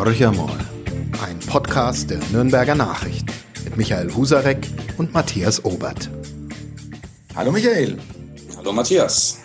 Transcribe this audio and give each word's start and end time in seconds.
Horcher 0.00 0.32
mal, 0.32 0.58
ein 1.22 1.38
Podcast 1.40 2.08
der 2.08 2.20
Nürnberger 2.32 2.74
Nachricht 2.74 3.26
mit 3.64 3.76
Michael 3.76 4.10
Husarek 4.16 4.66
und 4.96 5.12
Matthias 5.12 5.62
Obert. 5.62 6.08
Hallo 7.36 7.52
Michael. 7.52 7.98
Hallo 8.56 8.72
Matthias. 8.72 9.36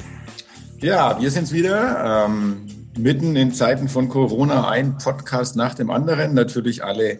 Ja, 0.79 1.19
wir 1.19 1.29
sind's 1.29 1.51
wieder. 1.51 2.25
Ähm, 2.25 2.67
mitten 2.97 3.35
in 3.35 3.53
Zeiten 3.53 3.89
von 3.89 4.07
Corona 4.07 4.69
ein 4.69 4.97
Podcast 4.97 5.57
nach 5.57 5.73
dem 5.73 5.91
anderen. 5.91 6.33
Natürlich 6.33 6.85
alle 6.85 7.19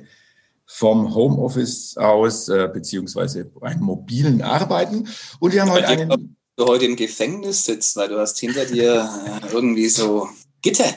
vom 0.65 1.13
Homeoffice 1.13 1.97
aus, 1.97 2.47
äh, 2.47 2.69
beziehungsweise 2.73 3.51
einem 3.59 3.81
mobilen 3.81 4.43
Arbeiten. 4.43 5.09
Und 5.41 5.51
wir 5.51 5.61
haben 5.61 5.71
heute 5.71 5.89
einen. 5.89 6.37
Du 6.55 6.67
heute 6.67 6.85
im 6.85 6.95
Gefängnis 6.95 7.65
sitzt, 7.65 7.97
weil 7.97 8.07
du 8.07 8.17
hast 8.17 8.39
hinter 8.39 8.63
dir 8.63 9.09
äh, 9.43 9.53
irgendwie 9.53 9.89
so 9.89 10.29
Gitter. 10.65 10.95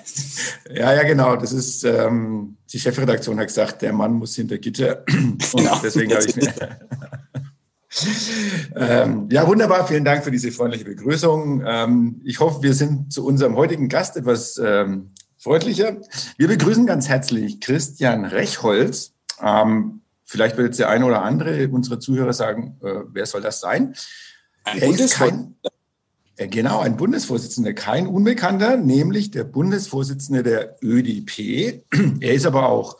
Ja, 0.75 0.95
ja, 0.95 1.03
genau. 1.03 1.37
Das 1.37 1.53
ist, 1.53 1.85
ähm, 1.85 2.57
die 2.73 2.81
Chefredaktion 2.81 3.39
hat 3.39 3.49
gesagt, 3.49 3.83
der 3.83 3.93
Mann 3.93 4.15
muss 4.15 4.35
hinter 4.35 4.57
Gitter. 4.57 5.05
Und 5.09 5.53
genau. 5.55 5.79
deswegen 5.83 6.15
habe 6.15 6.25
ich 6.25 6.37
mir. 6.37 6.55
ähm, 8.77 9.29
ja, 9.31 9.47
wunderbar. 9.47 9.87
Vielen 9.87 10.07
Dank 10.07 10.25
für 10.25 10.31
diese 10.31 10.51
freundliche 10.53 10.87
Begrüßung. 10.87 11.63
Ähm, 11.67 12.23
ich 12.25 12.41
hoffe, 12.41 12.63
wir 12.63 12.73
sind 12.73 13.13
zu 13.13 13.27
unserem 13.27 13.57
heutigen 13.57 13.91
Gast 13.91 14.17
etwas 14.17 14.57
ähm, 14.57 15.11
freundlicher. 15.37 15.99
Wir 16.39 16.49
begrüßen 16.49 16.87
ganz 16.87 17.07
herzlich 17.07 17.61
Christian 17.61 18.25
Rechholz. 18.25 19.13
Ähm, 19.43 20.01
vielleicht 20.25 20.57
will 20.57 20.65
jetzt 20.65 20.79
der 20.79 20.89
eine 20.89 21.05
oder 21.05 21.21
andere 21.23 21.69
unserer 21.69 22.01
Zuhörer 22.01 22.33
sagen, 22.33 22.79
äh, 22.83 23.01
wer 23.13 23.27
soll 23.27 23.43
das 23.43 23.61
sein? 23.61 23.95
Ein 24.65 24.79
er 24.79 24.89
ist 24.89 25.15
kein, 25.15 25.57
Genau, 26.39 26.79
ein 26.79 26.97
Bundesvorsitzender, 26.97 27.73
kein 27.73 28.07
Unbekannter, 28.07 28.77
nämlich 28.77 29.33
der 29.33 29.43
Bundesvorsitzende 29.43 30.45
der 30.45 30.77
ÖDP. 30.83 31.83
Er 32.21 32.35
ist 32.35 32.47
aber 32.47 32.69
auch 32.69 32.97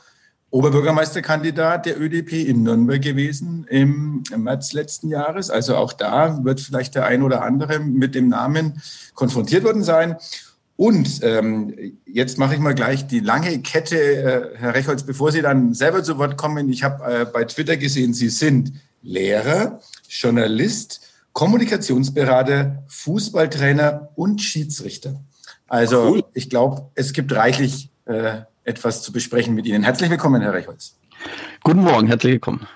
Oberbürgermeisterkandidat 0.51 1.87
der 1.87 2.01
ÖDP 2.01 2.33
in 2.49 2.65
Nürnberg 2.65 3.01
gewesen 3.01 3.65
im, 3.69 4.25
März 4.37 4.73
letzten 4.73 5.09
Jahres. 5.09 5.51
Also 5.51 5.77
auch 5.77 5.93
da 5.93 6.43
wird 6.43 6.61
vielleicht 6.61 6.97
der 6.97 7.07
ein 7.07 7.23
oder 7.23 7.43
andere 7.45 7.79
mit 7.79 8.17
dem 8.17 8.29
Namen 8.29 8.83
konfrontiert 9.15 9.63
worden 9.63 9.85
sein. 9.85 10.17
Und 10.75 11.21
ähm, 11.23 11.75
jetzt 12.07 12.39
mache 12.39 12.55
ich 12.55 12.61
mal 12.61 12.75
gleich 12.75 13.07
die 13.07 13.21
lange 13.21 13.61
Kette, 13.61 13.97
äh, 13.97 14.57
Herr 14.57 14.75
Rechholz, 14.75 15.05
bevor 15.05 15.31
Sie 15.31 15.43
dann 15.43 15.75
selber 15.75 16.03
zu 16.03 16.19
Wort 16.19 16.37
kommen. 16.37 16.71
Ich 16.71 16.83
habe 16.83 17.05
äh, 17.05 17.25
bei 17.25 17.45
Twitter 17.45 17.77
gesehen, 17.77 18.15
Sie 18.15 18.31
sind 18.31 18.73
Lehrer, 19.03 19.81
Journalist, 20.09 21.08
Kommunikationsberater, 21.33 22.85
Fußballtrainer 22.89 24.11
und 24.17 24.43
Schiedsrichter. 24.43 25.21
Also 25.69 26.09
cool. 26.09 26.25
ich 26.35 26.51
glaube, 26.51 26.91
es 26.95 27.13
gibt 27.13 27.33
reichlich 27.33 27.91
äh, 28.07 28.41
etwas 28.65 29.03
zu 29.03 29.13
besprechen 29.13 29.55
mit 29.55 29.67
Ihnen. 29.67 29.83
Herzlich 29.83 30.11
willkommen, 30.11 30.43
Herr 30.43 30.53
Reichholz. 30.53 30.97
Guten 31.63 31.83
Morgen, 31.83 32.07
herzlich 32.07 32.33
willkommen. 32.33 32.67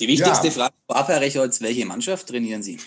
Die 0.00 0.08
wichtigste 0.08 0.48
ja. 0.48 0.52
Frage 0.52 0.74
vorab, 0.86 1.08
Herr 1.08 1.20
Reichholz, 1.20 1.60
welche 1.60 1.86
Mannschaft 1.86 2.28
trainieren 2.28 2.62
Sie? 2.62 2.78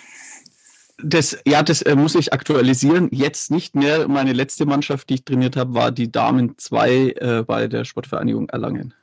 Das, 1.02 1.38
ja, 1.46 1.62
das 1.62 1.82
äh, 1.84 1.96
muss 1.96 2.16
ich 2.16 2.34
aktualisieren. 2.34 3.10
Jetzt 3.12 3.52
nicht 3.52 3.76
mehr. 3.76 4.08
Meine 4.08 4.34
letzte 4.34 4.66
Mannschaft, 4.66 5.10
die 5.10 5.16
ich 5.16 5.24
trainiert 5.24 5.56
habe, 5.56 5.74
war 5.76 5.92
die 5.92 6.12
Damen 6.12 6.58
2 6.58 6.90
äh, 6.90 7.44
bei 7.46 7.68
der 7.68 7.86
Sportvereinigung 7.86 8.50
Erlangen. 8.50 8.94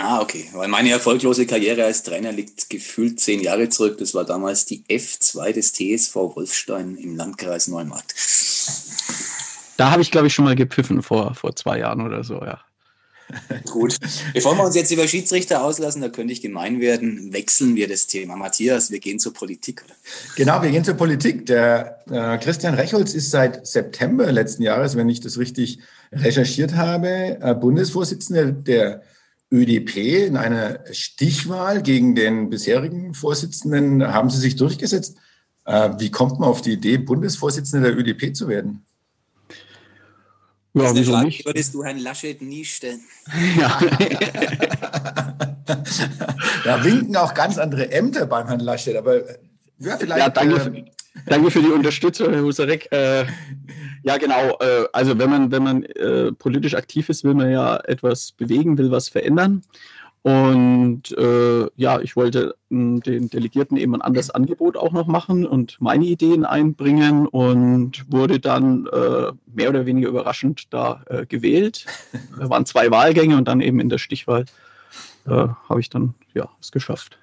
Ah, 0.00 0.20
okay. 0.20 0.48
Weil 0.52 0.68
meine 0.68 0.90
erfolglose 0.90 1.44
Karriere 1.44 1.84
als 1.84 2.04
Trainer 2.04 2.30
liegt 2.30 2.70
gefühlt 2.70 3.18
zehn 3.18 3.40
Jahre 3.40 3.68
zurück. 3.68 3.98
Das 3.98 4.14
war 4.14 4.24
damals 4.24 4.64
die 4.64 4.84
F2 4.88 5.52
des 5.52 5.72
TSV 5.72 6.14
Wolfstein 6.14 6.96
im 6.96 7.16
Landkreis 7.16 7.66
Neumarkt. 7.66 8.14
Da 9.76 9.90
habe 9.90 10.02
ich, 10.02 10.10
glaube 10.10 10.28
ich, 10.28 10.34
schon 10.34 10.44
mal 10.44 10.54
gepfiffen 10.54 11.02
vor, 11.02 11.34
vor 11.34 11.54
zwei 11.56 11.78
Jahren 11.78 12.00
oder 12.00 12.22
so, 12.22 12.34
ja. 12.34 12.60
Gut. 13.70 13.96
Bevor 14.32 14.56
wir 14.56 14.64
uns 14.64 14.74
jetzt 14.74 14.90
über 14.90 15.06
Schiedsrichter 15.06 15.62
auslassen, 15.62 16.00
da 16.00 16.08
könnte 16.08 16.32
ich 16.32 16.40
gemein 16.40 16.80
werden, 16.80 17.32
wechseln 17.32 17.74
wir 17.76 17.88
das 17.88 18.06
Thema. 18.06 18.36
Matthias, 18.36 18.90
wir 18.90 19.00
gehen 19.00 19.18
zur 19.18 19.34
Politik, 19.34 19.82
oder? 19.84 19.94
Genau, 20.36 20.62
wir 20.62 20.70
gehen 20.70 20.84
zur 20.84 20.94
Politik. 20.94 21.44
Der 21.46 21.98
äh, 22.10 22.38
Christian 22.38 22.74
Rechholz 22.74 23.14
ist 23.14 23.30
seit 23.30 23.66
September 23.66 24.30
letzten 24.32 24.62
Jahres, 24.62 24.96
wenn 24.96 25.08
ich 25.08 25.20
das 25.20 25.38
richtig 25.38 25.80
recherchiert 26.12 26.74
habe, 26.74 27.38
äh, 27.40 27.54
Bundesvorsitzender 27.54 28.52
der 28.52 29.02
ÖDP 29.50 30.26
in 30.26 30.36
einer 30.36 30.80
Stichwahl 30.92 31.82
gegen 31.82 32.14
den 32.14 32.50
bisherigen 32.50 33.14
Vorsitzenden 33.14 34.12
haben 34.12 34.30
Sie 34.30 34.38
sich 34.38 34.56
durchgesetzt. 34.56 35.16
Äh, 35.64 35.90
wie 35.98 36.10
kommt 36.10 36.38
man 36.38 36.48
auf 36.48 36.60
die 36.60 36.72
Idee, 36.72 36.98
Bundesvorsitzender 36.98 37.90
der 37.90 37.98
ÖDP 37.98 38.34
zu 38.34 38.48
werden? 38.48 38.84
Ja, 40.74 40.82
das 40.84 40.94
wieso 40.94 41.12
Frage, 41.12 41.26
nicht? 41.26 41.46
würdest 41.46 41.74
du 41.74 41.82
Herrn 41.82 41.98
Laschet 41.98 42.40
nie 42.42 42.64
stellen. 42.64 43.00
Ja. 43.58 43.78
da 46.64 46.84
winken 46.84 47.16
auch 47.16 47.34
ganz 47.34 47.58
andere 47.58 47.90
Ämter 47.90 48.26
beim 48.26 48.46
Herrn 48.46 48.60
Laschet, 48.60 48.96
aber 48.96 49.22
ja, 49.78 49.96
vielleicht. 49.96 50.20
Ja, 50.20 50.28
danke, 50.28 50.56
äh, 50.56 50.84
danke 51.26 51.50
für 51.50 51.62
die 51.62 51.70
Unterstützung, 51.70 52.32
Herr 52.32 52.42
Husarek. 52.42 52.92
Äh, 52.92 53.24
ja, 54.02 54.16
genau. 54.16 54.58
Äh, 54.60 54.86
also 54.92 55.18
wenn 55.18 55.30
man, 55.30 55.50
wenn 55.50 55.62
man 55.62 55.82
äh, 55.84 56.32
politisch 56.32 56.74
aktiv 56.74 57.08
ist, 57.08 57.24
will 57.24 57.34
man 57.34 57.50
ja 57.50 57.76
etwas 57.84 58.32
bewegen, 58.32 58.78
will 58.78 58.90
was 58.90 59.08
verändern. 59.08 59.62
Und 60.22 61.16
äh, 61.16 61.68
ja, 61.76 62.00
ich 62.00 62.16
wollte 62.16 62.56
mh, 62.70 63.00
den 63.00 63.30
Delegierten 63.30 63.76
eben 63.76 63.94
ein 63.94 64.02
anderes 64.02 64.30
Angebot 64.30 64.76
auch 64.76 64.92
noch 64.92 65.06
machen 65.06 65.46
und 65.46 65.80
meine 65.80 66.04
Ideen 66.04 66.44
einbringen 66.44 67.26
und 67.26 68.04
wurde 68.12 68.40
dann 68.40 68.86
äh, 68.86 69.32
mehr 69.46 69.70
oder 69.70 69.86
weniger 69.86 70.08
überraschend 70.08 70.64
da 70.70 71.02
äh, 71.06 71.24
gewählt. 71.24 71.86
Da 72.38 72.50
waren 72.50 72.66
zwei 72.66 72.90
Wahlgänge 72.90 73.36
und 73.36 73.46
dann 73.46 73.60
eben 73.60 73.80
in 73.80 73.88
der 73.88 73.98
Stichwahl 73.98 74.44
äh, 75.26 75.30
habe 75.68 75.80
ich 75.80 75.88
dann 75.88 76.14
ja 76.34 76.48
es 76.60 76.72
geschafft. 76.72 77.18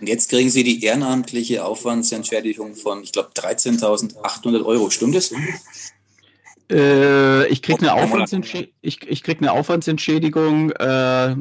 Und 0.00 0.06
jetzt 0.06 0.30
kriegen 0.30 0.48
Sie 0.48 0.62
die 0.62 0.82
ehrenamtliche 0.84 1.64
Aufwandsentschädigung 1.64 2.76
von, 2.76 3.02
ich 3.02 3.12
glaube, 3.12 3.30
13.800 3.34 4.64
Euro. 4.64 4.90
Stimmt 4.90 5.16
das? 5.16 5.32
Äh, 6.70 7.46
ich 7.48 7.62
kriege 7.62 7.78
eine, 7.80 7.94
Aufwandsentschädigung, 7.94 8.74
ich, 8.82 9.08
ich 9.08 9.22
krieg 9.22 9.38
eine 9.38 9.52
Aufwandsentschädigung, 9.52 10.70
äh, 10.72 11.34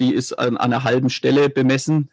die 0.00 0.14
ist 0.14 0.32
an, 0.38 0.56
an, 0.56 0.72
einer 0.72 0.84
halben 0.84 1.10
Stelle 1.10 1.50
bemessen 1.50 2.08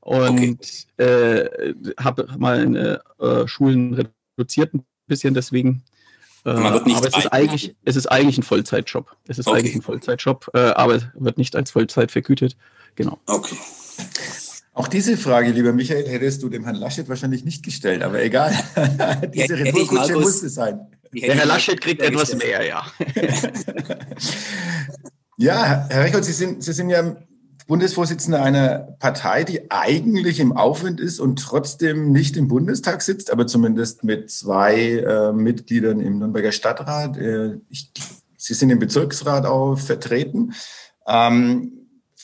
und 0.00 0.58
okay. 0.98 1.04
äh, 1.04 1.74
habe 2.00 2.28
meine 2.38 3.02
äh, 3.18 3.46
Schulen 3.46 4.10
reduziert 4.38 4.72
ein 4.74 4.86
bisschen 5.06 5.34
deswegen. 5.34 5.82
Äh, 6.46 6.50
aber 6.50 6.86
es 6.86 7.16
ist, 7.16 7.32
eigentlich, 7.32 7.74
es 7.84 7.96
ist 7.96 8.06
eigentlich 8.06 8.38
ein 8.38 8.42
Vollzeitjob. 8.42 9.14
Es 9.26 9.38
ist 9.38 9.46
okay. 9.46 9.58
eigentlich 9.58 9.74
ein 9.74 9.82
Vollzeitjob, 9.82 10.48
äh, 10.54 10.58
aber 10.58 11.00
wird 11.14 11.36
nicht 11.36 11.56
als 11.56 11.72
Vollzeit 11.72 12.10
vergütet. 12.10 12.56
Genau. 12.94 13.18
Okay. 13.26 13.56
Auch 14.78 14.86
diese 14.86 15.16
Frage, 15.16 15.50
lieber 15.50 15.72
Michael, 15.72 16.06
hättest 16.06 16.40
du 16.40 16.48
dem 16.48 16.62
Herrn 16.62 16.76
Laschet 16.76 17.08
wahrscheinlich 17.08 17.44
nicht 17.44 17.64
gestellt, 17.64 18.00
aber 18.00 18.22
egal. 18.22 18.52
diese 19.34 19.58
Retourkutsche 19.58 20.12
musste 20.12 20.48
sein. 20.48 20.86
Der 21.12 21.34
Herr 21.34 21.46
Laschet 21.46 21.80
kriegt 21.80 22.00
etwas 22.00 22.36
mehr, 22.36 22.64
ja. 22.64 22.86
ja, 25.36 25.84
Herr 25.88 26.04
Recholt, 26.04 26.24
Sie 26.24 26.32
sind, 26.32 26.62
Sie 26.62 26.72
sind 26.72 26.90
ja 26.90 27.16
Bundesvorsitzender 27.66 28.40
einer 28.40 28.94
Partei, 29.00 29.42
die 29.42 29.68
eigentlich 29.68 30.38
im 30.38 30.52
Aufwind 30.52 31.00
ist 31.00 31.18
und 31.18 31.40
trotzdem 31.40 32.12
nicht 32.12 32.36
im 32.36 32.46
Bundestag 32.46 33.02
sitzt, 33.02 33.32
aber 33.32 33.48
zumindest 33.48 34.04
mit 34.04 34.30
zwei 34.30 34.98
äh, 34.98 35.32
Mitgliedern 35.32 35.98
im 35.98 36.20
Nürnberger 36.20 36.52
Stadtrat. 36.52 37.16
Äh, 37.16 37.56
ich, 37.68 37.90
Sie 38.36 38.54
sind 38.54 38.70
im 38.70 38.78
Bezirksrat 38.78 39.44
auch 39.44 39.76
vertreten. 39.76 40.54
Ähm, 41.04 41.77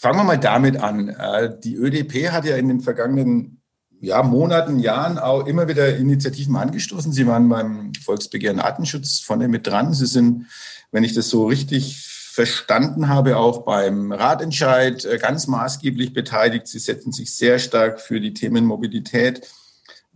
Fangen 0.04 0.18
wir 0.18 0.24
mal 0.24 0.36
damit 0.38 0.76
an. 0.76 1.08
Äh, 1.08 1.58
die 1.64 1.76
ÖDP 1.76 2.30
hat 2.30 2.44
ja 2.44 2.56
in 2.56 2.68
den 2.68 2.80
vergangenen 2.80 3.62
ja, 4.02 4.22
Monaten, 4.22 4.78
Jahren 4.78 5.16
auch 5.16 5.46
immer 5.46 5.66
wieder 5.66 5.96
Initiativen 5.96 6.56
angestoßen. 6.56 7.10
Sie 7.10 7.26
waren 7.26 7.48
beim 7.48 7.94
Volksbegehren 8.04 8.60
Artenschutz 8.60 9.20
vorne 9.20 9.48
mit 9.48 9.66
dran. 9.66 9.94
Sie 9.94 10.04
sind, 10.04 10.44
wenn 10.92 11.04
ich 11.04 11.14
das 11.14 11.30
so 11.30 11.46
richtig 11.46 12.06
verstanden 12.06 13.08
habe, 13.08 13.38
auch 13.38 13.64
beim 13.64 14.12
Ratentscheid 14.12 15.06
äh, 15.06 15.16
ganz 15.16 15.46
maßgeblich 15.46 16.12
beteiligt. 16.12 16.66
Sie 16.66 16.80
setzen 16.80 17.10
sich 17.10 17.34
sehr 17.34 17.58
stark 17.58 17.98
für 17.98 18.20
die 18.20 18.34
Themen 18.34 18.66
Mobilität 18.66 19.48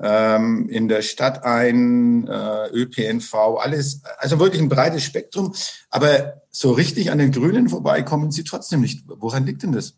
ähm, 0.00 0.69
in 0.69 0.89
der 0.89 1.03
Stadt 1.03 1.45
ein, 1.45 2.27
äh, 2.27 2.69
ÖPNV, 2.73 3.35
alles, 3.61 4.03
also 4.19 4.39
wirklich 4.39 4.62
ein 4.62 4.69
breites 4.69 5.05
Spektrum. 5.05 5.55
Aber 5.91 6.43
so 6.50 6.73
richtig 6.73 7.11
an 7.11 7.19
den 7.19 7.33
Grünen 7.33 7.69
vorbei 7.69 8.03
kommen 8.03 8.31
sie 8.31 8.45
trotzdem 8.45 8.81
nicht. 8.81 9.05
Woran 9.06 9.47
liegt 9.47 9.62
denn 9.62 9.73
das? 9.73 9.97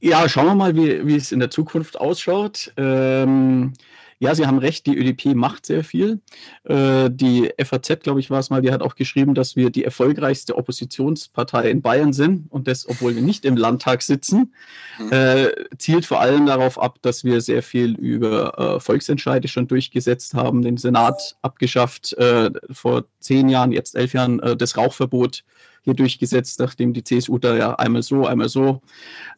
Ja, 0.00 0.28
schauen 0.28 0.46
wir 0.46 0.54
mal, 0.54 0.76
wie, 0.76 1.06
wie 1.06 1.16
es 1.16 1.32
in 1.32 1.40
der 1.40 1.50
Zukunft 1.50 1.98
ausschaut. 1.98 2.72
Ähm, 2.76 3.72
ja, 4.24 4.34
Sie 4.34 4.46
haben 4.46 4.58
recht, 4.58 4.86
die 4.86 4.96
ÖDP 4.96 5.34
macht 5.34 5.66
sehr 5.66 5.84
viel. 5.84 6.20
Äh, 6.64 7.10
die 7.10 7.52
FAZ, 7.62 8.00
glaube 8.02 8.20
ich, 8.20 8.30
war 8.30 8.40
es 8.40 8.48
mal, 8.48 8.62
die 8.62 8.72
hat 8.72 8.82
auch 8.82 8.94
geschrieben, 8.94 9.34
dass 9.34 9.54
wir 9.54 9.70
die 9.70 9.84
erfolgreichste 9.84 10.56
Oppositionspartei 10.56 11.70
in 11.70 11.82
Bayern 11.82 12.12
sind 12.14 12.50
und 12.50 12.66
das, 12.66 12.88
obwohl 12.88 13.14
wir 13.14 13.22
nicht 13.22 13.44
im 13.44 13.56
Landtag 13.56 14.00
sitzen, 14.02 14.54
mhm. 14.98 15.12
äh, 15.12 15.52
zielt 15.76 16.06
vor 16.06 16.20
allem 16.20 16.46
darauf 16.46 16.80
ab, 16.80 16.98
dass 17.02 17.24
wir 17.24 17.42
sehr 17.42 17.62
viel 17.62 17.94
über 17.96 18.58
äh, 18.58 18.80
Volksentscheide 18.80 19.46
schon 19.48 19.68
durchgesetzt 19.68 20.32
haben, 20.32 20.62
den 20.62 20.78
Senat 20.78 21.36
abgeschafft, 21.42 22.14
äh, 22.14 22.50
vor 22.70 23.04
zehn 23.20 23.50
Jahren, 23.50 23.72
jetzt 23.72 23.94
elf 23.94 24.14
Jahren 24.14 24.40
äh, 24.40 24.56
das 24.56 24.76
Rauchverbot 24.78 25.44
hier 25.84 25.94
durchgesetzt, 25.94 26.58
nachdem 26.60 26.92
die 26.92 27.04
CSU 27.04 27.38
da 27.38 27.56
ja 27.56 27.74
einmal 27.74 28.02
so, 28.02 28.26
einmal 28.26 28.48
so 28.48 28.80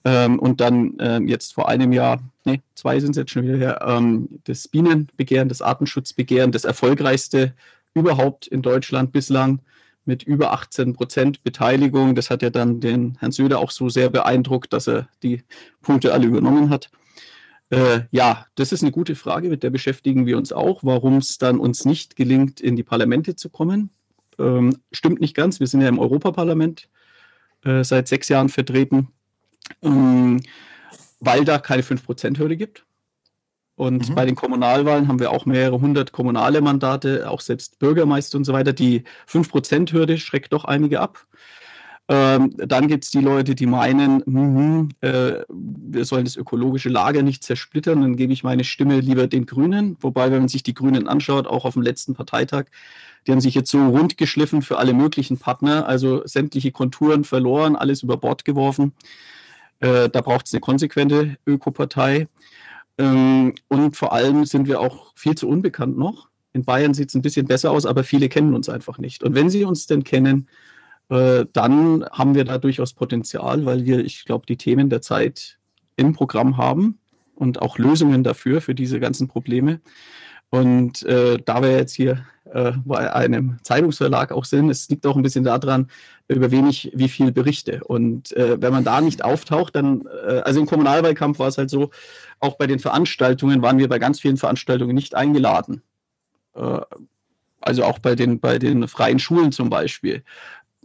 ähm, 0.05 0.39
und 0.39 0.61
dann 0.61 0.99
äh, 0.99 1.21
jetzt 1.21 1.55
vor 1.55 1.69
einem 1.69 1.93
Jahr, 1.93 2.23
nee, 2.45 2.63
zwei 2.75 3.01
sind 3.01 3.11
es 3.11 3.17
jetzt 3.17 3.33
schon 3.33 3.43
wieder 3.43 3.59
her, 3.59 3.85
ähm, 3.87 4.29
das 4.45 4.69
Bienenbegehren, 4.69 5.49
das 5.49 5.61
Artenschutzbegehren, 5.61 6.53
das 6.53 6.65
erfolgreichste 6.65 7.55
überhaupt 7.95 8.47
in 8.47 8.63
Deutschland 8.63 9.13
bislang 9.13 9.61
mit 10.05 10.23
über 10.23 10.53
18 10.53 10.95
Prozent 10.95 11.43
Beteiligung. 11.43 12.15
Das 12.15 12.31
hat 12.31 12.43
ja 12.43 12.51
dann 12.51 12.81
den 12.81 13.17
Herrn 13.19 13.33
Söder 13.33 13.59
auch 13.59 13.73
so 13.73 13.89
sehr 13.89 14.09
beeindruckt, 14.09 14.73
dass 14.73 14.87
er 14.87 15.09
die 15.23 15.43
Punkte 15.83 16.13
alle 16.13 16.27
übernommen 16.27 16.71
hat. 16.71 16.91
Äh, 17.71 18.03
ja, 18.13 18.47
das 18.55 18.71
ist 18.71 18.83
eine 18.83 18.93
gute 18.93 19.17
Frage, 19.17 19.49
mit 19.49 19.65
der 19.65 19.71
beschäftigen 19.71 20.27
wir 20.27 20.37
uns 20.37 20.53
auch, 20.53 20.85
warum 20.85 21.17
es 21.17 21.39
dann 21.39 21.59
uns 21.59 21.85
nicht 21.85 22.15
gelingt, 22.15 22.61
in 22.61 22.77
die 22.77 22.85
Parlamente 22.85 23.35
zu 23.35 23.51
kommen. 23.51 23.91
Ähm, 24.39 24.77
stimmt 24.93 25.21
nicht 25.21 25.35
ganz, 25.35 25.61
wir 25.61 25.67
sind 25.67 25.81
ja 25.81 25.89
im 25.89 25.99
Europaparlament 25.99 26.89
äh, 27.65 27.85
seit 27.85 28.09
sechs 28.09 28.29
Jahren 28.29 28.49
vertreten, 28.49 29.09
ähm, 29.83 30.41
weil 31.21 31.45
da 31.45 31.59
keine 31.59 31.83
5%-Hürde 31.83 32.57
gibt. 32.57 32.85
Und 33.77 34.09
mhm. 34.09 34.15
bei 34.15 34.25
den 34.25 34.35
Kommunalwahlen 34.35 35.07
haben 35.07 35.21
wir 35.21 35.31
auch 35.31 35.45
mehrere 35.45 35.81
hundert 35.81 36.13
kommunale 36.13 36.63
Mandate, 36.63 37.31
auch 37.31 37.41
selbst 37.41 37.79
Bürgermeister 37.79 38.39
und 38.39 38.45
so 38.45 38.53
weiter. 38.53 38.73
Die 38.73 39.05
5%-Hürde 39.29 40.17
schreckt 40.17 40.53
doch 40.53 40.65
einige 40.65 41.01
ab. 41.01 41.27
Ähm, 42.09 42.53
dann 42.57 42.87
gibt 42.87 43.05
es 43.05 43.11
die 43.11 43.21
Leute, 43.21 43.57
die 43.57 43.67
meinen, 43.67 44.23
mh, 44.27 44.89
äh, 45.01 45.45
wir 45.49 46.05
sollen 46.05 46.25
das 46.25 46.37
ökologische 46.37 46.89
Lager 46.89 47.23
nicht 47.23 47.43
zersplittern, 47.43 48.01
dann 48.01 48.17
gebe 48.17 48.33
ich 48.33 48.45
meine 48.45 48.63
Stimme 48.63 49.01
lieber 49.01 49.27
den 49.27 49.45
Grünen. 49.45 49.97
Wobei, 50.01 50.31
wenn 50.31 50.41
man 50.41 50.49
sich 50.49 50.63
die 50.63 50.75
Grünen 50.75 51.09
anschaut, 51.09 51.49
auch 51.49 51.65
auf 51.65 51.75
dem 51.75 51.83
letzten 51.83 52.15
Parteitag, 52.15 52.67
die 53.27 53.33
haben 53.33 53.41
sich 53.41 53.57
jetzt 53.57 53.73
so 53.73 53.85
rund 53.85 54.17
geschliffen 54.17 54.63
für 54.63 54.79
alle 54.79 54.93
möglichen 54.93 55.39
Partner, 55.39 55.89
also 55.89 56.25
sämtliche 56.27 56.71
Konturen 56.71 57.25
verloren, 57.25 57.75
alles 57.75 58.05
über 58.05 58.17
Bord 58.17 58.45
geworfen. 58.45 58.93
Äh, 59.81 60.09
da 60.09 60.21
braucht 60.21 60.47
es 60.47 60.55
eine 60.55 60.61
konsequente 60.61 61.37
Ökopartei. 61.45 62.29
Ähm, 62.99 63.55
und 63.69 63.97
vor 63.97 64.13
allem 64.13 64.45
sind 64.45 64.69
wir 64.69 64.81
auch 64.81 65.13
viel 65.17 65.35
zu 65.35 65.49
unbekannt 65.49 65.99
noch. 65.99 66.29
In 66.53 66.65
Bayern 66.65 66.95
sieht 66.95 67.09
es 67.09 67.15
ein 67.17 67.23
bisschen 67.23 67.47
besser 67.47 67.73
aus, 67.73 67.85
aber 67.85 68.05
viele 68.05 68.29
kennen 68.29 68.55
uns 68.55 68.69
einfach 68.69 68.99
nicht. 68.99 69.25
Und 69.25 69.35
wenn 69.35 69.51
sie 69.51 69.65
uns 69.65 69.87
denn 69.87 70.05
kennen, 70.05 70.49
äh, 71.09 71.47
dann 71.53 72.05
haben 72.11 72.35
wir 72.35 72.45
da 72.45 72.59
durchaus 72.59 72.93
Potenzial, 72.93 73.65
weil 73.65 73.85
wir, 73.85 74.05
ich 74.05 74.25
glaube, 74.25 74.47
die 74.47 74.57
Themen 74.57 74.91
der 74.91 75.03
Zeit 75.03 75.59
im 75.97 76.13
Programm 76.13 76.57
haben 76.57 76.99
und 77.35 77.63
auch 77.63 77.79
Lösungen 77.79 78.25
dafür, 78.25 78.61
für 78.61 78.75
diese 78.75 79.01
ganzen 79.01 79.29
Probleme. 79.29 79.81
Und 80.51 81.03
äh, 81.05 81.39
da 81.45 81.63
wir 81.63 81.73
jetzt 81.73 81.95
hier 81.95 82.25
äh, 82.53 82.73
bei 82.85 83.13
einem 83.13 83.59
Zeitungsverlag 83.63 84.33
auch 84.33 84.45
sind, 84.45 84.71
es 84.71 84.89
liegt 84.89 85.07
auch 85.07 85.17
ein 85.17 85.23
bisschen 85.23 85.45
daran, 85.45 85.89
über 86.29 86.51
wen 86.51 86.69
ich 86.69 86.91
wie 86.95 87.09
viel 87.09 87.33
berichte. 87.33 87.83
Und 87.85 88.33
äh, 88.37 88.61
wenn 88.61 88.73
man 88.73 88.85
da 88.85 89.01
nicht 89.01 89.25
auftaucht, 89.25 89.75
dann, 89.75 90.07
äh, 90.27 90.41
also 90.41 90.61
im 90.61 90.67
Kommunalwahlkampf 90.67 91.39
war 91.39 91.49
es 91.49 91.59
halt 91.59 91.71
so, 91.71 91.91
auch 92.41 92.57
bei 92.57 92.67
den 92.67 92.79
Veranstaltungen 92.79 93.63
waren 93.63 93.79
wir 93.79 93.89
bei 93.89 93.99
ganz 93.99 94.21
vielen 94.21 94.37
Veranstaltungen 94.37 94.95
nicht 94.95 95.15
eingeladen. 95.15 95.83
Äh, 96.55 96.81
also 97.61 97.85
auch 97.85 97.99
bei 97.99 98.15
den, 98.15 98.39
bei 98.39 98.59
den 98.59 98.87
freien 98.87 99.19
Schulen 99.19 99.51
zum 99.51 99.69
Beispiel. 99.71 100.23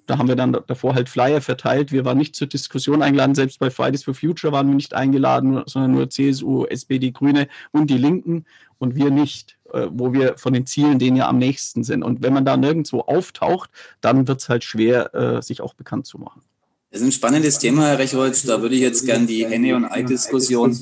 Da 0.07 0.17
haben 0.17 0.27
wir 0.27 0.35
dann 0.35 0.57
davor 0.67 0.95
halt 0.95 1.09
Flyer 1.09 1.41
verteilt. 1.41 1.91
Wir 1.91 2.05
waren 2.05 2.17
nicht 2.17 2.35
zur 2.35 2.47
Diskussion 2.47 3.01
eingeladen. 3.01 3.35
Selbst 3.35 3.59
bei 3.59 3.69
Fridays 3.69 4.03
for 4.03 4.13
Future 4.13 4.51
waren 4.51 4.67
wir 4.67 4.75
nicht 4.75 4.93
eingeladen, 4.93 5.63
sondern 5.65 5.91
nur 5.91 6.09
CSU, 6.09 6.65
SPD, 6.65 7.11
Grüne 7.11 7.47
und 7.71 7.89
die 7.89 7.97
Linken 7.97 8.45
und 8.79 8.95
wir 8.95 9.11
nicht, 9.11 9.57
äh, 9.73 9.87
wo 9.91 10.11
wir 10.11 10.37
von 10.37 10.53
den 10.53 10.65
Zielen 10.65 10.99
denen 10.99 11.17
ja 11.17 11.29
am 11.29 11.37
nächsten 11.37 11.83
sind. 11.83 12.03
Und 12.03 12.23
wenn 12.23 12.33
man 12.33 12.45
da 12.45 12.57
nirgendwo 12.57 13.01
auftaucht, 13.01 13.69
dann 14.01 14.27
wird 14.27 14.41
es 14.41 14.49
halt 14.49 14.63
schwer, 14.63 15.13
äh, 15.13 15.41
sich 15.41 15.61
auch 15.61 15.75
bekannt 15.75 16.07
zu 16.07 16.17
machen. 16.17 16.41
Das 16.89 16.99
ist 16.99 17.07
ein 17.07 17.11
spannendes 17.11 17.59
Thema, 17.59 17.87
Herr 17.87 17.99
Rechholz. 17.99 18.43
Da 18.43 18.61
würde 18.61 18.75
ich 18.75 18.81
jetzt 18.81 19.05
gerne 19.05 19.25
die 19.25 19.45
Henne- 19.45 19.75
und 19.75 19.85
Ei-Diskussion 19.85 20.77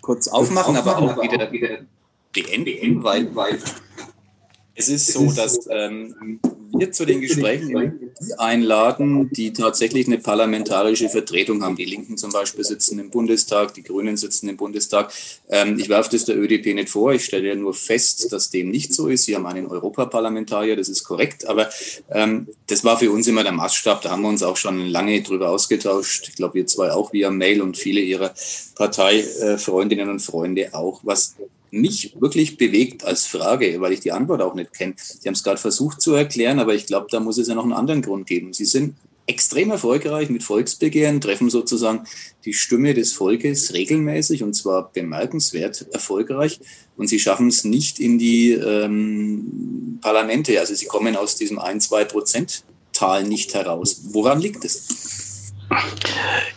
kurz 0.00 0.28
aufmachen, 0.28 0.76
aber 0.76 0.98
auch 0.98 1.22
wieder 1.22 1.46
beenden, 2.32 3.02
weil, 3.02 3.34
weil 3.34 3.58
es 4.74 4.88
ist 4.88 5.12
so, 5.12 5.30
dass 5.30 5.68
ähm, 5.70 6.40
wir 6.72 6.92
zu 6.92 7.04
den 7.04 7.20
Gesprächen 7.20 8.12
einladen, 8.38 9.30
die 9.30 9.52
tatsächlich 9.52 10.06
eine 10.06 10.18
parlamentarische 10.18 11.08
Vertretung 11.08 11.62
haben. 11.62 11.76
Die 11.76 11.84
Linken 11.84 12.16
zum 12.16 12.30
Beispiel 12.30 12.64
sitzen 12.64 12.98
im 12.98 13.10
Bundestag, 13.10 13.74
die 13.74 13.82
Grünen 13.82 14.16
sitzen 14.16 14.48
im 14.48 14.56
Bundestag. 14.56 15.12
Ähm, 15.48 15.78
ich 15.78 15.88
werfe 15.88 16.10
das 16.10 16.24
der 16.24 16.36
ÖDP 16.36 16.74
nicht 16.74 16.88
vor. 16.88 17.12
Ich 17.12 17.24
stelle 17.24 17.48
ja 17.48 17.54
nur 17.54 17.74
fest, 17.74 18.32
dass 18.32 18.50
dem 18.50 18.70
nicht 18.70 18.94
so 18.94 19.08
ist. 19.08 19.24
Sie 19.24 19.34
haben 19.34 19.46
einen 19.46 19.66
Europaparlamentarier, 19.66 20.76
das 20.76 20.88
ist 20.88 21.04
korrekt. 21.04 21.46
Aber 21.46 21.68
ähm, 22.10 22.48
das 22.66 22.84
war 22.84 22.98
für 22.98 23.10
uns 23.10 23.26
immer 23.26 23.42
der 23.42 23.52
Maßstab. 23.52 24.02
Da 24.02 24.10
haben 24.10 24.22
wir 24.22 24.28
uns 24.28 24.42
auch 24.42 24.56
schon 24.56 24.86
lange 24.86 25.22
drüber 25.22 25.50
ausgetauscht. 25.50 26.28
Ich 26.28 26.36
glaube, 26.36 26.54
wir 26.54 26.66
zwei 26.66 26.92
auch 26.92 27.12
via 27.12 27.30
Mail 27.30 27.62
und 27.62 27.76
viele 27.76 28.00
ihrer 28.00 28.34
Parteifreundinnen 28.74 30.08
und 30.08 30.20
Freunde 30.20 30.74
auch. 30.74 31.00
Was 31.02 31.36
mich 31.70 32.16
wirklich 32.20 32.56
bewegt 32.56 33.04
als 33.04 33.26
Frage, 33.26 33.80
weil 33.80 33.92
ich 33.92 34.00
die 34.00 34.12
Antwort 34.12 34.42
auch 34.42 34.54
nicht 34.54 34.72
kenne. 34.72 34.94
Sie 34.96 35.26
haben 35.26 35.34
es 35.34 35.44
gerade 35.44 35.60
versucht 35.60 36.00
zu 36.00 36.14
erklären, 36.14 36.58
aber 36.58 36.74
ich 36.74 36.86
glaube, 36.86 37.06
da 37.10 37.20
muss 37.20 37.38
es 37.38 37.48
ja 37.48 37.54
noch 37.54 37.64
einen 37.64 37.72
anderen 37.72 38.02
Grund 38.02 38.26
geben. 38.26 38.52
Sie 38.52 38.64
sind 38.64 38.94
extrem 39.26 39.70
erfolgreich 39.70 40.28
mit 40.28 40.42
Volksbegehren, 40.42 41.20
treffen 41.20 41.50
sozusagen 41.50 42.04
die 42.44 42.52
Stimme 42.52 42.94
des 42.94 43.12
Volkes 43.12 43.72
regelmäßig 43.72 44.42
und 44.42 44.54
zwar 44.54 44.90
bemerkenswert 44.92 45.86
erfolgreich. 45.92 46.58
Und 46.96 47.06
sie 47.06 47.20
schaffen 47.20 47.48
es 47.48 47.64
nicht 47.64 48.00
in 48.00 48.18
die 48.18 48.52
ähm, 48.52 49.98
Parlamente. 50.00 50.58
Also 50.58 50.74
sie 50.74 50.86
kommen 50.86 51.16
aus 51.16 51.36
diesem 51.36 51.58
1-2 51.58 52.04
Prozent 52.06 52.64
Tal 52.92 53.22
nicht 53.22 53.54
heraus. 53.54 54.00
Woran 54.10 54.40
liegt 54.40 54.64
es? 54.64 55.52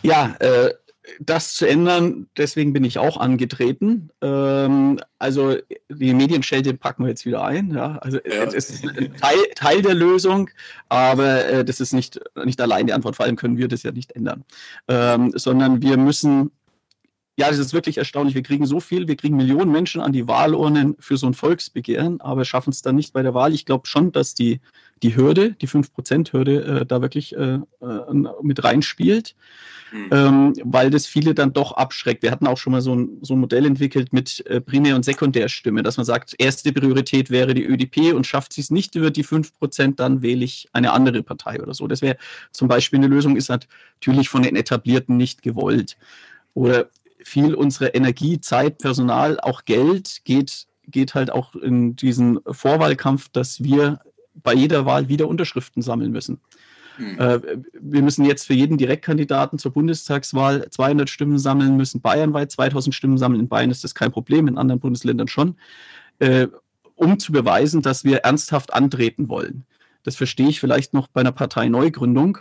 Ja, 0.01 0.35
äh, 0.39 0.73
das 1.19 1.53
zu 1.53 1.67
ändern, 1.67 2.27
deswegen 2.37 2.73
bin 2.73 2.83
ich 2.83 2.97
auch 2.97 3.17
angetreten. 3.17 4.09
Ähm, 4.21 4.99
also 5.19 5.55
die 5.89 6.13
Medienschelte 6.13 6.73
packen 6.73 7.03
wir 7.03 7.09
jetzt 7.09 7.25
wieder 7.25 7.43
ein. 7.43 7.71
Ja? 7.71 7.97
Also 7.97 8.19
ja. 8.19 8.43
es 8.43 8.69
ist 8.69 8.85
ein 8.85 9.13
Teil, 9.17 9.37
Teil, 9.55 9.81
der 9.81 9.95
Lösung, 9.95 10.49
aber 10.89 11.45
äh, 11.45 11.65
das 11.65 11.79
ist 11.79 11.93
nicht, 11.93 12.19
nicht 12.45 12.61
allein 12.61 12.87
die 12.87 12.93
Antwort. 12.93 13.15
Vor 13.17 13.25
allem 13.25 13.35
können 13.35 13.57
wir 13.57 13.67
das 13.67 13.83
ja 13.83 13.91
nicht 13.91 14.13
ändern, 14.13 14.45
ähm, 14.87 15.31
sondern 15.35 15.81
wir 15.81 15.97
müssen 15.97 16.51
ja, 17.35 17.49
das 17.49 17.57
ist 17.57 17.73
wirklich 17.73 17.97
erstaunlich. 17.97 18.35
Wir 18.35 18.43
kriegen 18.43 18.67
so 18.67 18.79
viel, 18.79 19.07
wir 19.07 19.15
kriegen 19.15 19.35
Millionen 19.35 19.71
Menschen 19.71 20.01
an 20.01 20.13
die 20.13 20.27
Wahlurnen 20.27 20.95
für 20.99 21.17
so 21.17 21.25
ein 21.25 21.33
Volksbegehren, 21.33 22.21
aber 22.21 22.45
schaffen 22.45 22.69
es 22.69 22.83
dann 22.83 22.95
nicht 22.95 23.11
bei 23.11 23.23
der 23.23 23.33
Wahl. 23.33 23.55
Ich 23.55 23.65
glaube 23.65 23.87
schon, 23.87 24.11
dass 24.11 24.35
die, 24.35 24.59
die 25.01 25.15
Hürde, 25.15 25.53
die 25.53 25.67
5%-Hürde, 25.67 26.81
äh, 26.81 26.85
da 26.85 27.01
wirklich 27.01 27.35
äh, 27.35 27.55
äh, 27.55 27.59
mit 28.43 28.63
reinspielt, 28.63 29.35
mhm. 29.91 30.09
ähm, 30.11 30.53
weil 30.63 30.91
das 30.91 31.07
viele 31.07 31.33
dann 31.33 31.53
doch 31.53 31.71
abschreckt. 31.71 32.21
Wir 32.21 32.29
hatten 32.29 32.45
auch 32.45 32.59
schon 32.59 32.71
mal 32.71 32.81
so 32.81 32.95
ein, 32.95 33.17
so 33.23 33.33
ein 33.33 33.39
Modell 33.39 33.65
entwickelt 33.65 34.13
mit 34.13 34.45
äh, 34.45 34.61
Primär- 34.61 34.95
und 34.95 35.03
Sekundärstimme, 35.03 35.81
dass 35.81 35.97
man 35.97 36.05
sagt, 36.05 36.35
erste 36.37 36.71
Priorität 36.71 37.31
wäre 37.31 37.55
die 37.55 37.65
ÖDP 37.65 38.13
und 38.13 38.27
schafft 38.27 38.53
sie 38.53 38.61
es 38.61 38.69
nicht 38.69 38.93
über 38.93 39.09
die 39.09 39.25
5%, 39.25 39.95
dann 39.95 40.21
wähle 40.21 40.45
ich 40.45 40.69
eine 40.71 40.91
andere 40.91 41.23
Partei 41.23 41.59
oder 41.59 41.73
so. 41.73 41.87
Das 41.87 42.03
wäre 42.03 42.17
zum 42.51 42.67
Beispiel 42.67 42.99
eine 42.99 43.07
Lösung, 43.07 43.37
ist 43.37 43.49
natürlich 43.49 44.29
von 44.29 44.43
den 44.43 44.55
Etablierten 44.55 45.17
nicht 45.17 45.41
gewollt. 45.41 45.97
Oder 46.53 46.91
viel 47.23 47.55
unserer 47.55 47.95
Energie, 47.95 48.39
Zeit, 48.39 48.77
Personal, 48.79 49.39
auch 49.39 49.65
Geld 49.65 50.21
geht, 50.23 50.67
geht 50.87 51.15
halt 51.15 51.31
auch 51.31 51.55
in 51.55 51.95
diesen 51.95 52.39
Vorwahlkampf, 52.49 53.29
dass 53.29 53.63
wir 53.63 53.99
bei 54.35 54.53
jeder 54.53 54.85
Wahl 54.85 55.09
wieder 55.09 55.27
Unterschriften 55.27 55.81
sammeln 55.81 56.11
müssen. 56.11 56.39
Mhm. 56.97 57.19
Äh, 57.19 57.39
wir 57.79 58.01
müssen 58.01 58.25
jetzt 58.25 58.45
für 58.45 58.53
jeden 58.53 58.77
Direktkandidaten 58.77 59.57
zur 59.59 59.73
Bundestagswahl 59.73 60.69
200 60.69 61.09
Stimmen 61.09 61.39
sammeln, 61.39 61.77
müssen 61.77 62.01
bayernweit 62.01 62.51
2000 62.51 62.93
Stimmen 62.93 63.17
sammeln. 63.17 63.41
In 63.41 63.47
Bayern 63.47 63.71
ist 63.71 63.83
das 63.83 63.95
kein 63.95 64.11
Problem, 64.11 64.47
in 64.47 64.57
anderen 64.57 64.79
Bundesländern 64.79 65.27
schon, 65.27 65.55
äh, 66.19 66.47
um 66.95 67.19
zu 67.19 67.31
beweisen, 67.31 67.81
dass 67.81 68.03
wir 68.03 68.19
ernsthaft 68.19 68.73
antreten 68.73 69.29
wollen. 69.29 69.65
Das 70.03 70.15
verstehe 70.15 70.49
ich 70.49 70.59
vielleicht 70.59 70.93
noch 70.93 71.07
bei 71.07 71.21
einer 71.21 71.31
Parteineugründung. 71.31 72.39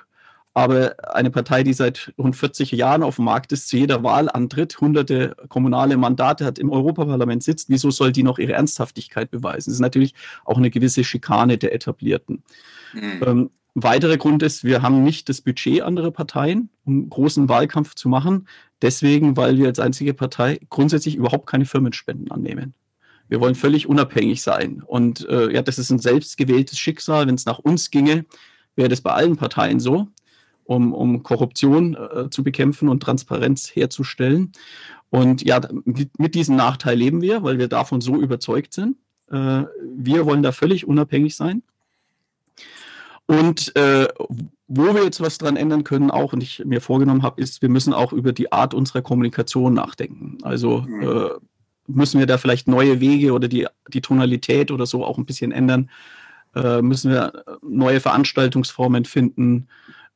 Aber 0.55 0.97
eine 1.15 1.31
Partei, 1.31 1.63
die 1.63 1.73
seit 1.73 2.13
rund 2.19 2.37
40 2.37 2.73
Jahren 2.73 3.03
auf 3.03 3.17
dem 3.17 3.25
Markt 3.25 3.53
ist, 3.53 3.69
zu 3.69 3.79
jeder 3.79 4.03
Wahl 4.03 4.29
antritt, 4.29 4.79
hunderte 4.81 5.35
kommunale 5.49 5.97
Mandate 5.97 6.45
hat, 6.45 6.59
im 6.59 6.71
Europaparlament 6.71 7.43
sitzt, 7.43 7.71
wieso 7.71 7.91
soll 7.91 8.13
die 8.13 8.23
noch 8.23 8.39
ihre 8.39 8.53
Ernsthaftigkeit 8.53 9.31
beweisen? 9.31 9.71
Das 9.71 9.75
ist 9.75 9.81
natürlich 9.81 10.15
auch 10.45 10.59
eine 10.59 10.71
gewisse 10.71 11.05
Schikane 11.05 11.57
der 11.57 11.75
Etablierten. 11.75 12.43
Mhm. 12.93 13.23
Ähm, 13.25 13.51
weiterer 13.75 14.19
Grund 14.19 14.43
ist, 14.43 14.63
wir 14.63 14.83
haben 14.83 15.03
nicht 15.03 15.31
das 15.31 15.41
Budget 15.41 15.81
anderer 15.81 16.11
Parteien, 16.11 16.69
um 16.85 17.09
großen 17.09 17.49
Wahlkampf 17.49 17.95
zu 17.95 18.11
machen. 18.11 18.47
Deswegen, 18.83 19.39
weil 19.39 19.57
wir 19.57 19.69
als 19.69 19.79
einzige 19.79 20.13
Partei 20.13 20.61
grundsätzlich 20.69 21.17
überhaupt 21.17 21.47
keine 21.47 21.65
Firmenspenden 21.65 22.31
annehmen. 22.31 22.75
Wir 23.29 23.41
wollen 23.41 23.55
völlig 23.55 23.89
unabhängig 23.89 24.43
sein. 24.43 24.83
Und 24.85 25.27
äh, 25.31 25.51
ja, 25.51 25.63
das 25.63 25.79
ist 25.79 25.91
ein 25.91 25.99
selbstgewähltes 25.99 26.79
Schicksal. 26.79 27.27
Wenn 27.27 27.37
es 27.37 27.47
nach 27.47 27.59
uns 27.59 27.91
ginge, 27.91 28.27
wäre 28.77 28.91
das 28.91 29.01
bei 29.01 29.13
allen 29.13 29.37
Parteien 29.37 29.81
so 29.81 30.09
um, 30.73 30.93
um 30.93 31.23
Korruption 31.23 31.95
äh, 31.95 32.31
zu 32.31 32.43
bekämpfen 32.43 32.89
und 32.89 33.03
Transparenz 33.03 33.69
herzustellen. 33.75 34.53
Und 35.11 35.43
ja, 35.43 35.61
mit, 35.85 36.35
diesem 36.35 36.57
Nachteil 36.57 36.97
leben 36.97 37.21
wir, 37.21 37.43
weil 37.43 37.59
wir 37.59 37.69
davon 37.69 38.01
so 38.01 38.17
überzeugt 38.17 38.73
sind. 38.73 38.97
Äh, 39.31 39.65
wir 39.97 40.27
wollen 40.27 40.43
da 40.43 40.53
völlig 40.53 40.87
unabhängig 40.87 41.37
sein. 41.37 41.63
Und 43.27 43.77
äh, 43.77 44.09
wo 44.69 44.95
wir 44.95 45.05
jetzt 45.05 45.21
was 45.21 45.39
dran 45.39 45.57
ändern 45.57 45.85
können, 45.85 46.11
auch 46.11 46.33
und 46.33 46.43
ich 46.43 46.65
mir 46.65 46.81
vorgenommen 46.81 47.23
habe, 47.23 47.41
ist, 47.41 47.61
wir 47.61 47.69
müssen 47.69 47.93
auch 47.93 48.13
über 48.13 48.33
die 48.33 48.53
Art 48.53 48.73
unserer 48.73 49.03
Kommunikation 49.03 49.75
nachdenken. 49.75 50.39
Also 50.43 50.81
mhm. 50.81 51.03
äh, 51.03 51.29
müssen 51.87 52.19
wir 52.19 52.27
da 52.27 52.39
vielleicht 52.39 52.69
neue 52.69 53.01
Wege 53.01 53.33
oder 53.33 53.49
die, 53.49 53.67
die 53.89 54.01
Tonalität 54.01 54.71
oder 54.71 54.87
so 54.87 55.05
auch 55.05 55.19
ein 55.19 55.27
bisschen 55.27 55.53
ändern. 55.53 55.91
Äh, 56.55 56.83
müssen 56.83 57.11
wir 57.11 57.45
neue 57.63 58.01
Veranstaltungsformen 58.01 59.05
finden, 59.05 59.69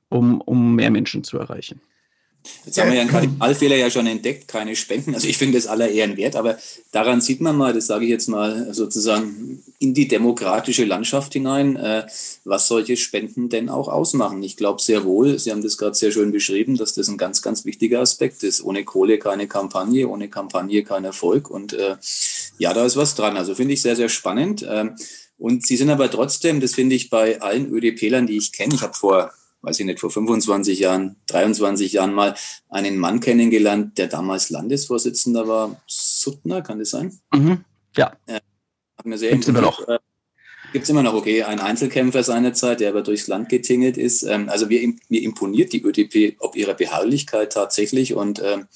um, 0.08 0.40
um 0.40 0.74
mehr 0.74 0.90
Menschen 0.90 1.24
zu 1.24 1.38
erreichen. 1.38 1.80
Jetzt 2.64 2.78
haben 2.78 2.88
wir 2.88 2.96
ja 2.96 3.02
einen 3.02 3.10
Kardinalfehler 3.10 3.76
ja 3.76 3.90
schon 3.90 4.06
entdeckt, 4.06 4.48
keine 4.48 4.76
Spenden. 4.76 5.14
Also 5.14 5.28
ich 5.28 5.38
finde 5.38 5.58
es 5.58 5.66
aller 5.66 5.88
Ehren 5.88 6.16
wert, 6.16 6.36
aber 6.36 6.58
daran 6.92 7.20
sieht 7.20 7.40
man 7.40 7.56
mal, 7.56 7.72
das 7.72 7.86
sage 7.86 8.04
ich 8.04 8.10
jetzt 8.10 8.28
mal 8.28 8.72
sozusagen 8.72 9.62
in 9.78 9.94
die 9.94 10.08
demokratische 10.08 10.84
Landschaft 10.84 11.32
hinein, 11.32 11.76
äh, 11.76 12.06
was 12.44 12.68
solche 12.68 12.96
Spenden 12.96 13.48
denn 13.48 13.68
auch 13.68 13.88
ausmachen. 13.88 14.42
Ich 14.42 14.56
glaube 14.56 14.80
sehr 14.80 15.04
wohl, 15.04 15.38
Sie 15.38 15.50
haben 15.50 15.62
das 15.62 15.78
gerade 15.78 15.94
sehr 15.94 16.12
schön 16.12 16.32
beschrieben, 16.32 16.76
dass 16.76 16.94
das 16.94 17.08
ein 17.08 17.18
ganz, 17.18 17.42
ganz 17.42 17.64
wichtiger 17.64 18.00
Aspekt 18.00 18.42
ist. 18.42 18.62
Ohne 18.62 18.84
Kohle 18.84 19.18
keine 19.18 19.46
Kampagne, 19.46 20.08
ohne 20.08 20.28
Kampagne 20.28 20.82
kein 20.84 21.04
Erfolg. 21.04 21.50
Und 21.50 21.72
äh, 21.72 21.96
ja, 22.58 22.72
da 22.74 22.84
ist 22.84 22.96
was 22.96 23.14
dran. 23.14 23.36
Also 23.36 23.54
finde 23.54 23.74
ich 23.74 23.82
sehr, 23.82 23.96
sehr 23.96 24.08
spannend. 24.08 24.66
Ähm, 24.68 24.96
und 25.38 25.66
Sie 25.66 25.76
sind 25.76 25.90
aber 25.90 26.10
trotzdem, 26.10 26.60
das 26.60 26.74
finde 26.74 26.96
ich 26.96 27.10
bei 27.10 27.40
allen 27.42 27.70
ÖDP-Lern, 27.70 28.26
die 28.26 28.38
ich 28.38 28.52
kenne, 28.52 28.74
ich 28.74 28.82
habe 28.82 28.94
vor 28.94 29.32
weiß 29.66 29.80
ich 29.80 29.86
nicht, 29.86 29.98
vor 29.98 30.10
25 30.10 30.78
Jahren, 30.78 31.16
23 31.26 31.92
Jahren 31.92 32.14
mal 32.14 32.36
einen 32.68 32.98
Mann 32.98 33.18
kennengelernt, 33.18 33.98
der 33.98 34.06
damals 34.06 34.48
Landesvorsitzender 34.48 35.48
war. 35.48 35.80
Suttner, 35.88 36.62
kann 36.62 36.78
das 36.78 36.90
sein? 36.90 37.18
Mhm. 37.34 37.64
Ja. 37.96 38.12
Äh, 38.26 38.40
hat 38.96 39.06
mir 39.06 39.18
sehr 39.18 39.32
Gibt's 39.32 39.48
immer 39.48 39.62
noch. 39.62 39.86
Äh, 39.88 39.98
Gibt 40.72 40.84
es 40.84 40.90
immer 40.90 41.02
noch, 41.02 41.14
okay, 41.14 41.42
ein 41.42 41.58
Einzelkämpfer 41.58 42.22
seinerzeit, 42.22 42.80
der 42.80 42.90
aber 42.90 43.02
durchs 43.02 43.26
Land 43.26 43.48
getingelt 43.48 43.96
ist. 43.96 44.22
Ähm, 44.22 44.48
also 44.48 44.66
mir, 44.66 44.94
mir 45.08 45.22
imponiert 45.22 45.72
die 45.72 45.82
ÖDP 45.82 46.36
ob 46.38 46.54
ihrer 46.54 46.74
Beharrlichkeit 46.74 47.52
tatsächlich 47.52 48.14
und 48.14 48.40
ähm, 48.44 48.66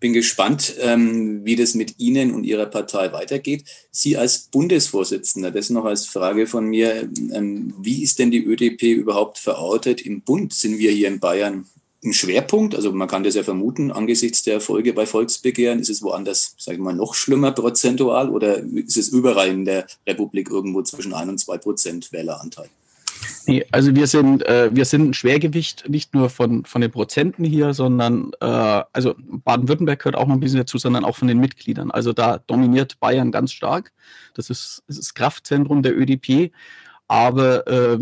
bin 0.00 0.12
gespannt, 0.12 0.74
ähm, 0.80 1.44
wie 1.44 1.56
das 1.56 1.74
mit 1.74 1.98
Ihnen 1.98 2.34
und 2.34 2.44
Ihrer 2.44 2.66
Partei 2.66 3.12
weitergeht. 3.12 3.64
Sie 3.90 4.16
als 4.16 4.48
Bundesvorsitzender, 4.50 5.50
das 5.50 5.70
noch 5.70 5.84
als 5.84 6.06
Frage 6.06 6.46
von 6.46 6.66
mir, 6.66 7.08
ähm, 7.32 7.74
wie 7.80 8.02
ist 8.02 8.18
denn 8.18 8.30
die 8.30 8.44
ÖDP 8.44 8.82
überhaupt 8.82 9.38
verortet 9.38 10.02
im 10.02 10.22
Bund? 10.22 10.52
Sind 10.52 10.78
wir 10.78 10.90
hier 10.90 11.08
in 11.08 11.20
Bayern 11.20 11.66
ein 12.04 12.12
Schwerpunkt? 12.12 12.74
Also 12.74 12.92
man 12.92 13.08
kann 13.08 13.24
das 13.24 13.34
ja 13.34 13.42
vermuten, 13.42 13.90
angesichts 13.90 14.42
der 14.42 14.54
Erfolge 14.54 14.92
bei 14.92 15.06
Volksbegehren, 15.06 15.80
ist 15.80 15.90
es 15.90 16.02
woanders, 16.02 16.54
sage 16.58 16.76
ich 16.76 16.82
mal, 16.82 16.94
noch 16.94 17.14
schlimmer 17.14 17.52
prozentual 17.52 18.30
oder 18.30 18.58
ist 18.58 18.96
es 18.96 19.08
überall 19.08 19.48
in 19.48 19.64
der 19.64 19.86
Republik 20.06 20.50
irgendwo 20.50 20.82
zwischen 20.82 21.14
ein 21.14 21.28
und 21.28 21.38
zwei 21.38 21.58
Prozent 21.58 22.12
Wähleranteil? 22.12 22.68
Nee, 23.46 23.64
also 23.72 23.94
wir 23.94 24.06
sind, 24.06 24.44
äh, 24.46 24.70
wir 24.72 24.84
sind 24.84 25.08
ein 25.08 25.14
Schwergewicht 25.14 25.88
nicht 25.88 26.14
nur 26.14 26.30
von, 26.30 26.64
von 26.64 26.80
den 26.80 26.90
Prozenten 26.90 27.44
hier, 27.44 27.74
sondern 27.74 28.32
äh, 28.40 28.82
also 28.92 29.14
Baden-Württemberg 29.18 29.98
gehört 30.00 30.16
auch 30.16 30.26
noch 30.26 30.34
ein 30.34 30.40
bisschen 30.40 30.58
dazu, 30.58 30.78
sondern 30.78 31.04
auch 31.04 31.16
von 31.16 31.28
den 31.28 31.38
Mitgliedern. 31.38 31.90
Also 31.90 32.12
da 32.12 32.38
dominiert 32.38 32.98
Bayern 33.00 33.32
ganz 33.32 33.52
stark. 33.52 33.92
Das 34.34 34.50
ist, 34.50 34.82
das 34.88 34.98
ist 34.98 35.14
Kraftzentrum 35.14 35.82
der 35.82 35.96
ÖDP, 35.96 36.52
aber 37.06 37.66
äh, 37.66 37.98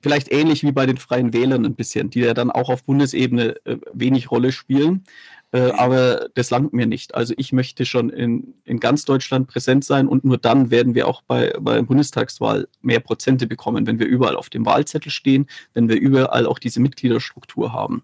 vielleicht 0.00 0.30
ähnlich 0.30 0.62
wie 0.62 0.72
bei 0.72 0.86
den 0.86 0.98
Freien 0.98 1.32
Wählern 1.32 1.64
ein 1.64 1.74
bisschen, 1.74 2.10
die 2.10 2.20
ja 2.20 2.34
dann 2.34 2.50
auch 2.50 2.68
auf 2.68 2.84
Bundesebene 2.84 3.56
äh, 3.64 3.76
wenig 3.92 4.30
Rolle 4.30 4.52
spielen. 4.52 5.04
Äh, 5.52 5.70
aber 5.70 6.28
das 6.34 6.50
langt 6.50 6.72
mir 6.72 6.86
nicht. 6.86 7.14
Also 7.14 7.32
ich 7.38 7.52
möchte 7.52 7.86
schon 7.86 8.10
in, 8.10 8.54
in 8.64 8.80
ganz 8.80 9.04
Deutschland 9.04 9.48
präsent 9.48 9.84
sein 9.84 10.06
und 10.06 10.24
nur 10.24 10.36
dann 10.36 10.70
werden 10.70 10.94
wir 10.94 11.08
auch 11.08 11.22
bei, 11.22 11.54
bei 11.58 11.74
der 11.74 11.82
Bundestagswahl 11.82 12.68
mehr 12.82 13.00
Prozente 13.00 13.46
bekommen, 13.46 13.86
wenn 13.86 13.98
wir 13.98 14.06
überall 14.06 14.36
auf 14.36 14.50
dem 14.50 14.66
Wahlzettel 14.66 15.10
stehen, 15.10 15.46
wenn 15.72 15.88
wir 15.88 15.96
überall 15.96 16.46
auch 16.46 16.58
diese 16.58 16.80
Mitgliederstruktur 16.80 17.72
haben. 17.72 18.02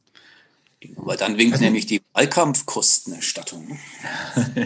Weil 0.96 1.16
dann 1.16 1.38
winkt 1.38 1.54
also, 1.54 1.64
nämlich 1.64 1.86
die 1.86 2.02
Wahlkampfkostenerstattung. 2.12 3.78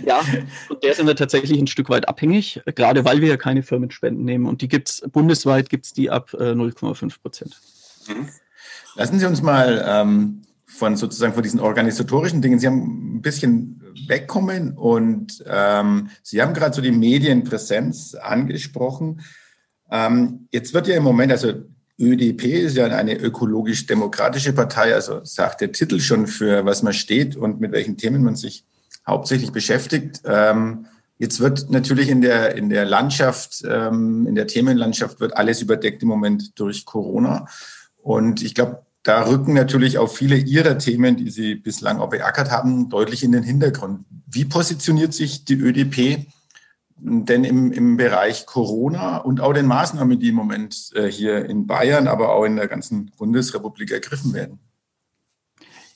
Ja, 0.04 0.20
und 0.68 0.82
der 0.82 0.94
sind 0.94 1.06
wir 1.06 1.16
tatsächlich 1.16 1.58
ein 1.58 1.66
Stück 1.66 1.88
weit 1.88 2.08
abhängig, 2.08 2.60
gerade 2.74 3.04
weil 3.04 3.20
wir 3.20 3.28
ja 3.28 3.36
keine 3.36 3.62
Firmenspenden 3.62 4.24
nehmen. 4.24 4.46
Und 4.46 4.62
die 4.62 4.68
gibt 4.68 4.88
es 4.88 5.02
bundesweit 5.12 5.68
gibt 5.68 5.86
es 5.86 5.92
die 5.92 6.10
ab 6.10 6.34
äh, 6.34 6.52
0,5 6.52 7.20
Prozent. 7.20 7.60
Mhm. 8.08 8.28
Lassen 8.96 9.18
Sie 9.18 9.26
uns 9.26 9.42
mal 9.42 9.84
ähm, 9.86 10.42
von 10.78 10.96
sozusagen 10.96 11.34
von 11.34 11.42
diesen 11.42 11.60
organisatorischen 11.60 12.40
Dingen. 12.40 12.58
Sie 12.58 12.66
haben 12.66 13.16
ein 13.16 13.22
bisschen 13.22 13.82
wegkommen 14.06 14.76
und 14.76 15.44
ähm, 15.46 16.10
Sie 16.22 16.40
haben 16.40 16.54
gerade 16.54 16.74
so 16.74 16.80
die 16.80 16.92
Medienpräsenz 16.92 18.14
angesprochen. 18.14 19.20
Ähm, 19.90 20.48
jetzt 20.50 20.72
wird 20.72 20.86
ja 20.86 20.96
im 20.96 21.02
Moment, 21.02 21.32
also 21.32 21.52
ÖDP 21.98 22.44
ist 22.44 22.76
ja 22.76 22.86
eine 22.86 23.16
ökologisch-demokratische 23.18 24.52
Partei, 24.52 24.94
also 24.94 25.20
sagt 25.24 25.60
der 25.60 25.72
Titel 25.72 25.98
schon 25.98 26.28
für 26.28 26.64
was 26.64 26.82
man 26.82 26.92
steht 26.92 27.34
und 27.34 27.60
mit 27.60 27.72
welchen 27.72 27.96
Themen 27.96 28.22
man 28.22 28.36
sich 28.36 28.64
hauptsächlich 29.06 29.50
beschäftigt. 29.50 30.22
Ähm, 30.24 30.86
jetzt 31.18 31.40
wird 31.40 31.70
natürlich 31.70 32.08
in 32.08 32.20
der, 32.20 32.54
in 32.54 32.68
der 32.68 32.84
Landschaft, 32.84 33.64
ähm, 33.68 34.26
in 34.28 34.36
der 34.36 34.46
Themenlandschaft 34.46 35.18
wird 35.18 35.36
alles 35.36 35.60
überdeckt 35.60 36.02
im 36.02 36.08
Moment 36.08 36.58
durch 36.60 36.84
Corona. 36.84 37.46
Und 37.96 38.42
ich 38.42 38.54
glaube, 38.54 38.82
da 39.08 39.22
rücken 39.22 39.54
natürlich 39.54 39.96
auch 39.96 40.10
viele 40.10 40.36
Ihrer 40.36 40.76
Themen, 40.76 41.16
die 41.16 41.30
Sie 41.30 41.54
bislang 41.54 41.98
auch 41.98 42.10
beackert 42.10 42.50
haben, 42.50 42.90
deutlich 42.90 43.24
in 43.24 43.32
den 43.32 43.42
Hintergrund. 43.42 44.04
Wie 44.26 44.44
positioniert 44.44 45.14
sich 45.14 45.46
die 45.46 45.54
ÖDP 45.54 46.26
denn 46.98 47.44
im, 47.44 47.72
im 47.72 47.96
Bereich 47.96 48.44
Corona 48.44 49.16
und 49.16 49.40
auch 49.40 49.54
den 49.54 49.64
Maßnahmen, 49.64 50.20
die 50.20 50.28
im 50.28 50.34
Moment 50.34 50.90
äh, 50.94 51.10
hier 51.10 51.46
in 51.46 51.66
Bayern, 51.66 52.06
aber 52.06 52.34
auch 52.34 52.44
in 52.44 52.56
der 52.56 52.68
ganzen 52.68 53.10
Bundesrepublik 53.16 53.92
ergriffen 53.92 54.34
werden? 54.34 54.58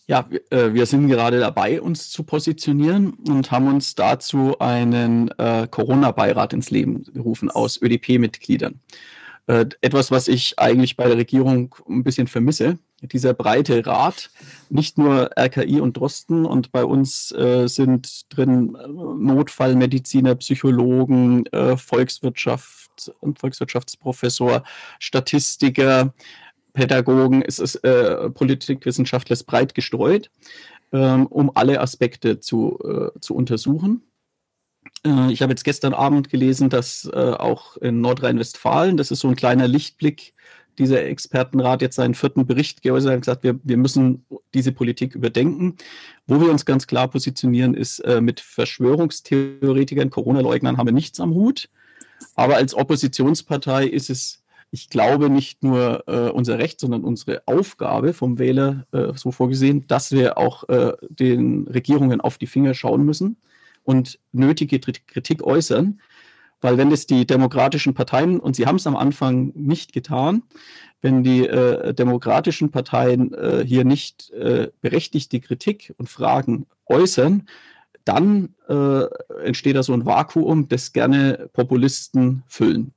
Ja, 0.06 0.26
wir 0.30 0.74
äh, 0.74 0.86
sind 0.86 1.08
gerade 1.08 1.38
dabei, 1.38 1.82
uns 1.82 2.08
zu 2.08 2.22
positionieren 2.22 3.12
und 3.28 3.50
haben 3.50 3.68
uns 3.68 3.94
dazu 3.94 4.58
einen 4.58 5.28
äh, 5.38 5.68
Corona-Beirat 5.70 6.54
ins 6.54 6.70
Leben 6.70 7.04
gerufen 7.12 7.50
aus 7.50 7.80
ÖDP-Mitgliedern. 7.82 8.80
Etwas, 9.46 10.12
was 10.12 10.28
ich 10.28 10.60
eigentlich 10.60 10.96
bei 10.96 11.08
der 11.08 11.16
Regierung 11.16 11.74
ein 11.88 12.04
bisschen 12.04 12.28
vermisse 12.28 12.78
dieser 13.02 13.34
breite 13.34 13.84
Rat, 13.84 14.30
nicht 14.70 14.98
nur 14.98 15.30
RKI 15.38 15.80
und 15.80 15.96
Drosten 15.96 16.46
und 16.46 16.70
bei 16.70 16.84
uns 16.84 17.32
äh, 17.32 17.66
sind 17.66 18.32
drin 18.34 18.76
äh, 18.76 18.86
Notfallmediziner, 18.88 20.36
Psychologen, 20.36 21.46
äh, 21.46 21.76
Volkswirtschaft 21.76 23.12
und 23.20 23.38
Volkswirtschaftsprofessor, 23.40 24.62
Statistiker, 24.98 26.14
Pädagogen, 26.72 27.42
es 27.42 27.58
ist 27.58 27.76
äh, 27.76 28.30
Politikwissenschaftler 28.30 29.34
ist 29.34 29.44
breit 29.44 29.74
gestreut, 29.74 30.30
ähm, 30.92 31.26
um 31.26 31.50
alle 31.54 31.80
Aspekte 31.80 32.40
zu, 32.40 32.78
äh, 32.84 33.20
zu 33.20 33.34
untersuchen. 33.34 34.02
Äh, 35.04 35.32
ich 35.32 35.42
habe 35.42 35.52
jetzt 35.52 35.64
gestern 35.64 35.92
Abend 35.92 36.30
gelesen, 36.30 36.70
dass 36.70 37.10
auch 37.12 37.76
in 37.78 38.00
Nordrhein-Westfalen, 38.00 38.96
das 38.96 39.10
ist 39.10 39.20
so 39.20 39.28
ein 39.28 39.36
kleiner 39.36 39.68
Lichtblick, 39.68 40.34
dieser 40.78 41.04
Expertenrat 41.04 41.82
jetzt 41.82 41.96
seinen 41.96 42.14
vierten 42.14 42.46
Bericht 42.46 42.82
geäußert 42.82 43.14
und 43.14 43.20
gesagt, 43.20 43.42
wir, 43.42 43.58
wir 43.62 43.76
müssen 43.76 44.24
diese 44.54 44.72
Politik 44.72 45.14
überdenken. 45.14 45.76
Wo 46.26 46.40
wir 46.40 46.50
uns 46.50 46.64
ganz 46.64 46.86
klar 46.86 47.08
positionieren, 47.08 47.74
ist 47.74 48.00
äh, 48.00 48.20
mit 48.20 48.40
Verschwörungstheoretikern, 48.40 50.10
Corona-Leugnern 50.10 50.78
haben 50.78 50.86
wir 50.86 50.92
nichts 50.92 51.20
am 51.20 51.34
Hut. 51.34 51.68
Aber 52.34 52.56
als 52.56 52.74
Oppositionspartei 52.74 53.86
ist 53.86 54.10
es, 54.10 54.42
ich 54.70 54.88
glaube, 54.88 55.28
nicht 55.28 55.62
nur 55.62 56.04
äh, 56.06 56.30
unser 56.30 56.58
Recht, 56.58 56.80
sondern 56.80 57.04
unsere 57.04 57.42
Aufgabe 57.46 58.14
vom 58.14 58.38
Wähler 58.38 58.86
äh, 58.92 59.12
so 59.14 59.30
vorgesehen, 59.30 59.86
dass 59.86 60.12
wir 60.12 60.38
auch 60.38 60.68
äh, 60.68 60.92
den 61.10 61.66
Regierungen 61.68 62.20
auf 62.20 62.38
die 62.38 62.46
Finger 62.46 62.74
schauen 62.74 63.04
müssen 63.04 63.36
und 63.84 64.18
nötige 64.32 64.80
Kritik 64.80 65.42
äußern. 65.42 66.00
Weil 66.62 66.78
wenn 66.78 66.90
es 66.92 67.06
die 67.06 67.26
demokratischen 67.26 67.92
Parteien, 67.92 68.40
und 68.40 68.56
sie 68.56 68.66
haben 68.66 68.76
es 68.76 68.86
am 68.86 68.96
Anfang 68.96 69.52
nicht 69.54 69.92
getan, 69.92 70.42
wenn 71.02 71.24
die 71.24 71.46
äh, 71.46 71.92
demokratischen 71.92 72.70
Parteien 72.70 73.34
äh, 73.34 73.64
hier 73.66 73.84
nicht 73.84 74.30
äh, 74.30 74.68
berechtigte 74.80 75.40
Kritik 75.40 75.92
und 75.98 76.08
Fragen 76.08 76.66
äußern, 76.86 77.48
dann 78.04 78.54
äh, 78.68 79.04
entsteht 79.44 79.76
da 79.76 79.82
so 79.82 79.92
ein 79.92 80.06
Vakuum, 80.06 80.68
das 80.68 80.92
gerne 80.92 81.50
Populisten 81.52 82.44
füllen. 82.46 82.92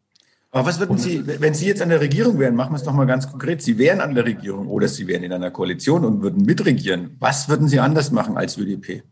Aber 0.51 0.67
was 0.67 0.79
würden 0.79 0.97
Sie, 0.97 1.25
wenn 1.25 1.53
Sie 1.53 1.67
jetzt 1.67 1.81
an 1.81 1.89
der 1.89 1.99
Regierung 1.99 2.39
wären, 2.39 2.55
machen 2.55 2.71
wir 2.71 2.77
es 2.77 2.83
doch 2.83 2.93
mal 2.93 3.05
ganz 3.05 3.29
konkret. 3.29 3.61
Sie 3.61 3.77
wären 3.77 3.99
an 3.99 4.15
der 4.15 4.25
Regierung 4.25 4.67
oder 4.67 4.87
Sie 4.87 5.05
wären 5.05 5.23
in 5.23 5.33
einer 5.33 5.51
Koalition 5.51 6.05
und 6.05 6.21
würden 6.21 6.45
mitregieren. 6.45 7.17
Was 7.19 7.49
würden 7.49 7.67
Sie 7.67 7.79
anders 7.79 8.11
machen 8.11 8.37
als 8.37 8.57
ÖDP? 8.57 9.03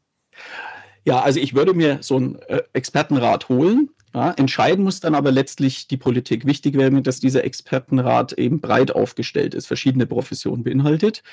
Ja, 1.05 1.21
also 1.21 1.39
ich 1.39 1.53
würde 1.53 1.73
mir 1.73 1.97
so 2.01 2.15
einen 2.15 2.35
äh, 2.47 2.61
Expertenrat 2.71 3.49
holen, 3.49 3.89
ja, 4.13 4.31
entscheiden 4.31 4.83
muss 4.83 4.99
dann 4.99 5.15
aber 5.15 5.31
letztlich 5.31 5.87
die 5.87 5.97
Politik. 5.97 6.45
Wichtig 6.45 6.77
wäre 6.77 6.91
mir, 6.91 7.01
dass 7.01 7.19
dieser 7.19 7.43
Expertenrat 7.43 8.33
eben 8.33 8.61
breit 8.61 8.91
aufgestellt 8.91 9.53
ist, 9.55 9.67
verschiedene 9.67 10.05
Professionen 10.05 10.63
beinhaltet 10.63 11.23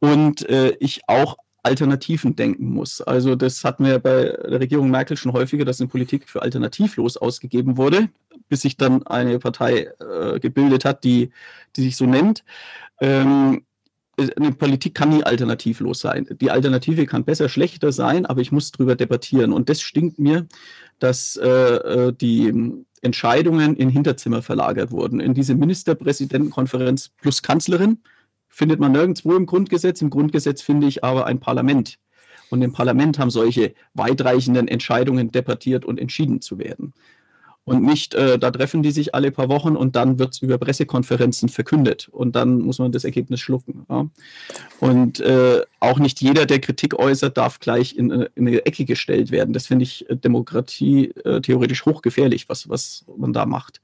und 0.00 0.48
äh, 0.48 0.76
ich 0.80 1.02
auch 1.06 1.36
Alternativen 1.64 2.36
denken 2.36 2.66
muss. 2.66 3.00
Also 3.00 3.34
das 3.36 3.64
hatten 3.64 3.84
wir 3.86 3.98
bei 3.98 4.24
der 4.24 4.60
Regierung 4.60 4.90
Merkel 4.90 5.16
schon 5.16 5.32
häufiger, 5.32 5.64
dass 5.64 5.80
eine 5.80 5.88
Politik 5.88 6.28
für 6.28 6.42
alternativlos 6.42 7.16
ausgegeben 7.16 7.76
wurde, 7.78 8.10
bis 8.48 8.62
sich 8.62 8.76
dann 8.76 9.02
eine 9.06 9.38
Partei 9.38 9.90
äh, 9.98 10.38
gebildet 10.40 10.84
hat, 10.84 11.04
die, 11.04 11.30
die 11.76 11.82
sich 11.82 11.96
so 11.96 12.04
nennt. 12.04 12.44
Ähm, 13.00 13.64
eine 14.18 14.52
Politik 14.52 14.94
kann 14.94 15.10
nie 15.10 15.24
alternativlos 15.24 16.00
sein. 16.00 16.26
Die 16.40 16.50
Alternative 16.50 17.06
kann 17.06 17.24
besser, 17.24 17.48
schlechter 17.48 17.92
sein, 17.92 18.26
aber 18.26 18.40
ich 18.40 18.52
muss 18.52 18.70
darüber 18.72 18.94
debattieren. 18.94 19.52
Und 19.52 19.68
das 19.68 19.80
stinkt 19.80 20.18
mir, 20.18 20.46
dass 20.98 21.36
äh, 21.36 21.48
äh, 21.48 22.12
die 22.12 22.52
Entscheidungen 23.02 23.76
in 23.76 23.88
Hinterzimmer 23.88 24.42
verlagert 24.42 24.90
wurden. 24.90 25.20
In 25.20 25.34
diese 25.34 25.54
Ministerpräsidentenkonferenz 25.54 27.10
plus 27.20 27.42
Kanzlerin 27.42 27.98
findet 28.48 28.80
man 28.80 28.92
nirgendwo 28.92 29.34
im 29.34 29.46
Grundgesetz. 29.46 30.00
Im 30.00 30.10
Grundgesetz 30.10 30.62
finde 30.62 30.86
ich 30.86 31.02
aber 31.02 31.26
ein 31.26 31.40
Parlament. 31.40 31.98
Und 32.50 32.62
im 32.62 32.72
Parlament 32.72 33.18
haben 33.18 33.30
solche 33.30 33.74
weitreichenden 33.94 34.68
Entscheidungen 34.68 35.32
debattiert 35.32 35.84
und 35.84 35.98
entschieden 35.98 36.40
zu 36.40 36.58
werden 36.58 36.94
und 37.64 37.82
nicht, 37.82 38.14
äh, 38.14 38.38
da 38.38 38.50
treffen 38.50 38.82
die 38.82 38.90
sich 38.90 39.14
alle 39.14 39.30
paar 39.30 39.48
Wochen 39.48 39.74
und 39.74 39.96
dann 39.96 40.18
wird 40.18 40.34
es 40.34 40.42
über 40.42 40.58
Pressekonferenzen 40.58 41.48
verkündet 41.48 42.08
und 42.08 42.36
dann 42.36 42.58
muss 42.58 42.78
man 42.78 42.92
das 42.92 43.04
Ergebnis 43.04 43.40
schlucken. 43.40 43.86
Ja. 43.88 44.06
Und 44.80 45.20
äh, 45.20 45.62
auch 45.80 45.98
nicht 45.98 46.20
jeder, 46.20 46.44
der 46.44 46.60
Kritik 46.60 46.98
äußert, 46.98 47.38
darf 47.38 47.60
gleich 47.60 47.96
in, 47.96 48.10
äh, 48.10 48.28
in 48.34 48.46
eine 48.46 48.66
Ecke 48.66 48.84
gestellt 48.84 49.30
werden. 49.30 49.54
Das 49.54 49.66
finde 49.66 49.84
ich 49.84 50.08
äh, 50.10 50.16
Demokratie 50.16 51.06
äh, 51.24 51.40
theoretisch 51.40 51.86
hochgefährlich, 51.86 52.50
was, 52.50 52.68
was 52.68 53.06
man 53.16 53.32
da 53.32 53.46
macht. 53.46 53.80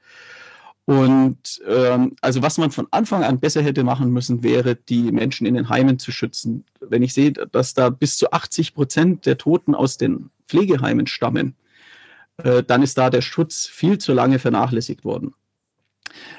Und 0.84 1.62
ähm, 1.66 2.16
also 2.20 2.42
was 2.42 2.58
man 2.58 2.70
von 2.72 2.88
Anfang 2.90 3.22
an 3.22 3.40
besser 3.40 3.62
hätte 3.62 3.84
machen 3.84 4.10
müssen, 4.10 4.42
wäre, 4.42 4.74
die 4.74 5.12
Menschen 5.12 5.46
in 5.46 5.54
den 5.54 5.68
Heimen 5.68 5.98
zu 5.98 6.12
schützen. 6.12 6.64
Wenn 6.80 7.02
ich 7.02 7.14
sehe, 7.14 7.32
dass 7.32 7.74
da 7.74 7.90
bis 7.90 8.16
zu 8.18 8.30
80 8.32 8.74
Prozent 8.74 9.24
der 9.24 9.38
Toten 9.38 9.74
aus 9.74 9.96
den 9.96 10.30
Pflegeheimen 10.48 11.06
stammen, 11.06 11.54
äh, 12.44 12.62
dann 12.62 12.82
ist 12.82 12.98
da 12.98 13.10
der 13.10 13.22
Schutz 13.22 13.66
viel 13.66 13.98
zu 13.98 14.12
lange 14.12 14.38
vernachlässigt 14.38 15.04
worden. 15.04 15.34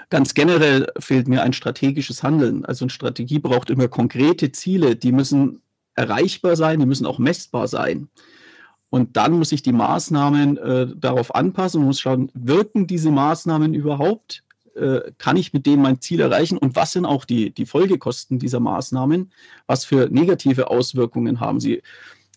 Ganz 0.09 0.33
generell 0.33 0.87
fehlt 0.99 1.27
mir 1.27 1.43
ein 1.43 1.53
strategisches 1.53 2.23
Handeln. 2.23 2.65
Also 2.65 2.85
eine 2.85 2.89
Strategie 2.89 3.39
braucht 3.39 3.69
immer 3.69 3.87
konkrete 3.87 4.51
Ziele, 4.51 4.95
die 4.95 5.11
müssen 5.11 5.61
erreichbar 5.95 6.55
sein, 6.55 6.79
die 6.79 6.85
müssen 6.85 7.05
auch 7.05 7.19
messbar 7.19 7.67
sein. 7.67 8.09
Und 8.89 9.15
dann 9.15 9.31
muss 9.31 9.53
ich 9.53 9.63
die 9.63 9.71
Maßnahmen 9.71 10.57
äh, 10.57 10.87
darauf 10.97 11.33
anpassen 11.33 11.79
und 11.81 11.87
muss 11.87 12.01
schauen, 12.01 12.29
wirken 12.33 12.87
diese 12.87 13.09
Maßnahmen 13.09 13.73
überhaupt? 13.73 14.43
Äh, 14.75 15.13
kann 15.17 15.37
ich 15.37 15.53
mit 15.53 15.65
denen 15.65 15.81
mein 15.81 16.01
Ziel 16.01 16.19
erreichen? 16.19 16.57
Und 16.57 16.75
was 16.75 16.91
sind 16.91 17.05
auch 17.05 17.23
die, 17.23 17.51
die 17.51 17.65
Folgekosten 17.65 18.37
dieser 18.37 18.59
Maßnahmen? 18.59 19.31
Was 19.65 19.85
für 19.85 20.09
negative 20.11 20.69
Auswirkungen 20.69 21.39
haben 21.39 21.61
sie? 21.61 21.81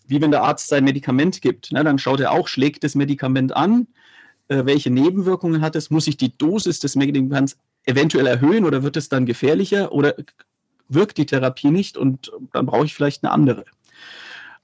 Wie 0.07 0.21
wenn 0.21 0.31
der 0.31 0.43
Arzt 0.43 0.67
sein 0.67 0.83
Medikament 0.83 1.41
gibt. 1.41 1.71
Ne, 1.71 1.83
dann 1.83 1.99
schaut 1.99 2.19
er 2.19 2.31
auch, 2.31 2.47
schlägt 2.47 2.83
das 2.83 2.95
Medikament 2.95 3.55
an, 3.55 3.87
äh, 4.47 4.65
welche 4.65 4.89
Nebenwirkungen 4.89 5.61
hat 5.61 5.75
es, 5.75 5.89
muss 5.89 6.07
ich 6.07 6.17
die 6.17 6.37
Dosis 6.37 6.79
des 6.79 6.95
Medikaments 6.95 7.57
eventuell 7.85 8.27
erhöhen 8.27 8.65
oder 8.65 8.83
wird 8.83 8.97
es 8.97 9.09
dann 9.09 9.25
gefährlicher 9.25 9.91
oder 9.91 10.15
wirkt 10.87 11.17
die 11.17 11.25
Therapie 11.25 11.71
nicht 11.71 11.97
und 11.97 12.31
dann 12.53 12.65
brauche 12.65 12.85
ich 12.85 12.93
vielleicht 12.93 13.23
eine 13.23 13.31
andere. 13.31 13.65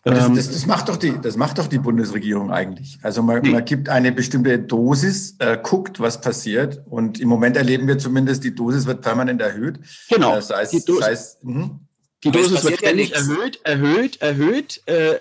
Das, 0.04 0.28
ähm, 0.28 0.36
das, 0.36 0.50
das, 0.50 0.66
macht 0.66 0.90
doch 0.90 0.98
die, 0.98 1.14
das 1.22 1.38
macht 1.38 1.60
doch 1.60 1.68
die 1.68 1.78
Bundesregierung 1.78 2.52
eigentlich. 2.52 2.98
Also 3.04 3.22
man, 3.22 3.48
man 3.52 3.64
gibt 3.66 3.88
eine 3.88 4.12
bestimmte 4.12 4.58
Dosis, 4.58 5.36
äh, 5.38 5.60
guckt, 5.62 6.00
was 6.00 6.22
passiert. 6.22 6.82
Und 6.90 7.20
im 7.20 7.30
Moment 7.30 7.56
erleben 7.56 7.88
wir 7.88 8.00
zumindest, 8.00 8.44
die 8.44 8.56
Dosis 8.56 8.88
wird 8.88 9.02
permanent 9.02 9.42
erhöht. 9.42 9.80
Genau. 10.10 10.34
Das 10.36 10.50
heißt, 10.50 10.74
die 10.74 10.84
Dosis, 10.84 11.00
das 11.00 11.10
heißt, 11.10 11.44
mh. 11.44 11.80
Die 12.24 12.30
Dosis 12.30 12.64
wird 12.64 12.78
ständig 12.78 13.10
ja 13.10 13.18
erhöht, 13.18 13.60
erhöht, 13.64 14.22
erhöht, 14.22 14.82
äh, 14.86 15.14
äh, 15.14 15.20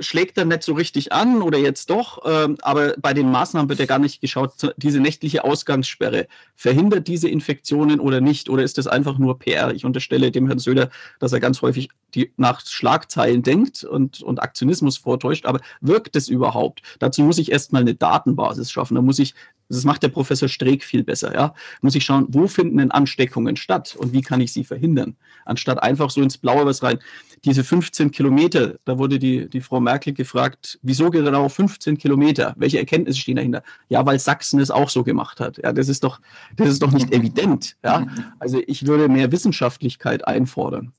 schlägt 0.00 0.38
dann 0.38 0.48
nicht 0.48 0.62
so 0.62 0.72
richtig 0.72 1.12
an 1.12 1.42
oder 1.42 1.58
jetzt 1.58 1.90
doch. 1.90 2.24
Äh, 2.24 2.54
aber 2.62 2.94
bei 2.98 3.12
den 3.12 3.30
Maßnahmen 3.30 3.68
wird 3.68 3.80
ja 3.80 3.86
gar 3.86 3.98
nicht 3.98 4.22
geschaut, 4.22 4.52
diese 4.78 5.00
nächtliche 5.00 5.44
Ausgangssperre, 5.44 6.26
verhindert 6.56 7.06
diese 7.06 7.28
Infektionen 7.28 8.00
oder 8.00 8.22
nicht? 8.22 8.48
Oder 8.48 8.62
ist 8.62 8.78
das 8.78 8.86
einfach 8.86 9.18
nur 9.18 9.38
PR? 9.38 9.74
Ich 9.74 9.84
unterstelle 9.84 10.30
dem 10.30 10.46
Herrn 10.46 10.58
Söder, 10.58 10.88
dass 11.18 11.32
er 11.32 11.40
ganz 11.40 11.60
häufig 11.60 11.90
die, 12.14 12.32
nach 12.38 12.64
Schlagzeilen 12.64 13.42
denkt 13.42 13.84
und, 13.84 14.22
und 14.22 14.42
Aktionismus 14.42 14.96
vortäuscht. 14.96 15.44
Aber 15.44 15.60
wirkt 15.82 16.16
es 16.16 16.28
überhaupt? 16.28 16.80
Dazu 16.98 17.22
muss 17.22 17.36
ich 17.36 17.52
erstmal 17.52 17.82
eine 17.82 17.94
Datenbasis 17.94 18.72
schaffen. 18.72 18.94
Da 18.94 19.02
muss 19.02 19.18
ich 19.18 19.34
das 19.68 19.84
macht 19.84 20.02
der 20.02 20.08
Professor 20.08 20.48
Streeck 20.48 20.82
viel 20.82 21.04
besser. 21.04 21.34
Ja? 21.34 21.54
Muss 21.82 21.94
ich 21.94 22.04
schauen, 22.04 22.26
wo 22.30 22.46
finden 22.46 22.78
denn 22.78 22.90
Ansteckungen 22.90 23.56
statt 23.56 23.96
und 23.98 24.12
wie 24.12 24.22
kann 24.22 24.40
ich 24.40 24.52
sie 24.52 24.64
verhindern? 24.64 25.16
Anstatt 25.44 25.82
einfach 25.82 26.10
so 26.10 26.22
ins 26.22 26.38
Blaue 26.38 26.64
was 26.64 26.82
rein. 26.82 26.98
Diese 27.44 27.62
15 27.62 28.10
Kilometer, 28.10 28.76
da 28.84 28.98
wurde 28.98 29.18
die, 29.18 29.48
die 29.48 29.60
Frau 29.60 29.80
Merkel 29.80 30.12
gefragt, 30.12 30.78
wieso 30.82 31.10
genau 31.10 31.48
15 31.48 31.98
Kilometer? 31.98 32.54
Welche 32.56 32.78
Erkenntnisse 32.78 33.20
stehen 33.20 33.36
dahinter? 33.36 33.62
Ja, 33.88 34.04
weil 34.04 34.18
Sachsen 34.18 34.58
es 34.60 34.70
auch 34.70 34.88
so 34.88 35.04
gemacht 35.04 35.38
hat. 35.40 35.58
Ja, 35.58 35.72
das 35.72 35.88
ist 35.88 36.02
doch, 36.02 36.20
das 36.56 36.68
ist 36.68 36.82
doch 36.82 36.92
nicht 36.92 37.12
evident. 37.12 37.76
Ja? 37.84 38.06
Also 38.38 38.60
ich 38.66 38.86
würde 38.86 39.08
mehr 39.08 39.30
Wissenschaftlichkeit 39.30 40.26
einfordern. 40.26 40.92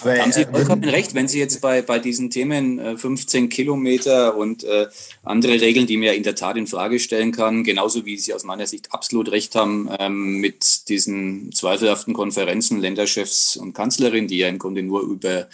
Aber, 0.00 0.18
haben 0.18 0.32
Sie 0.32 0.42
äh, 0.42 0.50
vollkommen 0.50 0.84
recht, 0.84 1.14
wenn 1.14 1.28
Sie 1.28 1.38
jetzt 1.38 1.60
bei, 1.60 1.82
bei 1.82 1.98
diesen 1.98 2.30
Themen 2.30 2.78
äh, 2.78 2.96
15 2.96 3.48
Kilometer 3.48 4.36
und 4.36 4.64
äh, 4.64 4.88
andere 5.22 5.60
Regeln, 5.60 5.86
die 5.86 5.96
man 5.96 6.06
ja 6.06 6.12
in 6.12 6.22
der 6.22 6.34
Tat 6.34 6.56
in 6.56 6.66
Frage 6.66 6.98
stellen 6.98 7.32
kann, 7.32 7.64
genauso 7.64 8.04
wie 8.04 8.18
Sie 8.18 8.34
aus 8.34 8.44
meiner 8.44 8.66
Sicht 8.66 8.92
absolut 8.92 9.30
recht 9.30 9.54
haben 9.54 9.88
ähm, 9.98 10.40
mit 10.40 10.88
diesen 10.88 11.52
zweifelhaften 11.52 12.12
Konferenzen 12.12 12.80
Länderchefs 12.80 13.56
und 13.56 13.72
Kanzlerin, 13.72 14.26
die 14.26 14.38
ja 14.38 14.48
im 14.48 14.58
Grunde 14.58 14.82
nur 14.82 15.02
über 15.02 15.48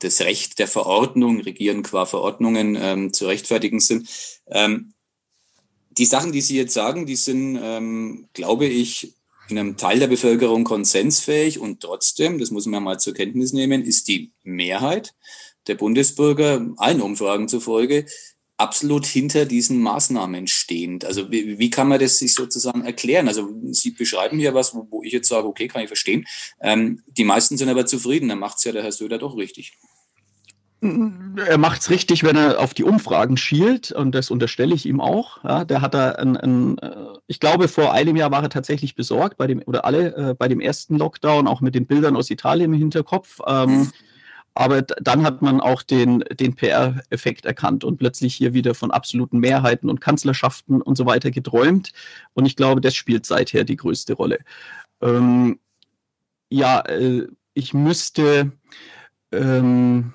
das 0.00 0.20
Recht 0.20 0.58
der 0.58 0.68
Verordnung, 0.68 1.40
regieren 1.40 1.82
qua 1.82 2.06
Verordnungen 2.06 2.76
ähm, 2.80 3.12
zu 3.12 3.26
rechtfertigen 3.26 3.80
sind. 3.80 4.08
Ähm, 4.46 4.92
die 5.90 6.04
Sachen, 6.04 6.30
die 6.30 6.40
Sie 6.40 6.56
jetzt 6.56 6.74
sagen, 6.74 7.06
die 7.06 7.16
sind, 7.16 7.58
ähm, 7.60 8.28
glaube 8.32 8.66
ich, 8.66 9.14
in 9.48 9.58
einem 9.58 9.76
Teil 9.76 9.98
der 9.98 10.08
Bevölkerung 10.08 10.64
konsensfähig 10.64 11.58
und 11.58 11.80
trotzdem, 11.80 12.38
das 12.38 12.50
muss 12.50 12.66
man 12.66 12.82
mal 12.82 12.98
zur 12.98 13.14
Kenntnis 13.14 13.52
nehmen, 13.52 13.82
ist 13.82 14.08
die 14.08 14.32
Mehrheit 14.42 15.14
der 15.66 15.74
Bundesbürger, 15.74 16.74
allen 16.76 17.00
Umfragen 17.00 17.48
zufolge, 17.48 18.06
absolut 18.56 19.06
hinter 19.06 19.46
diesen 19.46 19.80
Maßnahmen 19.80 20.48
stehend. 20.48 21.04
Also 21.04 21.30
wie, 21.30 21.58
wie, 21.58 21.70
kann 21.70 21.88
man 21.88 22.00
das 22.00 22.18
sich 22.18 22.34
sozusagen 22.34 22.84
erklären? 22.84 23.28
Also 23.28 23.48
Sie 23.70 23.92
beschreiben 23.92 24.38
hier 24.38 24.52
was, 24.52 24.74
wo, 24.74 24.86
wo 24.90 25.02
ich 25.02 25.12
jetzt 25.12 25.28
sage, 25.28 25.46
okay, 25.46 25.68
kann 25.68 25.82
ich 25.82 25.88
verstehen. 25.88 26.26
Ähm, 26.60 27.02
die 27.06 27.24
meisten 27.24 27.56
sind 27.56 27.68
aber 27.68 27.86
zufrieden, 27.86 28.28
dann 28.28 28.40
macht 28.40 28.58
es 28.58 28.64
ja 28.64 28.72
der 28.72 28.82
Herr 28.82 28.92
Söder 28.92 29.18
doch 29.18 29.36
richtig. 29.36 29.74
Er 30.80 31.58
macht 31.58 31.80
es 31.80 31.90
richtig, 31.90 32.22
wenn 32.22 32.36
er 32.36 32.60
auf 32.60 32.72
die 32.72 32.84
Umfragen 32.84 33.36
schielt 33.36 33.90
und 33.90 34.14
das 34.14 34.30
unterstelle 34.30 34.74
ich 34.74 34.86
ihm 34.86 35.00
auch. 35.00 35.42
Ja, 35.42 35.64
der 35.64 35.80
hat 35.80 35.94
da 35.94 36.10
ein, 36.12 36.36
ein, 36.36 36.78
äh, 36.78 36.94
ich 37.26 37.40
glaube, 37.40 37.66
vor 37.66 37.92
einem 37.92 38.14
Jahr 38.14 38.30
war 38.30 38.44
er 38.44 38.48
tatsächlich 38.48 38.94
besorgt 38.94 39.38
bei 39.38 39.48
dem 39.48 39.60
oder 39.66 39.84
alle 39.84 40.14
äh, 40.14 40.34
bei 40.34 40.46
dem 40.46 40.60
ersten 40.60 40.96
Lockdown, 40.96 41.48
auch 41.48 41.60
mit 41.60 41.74
den 41.74 41.86
Bildern 41.86 42.16
aus 42.16 42.30
Italien 42.30 42.72
im 42.72 42.78
Hinterkopf. 42.78 43.40
Ähm, 43.46 43.70
mhm. 43.70 43.92
Aber 44.54 44.82
dann 44.82 45.24
hat 45.24 45.42
man 45.42 45.60
auch 45.60 45.82
den, 45.82 46.20
den 46.32 46.54
PR-Effekt 46.54 47.44
erkannt 47.44 47.84
und 47.84 47.96
plötzlich 47.96 48.34
hier 48.34 48.54
wieder 48.54 48.74
von 48.74 48.90
absoluten 48.90 49.38
Mehrheiten 49.38 49.88
und 49.88 50.00
Kanzlerschaften 50.00 50.80
und 50.82 50.96
so 50.96 51.06
weiter 51.06 51.30
geträumt. 51.30 51.92
Und 52.34 52.46
ich 52.46 52.56
glaube, 52.56 52.80
das 52.80 52.94
spielt 52.94 53.26
seither 53.26 53.64
die 53.64 53.76
größte 53.76 54.14
Rolle. 54.14 54.38
Ähm, 55.00 55.58
ja, 56.50 56.80
äh, 56.80 57.26
ich 57.54 57.74
müsste 57.74 58.52
ähm, 59.32 60.12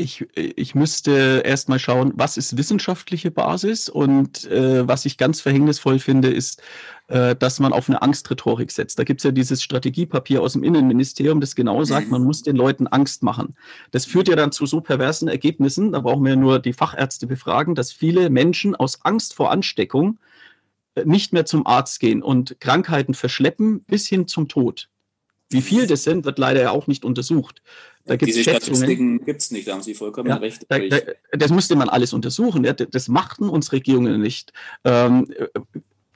ich, 0.00 0.26
ich 0.34 0.74
müsste 0.74 1.42
erstmal 1.44 1.78
schauen, 1.78 2.12
was 2.16 2.36
ist 2.36 2.56
wissenschaftliche 2.56 3.30
Basis 3.30 3.88
und 3.88 4.46
äh, 4.46 4.88
was 4.88 5.04
ich 5.04 5.18
ganz 5.18 5.40
verhängnisvoll 5.40 5.98
finde, 5.98 6.28
ist, 6.28 6.62
äh, 7.08 7.36
dass 7.36 7.60
man 7.60 7.72
auf 7.72 7.88
eine 7.88 8.00
Angstrhetorik 8.00 8.70
setzt. 8.70 8.98
Da 8.98 9.04
gibt 9.04 9.20
es 9.20 9.24
ja 9.24 9.30
dieses 9.30 9.62
Strategiepapier 9.62 10.40
aus 10.42 10.54
dem 10.54 10.64
Innenministerium, 10.64 11.40
das 11.40 11.54
genau 11.54 11.84
sagt, 11.84 12.10
man 12.10 12.24
muss 12.24 12.42
den 12.42 12.56
Leuten 12.56 12.86
Angst 12.86 13.22
machen. 13.22 13.54
Das 13.90 14.06
führt 14.06 14.28
ja 14.28 14.36
dann 14.36 14.52
zu 14.52 14.64
so 14.66 14.80
perversen 14.80 15.28
Ergebnissen, 15.28 15.92
da 15.92 16.00
brauchen 16.00 16.24
wir 16.24 16.36
nur 16.36 16.58
die 16.58 16.72
Fachärzte 16.72 17.26
befragen, 17.26 17.74
dass 17.74 17.92
viele 17.92 18.30
Menschen 18.30 18.74
aus 18.74 19.04
Angst 19.04 19.34
vor 19.34 19.50
Ansteckung 19.50 20.18
äh, 20.94 21.04
nicht 21.04 21.32
mehr 21.32 21.44
zum 21.44 21.66
Arzt 21.66 22.00
gehen 22.00 22.22
und 22.22 22.58
Krankheiten 22.60 23.14
verschleppen 23.14 23.84
bis 23.84 24.06
hin 24.06 24.26
zum 24.26 24.48
Tod. 24.48 24.88
Wie 25.50 25.62
viel 25.62 25.88
das 25.88 26.04
sind, 26.04 26.24
wird 26.24 26.38
leider 26.38 26.62
ja 26.62 26.70
auch 26.70 26.86
nicht 26.86 27.04
untersucht. 27.04 27.60
Da 28.06 28.16
gibt's 28.16 28.34
Diese 28.34 28.50
Statistiken 28.50 29.24
gibt 29.24 29.42
es 29.42 29.50
nicht, 29.50 29.68
da 29.68 29.72
haben 29.72 29.82
Sie 29.82 29.94
vollkommen 29.94 30.30
ja, 30.30 30.36
recht. 30.36 30.66
Da, 30.68 30.78
da, 30.78 30.98
das 31.32 31.50
müsste 31.50 31.76
man 31.76 31.88
alles 31.88 32.12
untersuchen. 32.12 32.64
Ja, 32.64 32.72
das 32.72 33.08
machten 33.08 33.48
uns 33.48 33.72
Regierungen 33.72 34.20
nicht. 34.20 34.52
Ähm, 34.84 35.26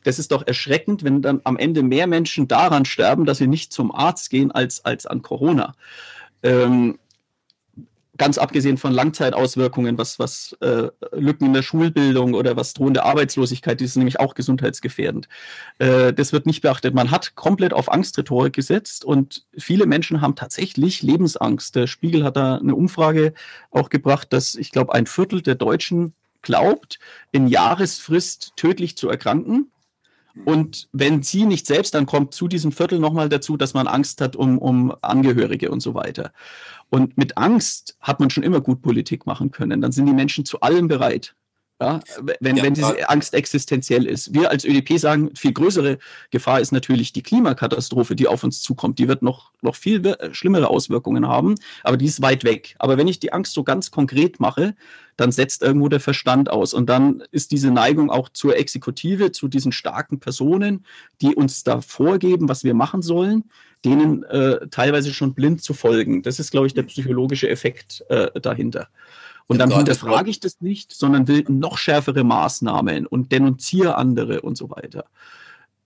das 0.02 0.18
ist 0.18 0.32
doch 0.32 0.46
erschreckend, 0.46 1.04
wenn 1.04 1.22
dann 1.22 1.40
am 1.44 1.56
Ende 1.56 1.82
mehr 1.82 2.06
Menschen 2.06 2.48
daran 2.48 2.84
sterben, 2.84 3.24
dass 3.24 3.38
sie 3.38 3.46
nicht 3.46 3.72
zum 3.72 3.92
Arzt 3.92 4.30
gehen, 4.30 4.50
als, 4.52 4.84
als 4.84 5.06
an 5.06 5.22
Corona. 5.22 5.74
Ähm, 6.42 6.98
ganz 8.16 8.38
abgesehen 8.38 8.78
von 8.78 8.92
Langzeitauswirkungen, 8.92 9.98
was, 9.98 10.18
was 10.18 10.56
äh, 10.60 10.88
Lücken 11.12 11.46
in 11.46 11.52
der 11.52 11.62
Schulbildung 11.62 12.34
oder 12.34 12.56
was 12.56 12.74
drohende 12.74 13.04
Arbeitslosigkeit, 13.04 13.80
die 13.80 13.84
ist 13.84 13.96
nämlich 13.96 14.20
auch 14.20 14.34
gesundheitsgefährdend. 14.34 15.28
Äh, 15.78 16.12
das 16.12 16.32
wird 16.32 16.46
nicht 16.46 16.62
beachtet. 16.62 16.94
Man 16.94 17.10
hat 17.10 17.34
komplett 17.34 17.72
auf 17.72 17.90
Angstrhetorik 17.90 18.52
gesetzt 18.52 19.04
und 19.04 19.44
viele 19.56 19.86
Menschen 19.86 20.20
haben 20.20 20.36
tatsächlich 20.36 21.02
Lebensangst. 21.02 21.74
Der 21.74 21.86
Spiegel 21.86 22.24
hat 22.24 22.36
da 22.36 22.56
eine 22.56 22.74
Umfrage 22.74 23.34
auch 23.70 23.88
gebracht, 23.88 24.32
dass 24.32 24.54
ich 24.54 24.70
glaube, 24.70 24.94
ein 24.94 25.06
Viertel 25.06 25.42
der 25.42 25.56
Deutschen 25.56 26.14
glaubt, 26.42 27.00
in 27.32 27.48
Jahresfrist 27.48 28.52
tödlich 28.56 28.96
zu 28.96 29.08
erkranken. 29.08 29.70
Und 30.44 30.88
wenn 30.92 31.22
sie 31.22 31.46
nicht 31.46 31.66
selbst, 31.66 31.94
dann 31.94 32.06
kommt 32.06 32.34
zu 32.34 32.48
diesem 32.48 32.72
Viertel 32.72 32.98
nochmal 32.98 33.28
dazu, 33.28 33.56
dass 33.56 33.74
man 33.74 33.86
Angst 33.86 34.20
hat 34.20 34.34
um, 34.34 34.58
um 34.58 34.94
Angehörige 35.00 35.70
und 35.70 35.80
so 35.80 35.94
weiter. 35.94 36.32
Und 36.90 37.16
mit 37.16 37.38
Angst 37.38 37.96
hat 38.00 38.20
man 38.20 38.30
schon 38.30 38.42
immer 38.42 38.60
gut 38.60 38.82
Politik 38.82 39.26
machen 39.26 39.52
können. 39.52 39.80
Dann 39.80 39.92
sind 39.92 40.06
die 40.06 40.12
Menschen 40.12 40.44
zu 40.44 40.60
allem 40.60 40.88
bereit. 40.88 41.34
Ja, 41.84 42.00
wenn, 42.40 42.56
ja, 42.56 42.62
wenn 42.62 42.74
diese 42.74 43.08
Angst 43.08 43.34
existenziell 43.34 44.06
ist. 44.06 44.32
Wir 44.34 44.50
als 44.50 44.64
ÖDP 44.64 44.98
sagen, 44.98 45.30
viel 45.34 45.52
größere 45.52 45.98
Gefahr 46.30 46.60
ist 46.60 46.72
natürlich 46.72 47.12
die 47.12 47.22
Klimakatastrophe, 47.22 48.16
die 48.16 48.26
auf 48.26 48.44
uns 48.44 48.62
zukommt. 48.62 48.98
Die 48.98 49.08
wird 49.08 49.22
noch, 49.22 49.52
noch 49.62 49.74
viel 49.74 50.16
schlimmere 50.32 50.68
Auswirkungen 50.68 51.28
haben, 51.28 51.54
aber 51.82 51.96
die 51.96 52.06
ist 52.06 52.22
weit 52.22 52.44
weg. 52.44 52.74
Aber 52.78 52.96
wenn 52.98 53.08
ich 53.08 53.20
die 53.20 53.32
Angst 53.32 53.52
so 53.52 53.64
ganz 53.64 53.90
konkret 53.90 54.40
mache, 54.40 54.74
dann 55.16 55.32
setzt 55.32 55.62
irgendwo 55.62 55.88
der 55.88 56.00
Verstand 56.00 56.50
aus. 56.50 56.74
Und 56.74 56.88
dann 56.88 57.22
ist 57.30 57.52
diese 57.52 57.70
Neigung 57.70 58.10
auch 58.10 58.28
zur 58.28 58.56
Exekutive, 58.56 59.32
zu 59.32 59.48
diesen 59.48 59.72
starken 59.72 60.18
Personen, 60.18 60.84
die 61.20 61.34
uns 61.34 61.64
da 61.64 61.80
vorgeben, 61.80 62.48
was 62.48 62.64
wir 62.64 62.74
machen 62.74 63.02
sollen, 63.02 63.44
denen 63.84 64.22
äh, 64.24 64.66
teilweise 64.68 65.12
schon 65.12 65.34
blind 65.34 65.62
zu 65.62 65.74
folgen. 65.74 66.22
Das 66.22 66.38
ist, 66.38 66.50
glaube 66.50 66.66
ich, 66.66 66.74
der 66.74 66.84
psychologische 66.84 67.48
Effekt 67.48 68.04
äh, 68.08 68.40
dahinter. 68.40 68.88
Und 69.46 69.58
dann 69.58 69.70
hinterfrage 69.70 70.30
ich 70.30 70.40
das 70.40 70.60
nicht, 70.60 70.92
sondern 70.92 71.28
will 71.28 71.44
noch 71.48 71.76
schärfere 71.76 72.24
Maßnahmen 72.24 73.06
und 73.06 73.30
denunziere 73.30 73.96
andere 73.96 74.40
und 74.40 74.56
so 74.56 74.70
weiter. 74.70 75.04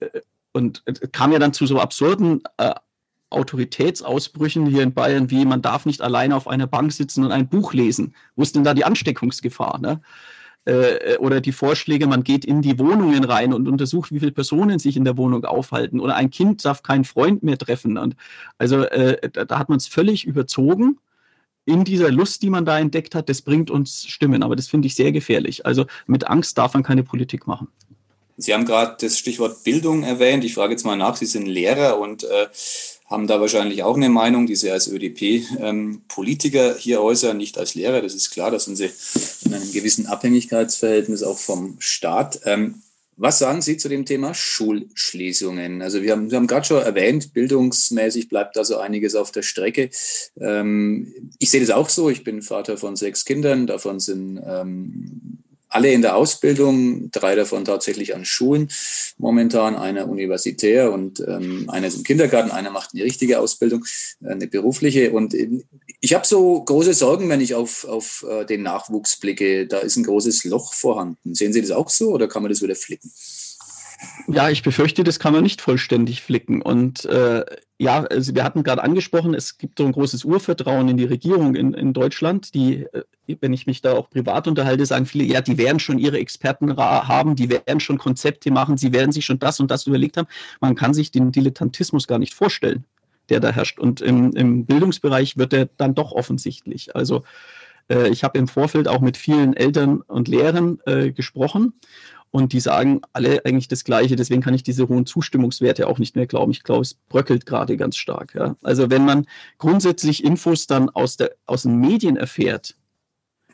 Äh, 0.01 0.21
und 0.53 0.83
kam 1.13 1.33
ja 1.33 1.39
dann 1.39 1.53
zu 1.53 1.67
so 1.67 1.79
absurden 1.79 2.43
äh, 2.57 2.75
Autoritätsausbrüchen 3.31 4.67
hier 4.67 4.83
in 4.83 4.95
Bayern, 4.95 5.31
wie 5.31 5.45
man 5.45 5.61
darf 5.61 5.85
nicht 5.87 6.01
alleine 6.01 6.35
auf 6.35 6.49
einer 6.49 6.67
Bank 6.67 6.93
sitzen 6.93 7.25
und 7.25 7.33
ein 7.33 7.49
Buch 7.49 7.75
lesen. 7.75 8.15
Wo 8.37 8.43
ist 8.43 8.57
denn 8.57 8.65
da 8.65 8.75
die 8.75 8.85
Ansteckungsgefahr? 8.85 9.79
Ne? 9.81 10.01
Äh, 10.69 11.17
oder 11.19 11.41
die 11.41 11.53
Vorschläge, 11.53 12.07
man 12.07 12.25
geht 12.25 12.45
in 12.45 12.61
die 12.61 12.79
Wohnungen 12.79 13.25
rein 13.25 13.55
und 13.55 13.69
untersucht, 13.69 14.13
wie 14.13 14.21
viele 14.21 14.33
Personen 14.33 14.79
sich 14.79 14.99
in 14.99 15.05
der 15.05 15.17
Wohnung 15.17 15.47
aufhalten. 15.47 15.99
Oder 15.99 16.15
ein 16.15 16.29
Kind 16.29 16.63
darf 16.63 16.83
keinen 16.83 17.05
Freund 17.05 17.43
mehr 17.43 17.57
treffen. 17.57 17.97
Und 17.97 18.17
also 18.59 18.83
äh, 18.83 19.31
da, 19.31 19.47
da 19.47 19.59
hat 19.59 19.71
man 19.71 19.79
es 19.79 19.87
völlig 19.87 20.27
überzogen 20.27 20.99
in 21.65 21.85
dieser 21.85 22.11
Lust, 22.11 22.43
die 22.43 22.51
man 22.51 22.67
da 22.67 22.79
entdeckt 22.79 23.15
hat, 23.15 23.29
das 23.31 23.41
bringt 23.41 23.71
uns 23.71 24.05
Stimmen. 24.07 24.43
Aber 24.43 24.57
das 24.57 24.69
finde 24.69 24.87
ich 24.87 24.95
sehr 24.95 25.11
gefährlich. 25.11 25.65
Also 25.65 25.87
mit 26.07 26.27
Angst 26.27 26.59
darf 26.59 26.75
man 26.75 26.83
keine 26.83 27.03
Politik 27.03 27.47
machen. 27.47 27.69
Sie 28.37 28.53
haben 28.53 28.67
gerade 28.67 28.97
das 29.01 29.19
Stichwort 29.19 29.65
Bildung 29.65 30.03
erwähnt. 30.03 30.45
Ich 30.45 30.55
frage 30.55 30.73
jetzt 30.73 30.85
mal 30.85 30.97
nach, 30.97 31.17
Sie 31.17 31.27
sind 31.27 31.47
Lehrer 31.47 31.99
und 31.99 32.25
äh, 32.25 32.47
haben 33.09 33.27
da 33.27 33.41
wahrscheinlich 33.41 33.83
auch 33.83 33.97
eine 33.97 34.11
Meinung, 34.11 34.47
die 34.47 34.57
Sie 34.57 34.71
als 34.71 34.87
ÖDP-Politiker 34.89 36.73
ähm, 36.73 36.79
hier 36.79 37.01
äußern, 37.01 37.37
nicht 37.37 37.57
als 37.57 37.75
Lehrer. 37.75 38.03
Das 38.03 38.15
ist 38.15 38.31
klar, 38.31 38.51
da 38.51 38.59
sind 38.59 38.77
Sie 38.77 38.91
in 39.47 39.55
einem 39.55 39.73
gewissen 39.73 40.07
Abhängigkeitsverhältnis 40.07 41.23
auch 41.23 41.39
vom 41.39 41.77
Staat. 41.79 42.41
Ähm, 42.45 42.83
was 43.21 43.41
sagen 43.41 43.63
Sie 43.63 43.77
zu 43.77 43.89
dem 43.89 44.05
Thema 44.05 44.33
Schulschließungen? 44.33 45.83
Also 45.83 46.03
wir 46.03 46.13
haben, 46.13 46.31
wir 46.31 46.37
haben 46.37 46.47
gerade 46.47 46.67
schon 46.67 46.83
erwähnt, 46.83 47.33
bildungsmäßig 47.33 48.29
bleibt 48.29 48.57
da 48.57 48.63
so 48.63 48.77
einiges 48.77 49.17
auf 49.17 49.33
der 49.33 49.43
Strecke. 49.43 49.91
Ähm, 50.39 51.13
ich 51.41 51.51
sehe 51.51 51.61
das 51.61 51.71
auch 51.71 51.89
so. 51.89 52.11
Ich 52.11 52.23
bin 52.23 52.43
Vater 52.43 52.77
von 52.77 52.95
sechs 52.95 53.25
Kindern. 53.25 53.67
Davon 53.67 53.99
sind 53.99 54.41
ähm, 54.47 55.38
alle 55.69 55.93
in 55.93 56.03
der 56.03 56.17
Ausbildung, 56.17 57.11
drei 57.11 57.35
davon 57.35 57.65
tatsächlich 57.65 58.15
an 58.15 58.25
Schulen 58.25 58.69
momentan, 59.19 59.77
einer 59.77 60.09
universitär 60.09 60.93
und 60.93 61.21
ähm, 61.21 61.69
einer 61.69 61.89
ist 61.89 61.97
im 61.97 62.05
Kindergarten, 62.05 62.51
einer 62.51 62.71
macht 62.71 62.91
eine 62.95 63.05
richtige 63.05 63.41
Ausbildung, 63.41 63.85
äh, 64.23 64.31
eine 64.31 64.47
berufliche. 64.47 65.13
Und 65.13 65.35
ähm, 65.35 65.65
ich 66.01 66.15
habe 66.15 66.27
so 66.27 66.63
große 66.63 66.95
Sorgen, 66.95 67.29
wenn 67.29 67.41
ich 67.41 67.55
auf, 67.55 67.85
auf 67.85 68.25
äh, 68.29 68.45
den 68.45 68.63
Nachwuchs 68.63 69.17
blicke. 69.17 69.67
Da 69.67 69.79
ist 69.79 69.97
ein 69.97 70.05
großes 70.05 70.45
Loch 70.45 70.73
vorhanden. 70.73 71.35
Sehen 71.35 71.53
Sie 71.53 71.61
das 71.61 71.71
auch 71.71 71.91
so 71.91 72.11
oder 72.11 72.29
kann 72.29 72.43
man 72.43 72.51
das 72.51 72.63
wieder 72.63 72.77
flicken? 72.77 73.11
Ja, 74.29 74.49
ich 74.49 74.63
befürchte, 74.63 75.03
das 75.03 75.19
kann 75.19 75.33
man 75.33 75.43
nicht 75.43 75.61
vollständig 75.61 76.23
flicken. 76.23 76.63
Und 76.63 77.05
äh, 77.07 77.45
ja, 77.79 78.05
also 78.05 78.35
wir 78.35 78.45
hatten 78.45 78.63
gerade 78.63 78.83
angesprochen, 78.83 79.35
es 79.35 79.59
gibt 79.59 79.79
so 79.79 79.87
ein 79.87 79.93
großes 79.93 80.25
Urvertrauen 80.25 80.89
in 80.89 80.97
die 80.97 81.05
Regierung 81.05 81.57
in, 81.57 81.75
in 81.75 81.93
Deutschland. 81.93 82.55
Die, 82.55 82.87
äh, 82.93 83.37
wenn 83.41 83.53
ich 83.53 83.67
mich 83.67 83.83
da 83.83 83.95
auch 83.95 84.09
privat 84.09 84.47
unterhalte, 84.47 84.87
sagen 84.87 85.07
viele, 85.07 85.25
ja, 85.25 85.41
die 85.41 85.59
werden 85.59 85.81
schon 85.81 85.99
ihre 85.99 86.19
Experten 86.19 86.77
haben, 86.77 87.35
die 87.35 87.51
werden 87.51 87.81
schon 87.81 87.99
Konzepte 87.99 88.53
machen, 88.53 88.77
sie 88.77 88.93
werden 88.93 89.11
sich 89.11 89.25
schon 89.25 89.41
das 89.41 89.59
und 89.59 89.71
das 89.71 89.87
überlegt 89.87 90.17
haben. 90.17 90.29
Man 90.61 90.77
kann 90.77 90.95
sich 90.95 91.11
den 91.11 91.33
Dilettantismus 91.33 92.07
gar 92.07 92.19
nicht 92.19 92.35
vorstellen, 92.35 92.85
der 93.31 93.41
da 93.41 93.51
herrscht. 93.51 93.81
Und 93.81 94.01
im, 94.01 94.33
im 94.33 94.65
Bildungsbereich 94.65 95.37
wird 95.39 95.53
er 95.53 95.69
dann 95.77 95.95
doch 95.95 96.13
offensichtlich. 96.13 96.95
Also 96.95 97.25
äh, 97.91 98.09
ich 98.09 98.23
habe 98.23 98.39
im 98.39 98.47
Vorfeld 98.47 98.87
auch 98.87 99.01
mit 99.01 99.17
vielen 99.17 99.55
Eltern 99.55 100.03
und 100.03 100.29
Lehrern 100.29 100.79
äh, 100.87 101.11
gesprochen 101.11 101.73
und 102.31 102.53
die 102.53 102.61
sagen 102.61 103.01
alle 103.13 103.45
eigentlich 103.45 103.69
das 103.69 103.85
Gleiche. 103.85 104.17
Deswegen 104.17 104.43
kann 104.43 104.55
ich 104.55 104.63
diese 104.63 104.89
hohen 104.89 105.07
Zustimmungswerte 105.07 105.87
auch 105.87 105.99
nicht 105.99 106.17
mehr 106.17 106.27
glauben. 106.27 106.53
Ich 106.53 106.63
glaube, 106.63 106.83
es 106.83 106.95
bröckelt 106.95 107.47
gerade 107.47 107.77
ganz 107.77 107.97
stark. 107.97 108.35
Ja. 108.35 108.57
Also 108.63 108.91
wenn 108.91 109.05
man 109.05 109.27
grundsätzlich 109.59 110.25
Infos 110.25 110.67
dann 110.67 110.91
aus, 110.91 111.17
der, 111.17 111.33
aus 111.47 111.63
den 111.63 111.77
Medien 111.77 112.17
erfährt, 112.17 112.75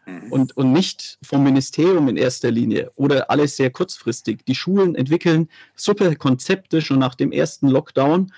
mhm. 0.07 0.33
und, 0.33 0.57
und 0.57 0.73
nicht 0.73 1.19
vom 1.23 1.43
Ministerium 1.43 2.09
in 2.09 2.17
erster 2.17 2.51
Linie 2.51 2.91
oder 2.97 3.31
alles 3.31 3.57
sehr 3.57 3.71
kurzfristig. 3.71 4.45
Die 4.47 4.55
Schulen 4.55 4.95
entwickeln 4.95 5.49
super 5.75 6.15
Konzepte 6.15 6.81
schon 6.81 6.99
nach 6.99 7.15
dem 7.15 7.33
ersten 7.33 7.69
Lockdown. 7.69 8.33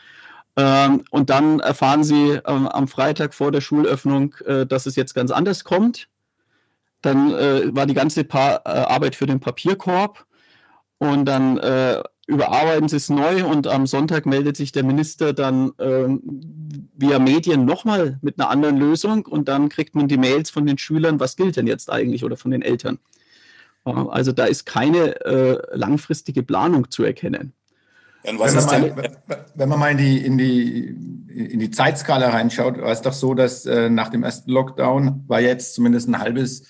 Ähm, 0.57 1.05
und 1.11 1.29
dann 1.31 1.61
erfahren 1.61 2.03
sie 2.03 2.41
ähm, 2.47 2.69
am 2.69 2.89
Freitag 2.89 3.35
vor 3.35 3.53
der 3.53 3.61
Schulöffnung, 3.61 4.35
äh, 4.47 4.67
dass 4.67 4.87
es 4.87 4.97
jetzt 4.97 5.15
ganz 5.15 5.31
anders 5.31 5.65
kommt. 5.65 6.09
Dann 7.07 7.33
äh, 7.33 7.75
war 7.75 7.87
die 7.87 7.95
ganze 7.95 8.25
pa 8.25 8.61
äh, 8.65 8.69
Arbeit 8.69 9.15
für 9.15 9.27
den 9.27 9.39
Papierkorb 9.39 10.27
und 10.99 11.25
dann 11.25 11.57
äh, 11.59 12.03
überarbeiten 12.27 12.89
sie 12.89 12.97
es 12.97 13.09
neu 13.09 13.47
und 13.47 13.69
am 13.69 13.87
Sonntag 13.87 14.27
meldet 14.27 14.57
sich 14.57 14.73
der 14.73 14.83
Minister 14.83 15.33
dann 15.33 15.71
äh, 15.79 16.09
via 16.97 17.21
Medien 17.21 17.65
nochmal 17.65 18.19
mit 18.23 18.41
einer 18.41 18.51
anderen 18.51 18.77
Lösung 18.77 19.25
und 19.25 19.47
dann 19.47 19.69
kriegt 19.69 19.95
man 19.95 20.09
die 20.09 20.17
Mails 20.17 20.51
von 20.51 20.67
den 20.67 20.79
Schülern, 20.79 21.21
was 21.21 21.37
gilt 21.37 21.57
denn 21.57 21.69
jetzt 21.69 21.93
eigentlich 21.93 22.25
oder 22.25 22.37
von 22.37 22.51
den 22.51 22.63
Eltern. 22.63 22.99
Also 23.85 24.33
da 24.33 24.47
ist 24.47 24.67
keine 24.67 25.25
äh, 25.25 25.77
langfristige 25.77 26.43
Planung 26.43 26.91
zu 26.91 27.05
erkennen. 27.05 27.53
Wenn 28.25 28.37
man, 28.37 28.53
mal, 28.53 29.13
wenn, 29.55 29.69
man 29.69 29.79
mal, 29.79 29.93
in 29.93 29.99
die, 29.99 30.27
in 30.27 30.37
die, 30.37 30.87
in 31.53 31.61
die 31.61 31.71
Zeitskala 31.71 32.31
reinschaut, 32.31 32.79
war 32.79 32.91
es 32.91 33.01
doch 33.01 33.13
so, 33.13 33.35
dass 33.35 33.65
äh, 33.65 33.89
nach 33.89 34.09
dem 34.09 34.25
ersten 34.25 34.51
Lockdown 34.51 35.23
war 35.29 35.41
jetzt 35.41 35.75
zumindest 35.75 36.09
ein 36.09 36.19
halbes 36.19 36.65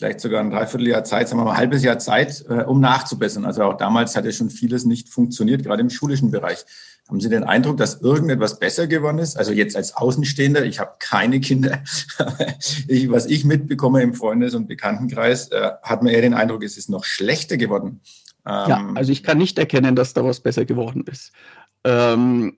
vielleicht 0.00 0.20
sogar 0.20 0.40
ein 0.40 0.50
Dreivierteljahr 0.50 1.04
Zeit, 1.04 1.28
sagen 1.28 1.40
wir 1.40 1.44
mal 1.44 1.50
ein 1.50 1.56
halbes 1.58 1.84
Jahr 1.84 1.98
Zeit, 1.98 2.42
äh, 2.48 2.62
um 2.64 2.80
nachzubessern. 2.80 3.44
Also 3.44 3.64
auch 3.64 3.76
damals 3.76 4.16
hat 4.16 4.24
ja 4.24 4.32
schon 4.32 4.48
vieles 4.48 4.86
nicht 4.86 5.10
funktioniert, 5.10 5.62
gerade 5.62 5.82
im 5.82 5.90
schulischen 5.90 6.30
Bereich. 6.30 6.64
Haben 7.06 7.20
Sie 7.20 7.28
den 7.28 7.44
Eindruck, 7.44 7.76
dass 7.76 8.00
irgendetwas 8.00 8.58
besser 8.58 8.86
geworden 8.86 9.18
ist? 9.18 9.36
Also 9.36 9.52
jetzt 9.52 9.76
als 9.76 9.94
Außenstehender, 9.94 10.64
ich 10.64 10.80
habe 10.80 10.92
keine 11.00 11.38
Kinder, 11.40 11.80
ich, 12.88 13.10
was 13.10 13.26
ich 13.26 13.44
mitbekomme 13.44 14.00
im 14.00 14.14
Freundes- 14.14 14.54
und 14.54 14.68
Bekanntenkreis, 14.68 15.48
äh, 15.48 15.72
hat 15.82 16.02
man 16.02 16.14
eher 16.14 16.22
den 16.22 16.32
Eindruck, 16.32 16.64
es 16.64 16.78
ist 16.78 16.88
noch 16.88 17.04
schlechter 17.04 17.58
geworden. 17.58 18.00
Ähm, 18.46 18.68
ja, 18.68 18.92
also 18.94 19.12
ich 19.12 19.22
kann 19.22 19.36
nicht 19.36 19.58
erkennen, 19.58 19.96
dass 19.96 20.14
da 20.14 20.24
was 20.24 20.40
besser 20.40 20.64
geworden 20.64 21.04
ist. 21.10 21.32
Ähm, 21.84 22.56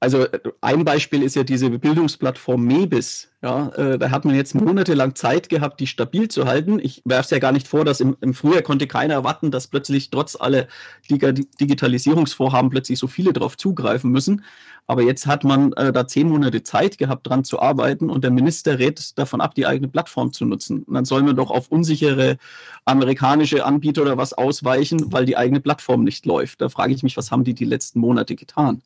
also 0.00 0.26
ein 0.62 0.84
Beispiel 0.84 1.22
ist 1.22 1.36
ja 1.36 1.42
diese 1.42 1.68
Bildungsplattform 1.68 2.64
Mebis. 2.64 3.28
Ja, 3.42 3.68
äh, 3.68 3.98
da 3.98 4.10
hat 4.10 4.24
man 4.24 4.34
jetzt 4.34 4.54
monatelang 4.54 5.14
Zeit 5.14 5.50
gehabt, 5.50 5.78
die 5.78 5.86
stabil 5.86 6.28
zu 6.28 6.46
halten. 6.46 6.78
Ich 6.78 7.02
werfe 7.04 7.24
es 7.24 7.30
ja 7.30 7.38
gar 7.38 7.52
nicht 7.52 7.68
vor, 7.68 7.84
dass 7.84 8.00
im, 8.00 8.16
im 8.22 8.32
Frühjahr 8.32 8.62
konnte 8.62 8.86
keiner 8.86 9.14
erwarten, 9.14 9.50
dass 9.50 9.66
plötzlich 9.66 10.08
trotz 10.10 10.36
aller 10.40 10.68
Digitalisierungsvorhaben 11.10 12.70
plötzlich 12.70 12.98
so 12.98 13.06
viele 13.08 13.34
darauf 13.34 13.58
zugreifen 13.58 14.10
müssen. 14.10 14.42
Aber 14.86 15.02
jetzt 15.02 15.26
hat 15.26 15.44
man 15.44 15.72
äh, 15.74 15.92
da 15.92 16.06
zehn 16.06 16.28
Monate 16.28 16.62
Zeit 16.62 16.96
gehabt, 16.96 17.26
dran 17.26 17.44
zu 17.44 17.60
arbeiten 17.60 18.08
und 18.08 18.24
der 18.24 18.30
Minister 18.30 18.78
rät 18.78 19.18
davon 19.18 19.42
ab, 19.42 19.54
die 19.54 19.66
eigene 19.66 19.88
Plattform 19.88 20.32
zu 20.32 20.46
nutzen. 20.46 20.82
Und 20.82 20.94
dann 20.94 21.04
soll 21.04 21.22
man 21.22 21.36
doch 21.36 21.50
auf 21.50 21.68
unsichere 21.68 22.38
amerikanische 22.86 23.64
Anbieter 23.66 24.02
oder 24.02 24.16
was 24.16 24.32
ausweichen, 24.32 25.12
weil 25.12 25.26
die 25.26 25.36
eigene 25.36 25.60
Plattform 25.60 26.04
nicht 26.04 26.24
läuft. 26.24 26.62
Da 26.62 26.70
frage 26.70 26.94
ich 26.94 27.02
mich, 27.02 27.16
was 27.16 27.30
haben 27.30 27.44
die 27.44 27.54
die 27.54 27.66
letzten 27.66 28.00
Monate 28.00 28.34
getan? 28.34 28.82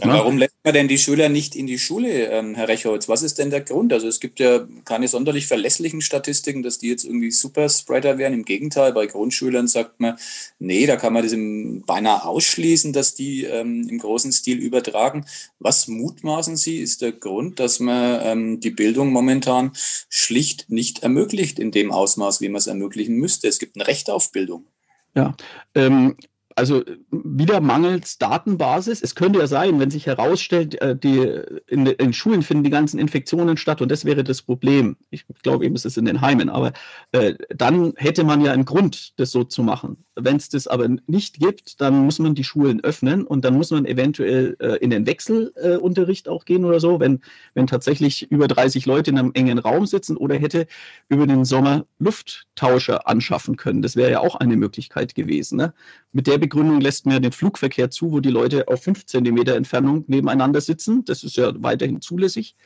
Ja, 0.00 0.08
warum 0.08 0.38
lässt 0.38 0.54
man 0.62 0.74
denn 0.74 0.86
die 0.86 0.98
Schüler 0.98 1.28
nicht 1.28 1.56
in 1.56 1.66
die 1.66 1.78
Schule, 1.78 2.30
ähm, 2.30 2.54
Herr 2.54 2.68
Rechholz? 2.68 3.08
Was 3.08 3.22
ist 3.22 3.38
denn 3.38 3.50
der 3.50 3.62
Grund? 3.62 3.92
Also 3.92 4.06
es 4.06 4.20
gibt 4.20 4.38
ja 4.38 4.66
keine 4.84 5.08
sonderlich 5.08 5.46
verlässlichen 5.46 6.00
Statistiken, 6.00 6.62
dass 6.62 6.78
die 6.78 6.88
jetzt 6.88 7.04
irgendwie 7.04 7.30
Superspreader 7.30 8.18
wären. 8.18 8.32
Im 8.32 8.44
Gegenteil, 8.44 8.92
bei 8.92 9.06
Grundschülern 9.06 9.66
sagt 9.66 9.98
man, 9.98 10.16
nee, 10.58 10.86
da 10.86 10.96
kann 10.96 11.12
man 11.12 11.24
das 11.24 11.32
im, 11.32 11.82
beinahe 11.84 12.24
ausschließen, 12.24 12.92
dass 12.92 13.14
die 13.14 13.44
ähm, 13.44 13.88
im 13.88 13.98
großen 13.98 14.30
Stil 14.32 14.58
übertragen. 14.58 15.26
Was 15.58 15.88
mutmaßen 15.88 16.56
Sie, 16.56 16.78
ist 16.78 17.02
der 17.02 17.12
Grund, 17.12 17.58
dass 17.58 17.80
man 17.80 18.20
ähm, 18.22 18.60
die 18.60 18.70
Bildung 18.70 19.10
momentan 19.10 19.72
schlicht 20.08 20.70
nicht 20.70 21.02
ermöglicht 21.02 21.58
in 21.58 21.72
dem 21.72 21.90
Ausmaß, 21.90 22.40
wie 22.40 22.48
man 22.48 22.58
es 22.58 22.66
ermöglichen 22.66 23.16
müsste? 23.16 23.48
Es 23.48 23.58
gibt 23.58 23.76
ein 23.76 23.82
Recht 23.82 24.10
auf 24.10 24.30
Bildung. 24.32 24.66
Ja, 25.14 25.36
ähm, 25.74 26.16
also 26.58 26.82
wieder 27.10 27.60
mangels 27.60 28.18
Datenbasis. 28.18 29.00
Es 29.00 29.14
könnte 29.14 29.38
ja 29.38 29.46
sein, 29.46 29.78
wenn 29.78 29.90
sich 29.90 30.06
herausstellt, 30.06 30.80
äh, 30.82 30.96
die, 30.96 31.40
in, 31.68 31.86
in, 31.86 32.12
Schulen 32.12 32.42
finden 32.42 32.64
die 32.64 32.70
ganzen 32.70 32.98
Infektionen 32.98 33.56
statt 33.56 33.80
und 33.80 33.90
das 33.90 34.04
wäre 34.04 34.24
das 34.24 34.42
Problem. 34.42 34.96
Ich 35.10 35.24
glaube 35.42 35.64
eben, 35.64 35.76
es 35.76 35.84
ist 35.84 35.96
in 35.96 36.04
den 36.04 36.20
Heimen, 36.20 36.50
aber 36.50 36.72
äh, 37.12 37.34
dann 37.50 37.92
hätte 37.96 38.24
man 38.24 38.40
ja 38.40 38.52
einen 38.52 38.64
Grund, 38.64 39.18
das 39.20 39.30
so 39.30 39.44
zu 39.44 39.62
machen. 39.62 40.04
Wenn 40.16 40.36
es 40.36 40.48
das 40.48 40.66
aber 40.66 40.88
nicht 41.06 41.38
gibt, 41.38 41.80
dann 41.80 42.04
muss 42.04 42.18
man 42.18 42.34
die 42.34 42.42
Schulen 42.42 42.82
öffnen 42.82 43.24
und 43.24 43.44
dann 43.44 43.54
muss 43.54 43.70
man 43.70 43.86
eventuell 43.86 44.56
äh, 44.58 44.76
in 44.78 44.90
den 44.90 45.06
Wechselunterricht 45.06 46.26
äh, 46.26 46.30
auch 46.30 46.44
gehen 46.44 46.64
oder 46.64 46.80
so, 46.80 46.98
wenn, 46.98 47.20
wenn 47.54 47.68
tatsächlich 47.68 48.30
über 48.32 48.48
30 48.48 48.84
Leute 48.84 49.12
in 49.12 49.18
einem 49.18 49.30
engen 49.34 49.58
Raum 49.58 49.86
sitzen 49.86 50.16
oder 50.16 50.34
hätte 50.34 50.66
über 51.08 51.26
den 51.26 51.44
Sommer 51.44 51.86
Lufttauscher 52.00 53.06
anschaffen 53.06 53.56
können. 53.56 53.80
Das 53.80 53.94
wäre 53.94 54.10
ja 54.10 54.20
auch 54.20 54.34
eine 54.34 54.56
Möglichkeit 54.56 55.14
gewesen. 55.14 55.58
Ne? 55.58 55.72
Mit 56.12 56.26
der 56.26 56.38
Begründung 56.48 56.80
lässt 56.80 57.04
man 57.04 57.14
ja 57.14 57.20
den 57.20 57.32
Flugverkehr 57.32 57.90
zu, 57.90 58.10
wo 58.10 58.20
die 58.20 58.30
Leute 58.30 58.68
auf 58.68 58.82
fünf 58.82 59.04
Zentimeter 59.04 59.54
Entfernung 59.54 60.04
nebeneinander 60.06 60.62
sitzen. 60.62 61.04
Das 61.04 61.22
ist 61.22 61.36
ja 61.36 61.52
weiterhin 61.62 62.00
zulässig. 62.00 62.56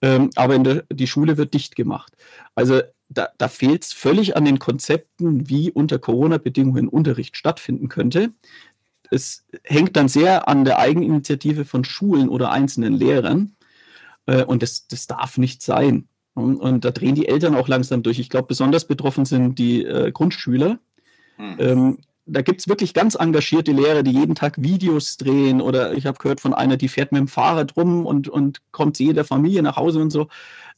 Ähm, 0.00 0.30
aber 0.34 0.54
in 0.54 0.64
der, 0.64 0.84
die 0.90 1.06
Schule 1.06 1.36
wird 1.36 1.52
dicht 1.52 1.76
gemacht. 1.76 2.16
Also 2.54 2.80
da, 3.10 3.28
da 3.36 3.48
fehlt 3.48 3.84
es 3.84 3.92
völlig 3.92 4.34
an 4.34 4.46
den 4.46 4.58
Konzepten, 4.58 5.48
wie 5.50 5.70
unter 5.70 5.98
Corona-Bedingungen 5.98 6.88
Unterricht 6.88 7.36
stattfinden 7.36 7.88
könnte. 7.88 8.30
Es 9.10 9.44
hängt 9.62 9.96
dann 9.96 10.08
sehr 10.08 10.48
an 10.48 10.64
der 10.64 10.78
Eigeninitiative 10.78 11.66
von 11.66 11.84
Schulen 11.84 12.30
oder 12.30 12.50
einzelnen 12.50 12.94
Lehrern. 12.94 13.56
Äh, 14.26 14.44
und 14.44 14.62
das, 14.62 14.86
das 14.88 15.06
darf 15.06 15.36
nicht 15.36 15.62
sein. 15.62 16.08
Und, 16.34 16.56
und, 16.56 16.84
da 16.84 16.92
drehen 16.92 17.14
die 17.14 17.28
Eltern 17.28 17.56
auch 17.56 17.68
langsam 17.68 18.02
durch. 18.02 18.18
Ich 18.20 18.30
glaube, 18.30 18.46
besonders 18.46 18.86
betroffen 18.86 19.24
sind 19.24 19.58
die 19.58 19.84
äh, 19.84 20.12
Grundschüler. 20.12 20.78
Hm. 21.36 21.56
Ähm, 21.58 21.98
da 22.28 22.42
gibt 22.42 22.60
es 22.60 22.68
wirklich 22.68 22.94
ganz 22.94 23.14
engagierte 23.14 23.72
Lehrer, 23.72 24.02
die 24.02 24.12
jeden 24.12 24.34
Tag 24.34 24.60
Videos 24.60 25.16
drehen. 25.16 25.60
Oder 25.60 25.94
ich 25.94 26.06
habe 26.06 26.18
gehört 26.18 26.40
von 26.40 26.54
einer, 26.54 26.76
die 26.76 26.88
fährt 26.88 27.12
mit 27.12 27.20
dem 27.20 27.28
Fahrrad 27.28 27.76
rum 27.76 28.06
und, 28.06 28.28
und 28.28 28.60
kommt 28.70 28.96
zu 28.96 29.02
jeder 29.02 29.24
Familie 29.24 29.62
nach 29.62 29.76
Hause 29.76 30.00
und 30.00 30.10
so. 30.10 30.28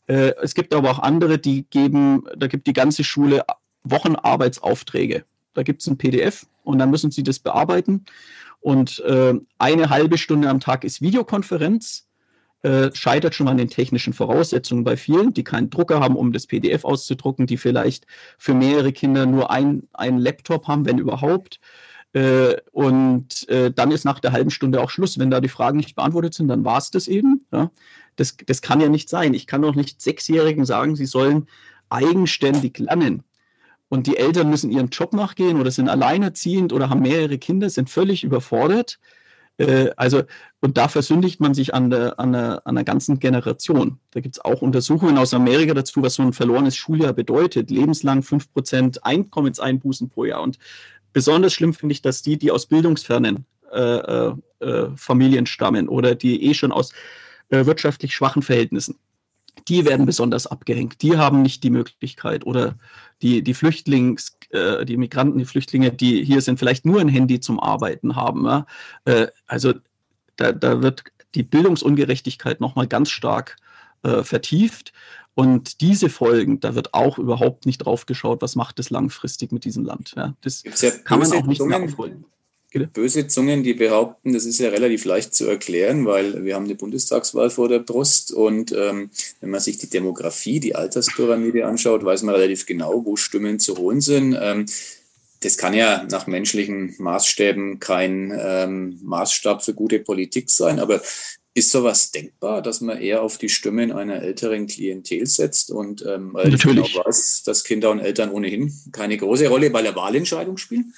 Äh, 0.07 0.33
es 0.43 0.55
gibt 0.55 0.73
aber 0.73 0.91
auch 0.91 1.01
andere, 1.01 1.39
die 1.39 1.67
geben, 1.71 2.25
da 2.37 2.47
gibt 2.47 2.67
die 2.67 2.73
ganze 2.73 3.05
Schule 3.05 3.45
Wochenarbeitsaufträge. 3.85 5.25
Da 5.55 5.63
gibt 5.63 5.83
es 5.83 5.89
ein 5.89 5.99
PDF 5.99 6.47
und 6.63 6.79
dann 6.79 6.91
müssen 6.91 7.11
sie 7.11 7.23
das 7.23 7.39
bearbeiten. 7.39 8.05
Und 8.61 9.01
äh, 9.01 9.35
eine 9.59 9.91
halbe 9.91 10.19
Stunde 10.19 10.49
am 10.49 10.61
Tag 10.61 10.85
ist 10.85 11.01
Videokonferenz 11.01 12.07
äh, 12.63 12.91
scheitert 12.93 13.35
schon 13.35 13.49
an 13.49 13.57
den 13.57 13.71
technischen 13.71 14.13
Voraussetzungen 14.13 14.85
bei 14.85 14.97
vielen, 14.97 15.33
die 15.33 15.45
keinen 15.45 15.71
Drucker 15.71 16.01
haben, 16.01 16.17
um 16.17 16.33
das 16.33 16.47
PDF 16.47 16.85
auszudrucken, 16.85 17.47
die 17.47 17.57
vielleicht 17.57 18.07
für 18.39 18.55
mehrere 18.55 18.93
Kinder 18.93 19.27
nur 19.27 19.51
ein, 19.51 19.85
einen 19.93 20.19
Laptop 20.19 20.69
haben, 20.69 20.85
wenn 20.85 20.99
überhaupt. 20.99 21.61
Äh, 22.13 22.57
und 22.73 23.49
äh, 23.49 23.71
dann 23.71 23.91
ist 23.93 24.05
nach 24.05 24.21
der 24.21 24.33
halben 24.33 24.51
Stunde 24.51 24.83
auch 24.83 24.91
Schluss. 24.91 25.19
Wenn 25.19 25.31
da 25.31 25.41
die 25.41 25.49
Fragen 25.49 25.79
nicht 25.79 25.95
beantwortet 25.95 26.35
sind, 26.35 26.49
dann 26.49 26.65
war 26.65 26.79
es 26.79 26.91
das 26.91 27.09
eben. 27.09 27.47
Ja? 27.53 27.71
Das, 28.17 28.37
das 28.45 28.63
kann 28.63 28.81
ja 28.81 28.89
nicht 28.89 29.09
sein. 29.09 29.33
Ich 29.33 29.47
kann 29.47 29.63
doch 29.63 29.75
nicht 29.75 30.01
Sechsjährigen 30.01 30.67
sagen, 30.67 30.97
sie 30.97 31.07
sollen 31.07 31.47
eigenständig 31.89 32.79
lernen. 32.79 33.23
Und 33.89 34.07
die 34.07 34.17
Eltern 34.17 34.51
müssen 34.51 34.71
ihrem 34.71 34.89
Job 34.89 35.13
nachgehen 35.13 35.61
oder 35.61 35.71
sind 35.71 35.89
alleinerziehend 35.89 36.73
oder 36.73 36.91
haben 36.91 37.01
mehrere 37.01 37.39
Kinder, 37.39 37.71
sind 37.71 37.91
völlig 37.91 38.23
überfordert. 38.23 39.01
Äh, 39.61 39.91
also, 39.97 40.23
und 40.61 40.79
da 40.79 40.89
versündigt 40.89 41.41
man 41.41 41.53
sich 41.55 41.75
an 41.75 41.91
der, 41.91 42.19
an 42.19 42.33
der, 42.33 42.67
an 42.67 42.75
der 42.75 42.85
ganzen 42.85 43.19
Generation. 43.19 43.99
Da 44.11 44.21
gibt 44.21 44.37
es 44.37 44.45
auch 44.45 44.63
Untersuchungen 44.63 45.19
aus 45.19 45.35
Amerika 45.35 45.75
dazu, 45.75 46.03
was 46.03 46.15
so 46.15 46.23
ein 46.23 46.33
verlorenes 46.33 46.77
Schuljahr 46.77 47.13
bedeutet. 47.13 47.71
Lebenslang 47.71 48.21
5% 48.21 48.99
Einkommenseinbußen 49.03 50.09
pro 50.09 50.25
Jahr. 50.25 50.43
Und 50.43 50.59
besonders 51.13 51.53
schlimm 51.53 51.75
finde 51.75 51.93
ich, 51.93 52.03
dass 52.03 52.23
die, 52.23 52.39
die 52.39 52.51
aus 52.51 52.67
bildungsfernen 52.67 53.45
äh, 53.73 53.79
äh, 53.79 54.35
äh 54.61 54.89
Familien 54.97 55.47
stammen 55.47 55.89
oder 55.89 56.15
die 56.15 56.45
eh 56.47 56.55
schon 56.55 56.73
aus 56.73 56.93
äh, 57.51 57.67
wirtschaftlich 57.67 58.15
schwachen 58.15 58.43
Verhältnissen 58.43 58.99
die 59.71 59.85
werden 59.85 60.05
besonders 60.05 60.47
abgehängt. 60.47 61.01
Die 61.01 61.17
haben 61.17 61.43
nicht 61.43 61.63
die 61.63 61.71
Möglichkeit 61.71 62.45
oder 62.45 62.75
die, 63.23 63.43
die 63.43 63.55
Flüchtlings, 63.55 64.37
äh, 64.51 64.85
die 64.85 64.97
Migranten, 64.97 65.39
die 65.39 65.45
Flüchtlinge, 65.45 65.93
die 65.93 66.25
hier 66.25 66.43
sind, 66.43 66.59
vielleicht 66.59 66.85
nur 66.85 67.01
ein 67.01 67.09
Handy 67.09 67.39
zum 67.41 67.61
Arbeiten 67.61 68.17
haben. 68.17 68.45
Ja? 68.45 68.67
Äh, 69.05 69.29
also 69.47 69.75
da, 70.37 70.53
da 70.53 70.83
wird 70.83 71.05
die 71.37 71.45
Bildungsungerechtigkeit 71.45 72.61
nochmal 72.61 72.89
ganz 72.89 73.11
stark 73.11 73.57
äh, 74.03 74.25
vertieft. 74.25 74.93
Und 75.35 75.81
diese 75.81 76.11
Folgen, 76.11 76.59
da 76.59 76.75
wird 76.75 76.93
auch 76.93 77.17
überhaupt 77.19 77.65
nicht 77.65 77.79
drauf 77.79 78.05
geschaut, 78.05 78.43
was 78.43 78.57
macht 78.57 78.81
es 78.81 78.91
langfristig 78.91 79.53
mit 79.53 79.65
diesem 79.65 79.85
Land. 79.85 80.15
Ja? 80.17 80.35
Das 80.41 80.65
ja 80.81 80.91
kann 80.91 81.21
man 81.21 81.33
auch 81.33 81.47
nicht 81.47 81.61
gibt 81.61 82.40
böse 82.93 83.27
Zungen, 83.27 83.63
die 83.63 83.75
behaupten, 83.75 84.33
das 84.33 84.45
ist 84.45 84.61
ja 84.61 84.69
relativ 84.69 85.05
leicht 85.05 85.35
zu 85.35 85.47
erklären, 85.47 86.07
weil 86.07 86.45
wir 86.45 86.55
haben 86.55 86.65
eine 86.65 86.77
Bundestagswahl 86.77 87.51
vor 87.51 87.69
der 87.69 87.81
Brust 87.81 88.33
und 88.33 88.73
ähm, 88.73 89.11
wenn 89.41 89.51
man 89.51 89.61
sich 89.61 89.79
die 89.79 89.91
Demografie, 89.91 90.61
die 90.61 90.75
Alterspyramide 90.75 91.67
anschaut, 91.67 92.05
weiß 92.05 92.23
man 92.23 92.35
relativ 92.35 92.67
genau, 92.67 93.05
wo 93.05 93.17
Stimmen 93.17 93.59
zu 93.59 93.77
holen 93.77 94.01
sind. 94.01 94.39
Ähm, 94.41 94.67
das 95.43 95.57
kann 95.57 95.75
ja 95.75 96.07
nach 96.11 96.27
menschlichen 96.27 96.95
Maßstäben 96.99 97.81
kein 97.81 98.33
ähm, 98.39 99.01
Maßstab 99.03 99.65
für 99.65 99.75
gute 99.75 99.99
Politik 99.99 100.51
sein, 100.51 100.79
aber 100.79 101.01
ist 101.55 101.73
sowas 101.73 102.13
denkbar, 102.13 102.63
dass 102.63 102.81
man 102.81 103.01
eher 103.01 103.23
auf 103.23 103.37
die 103.37 103.49
Stimmen 103.49 103.91
einer 103.91 104.23
älteren 104.23 104.67
Klientel 104.67 105.27
setzt 105.27 105.71
und 105.71 106.05
ähm, 106.07 106.33
weil 106.33 106.51
Natürlich. 106.51 106.87
ich 106.87 106.93
genau 106.93 107.05
weiß, 107.05 107.43
dass 107.45 107.65
Kinder 107.65 107.91
und 107.91 107.99
Eltern 107.99 108.31
ohnehin 108.31 108.73
keine 108.93 109.17
große 109.17 109.49
Rolle 109.49 109.71
bei 109.71 109.83
der 109.83 109.97
Wahlentscheidung 109.97 110.59
spielen? 110.59 110.95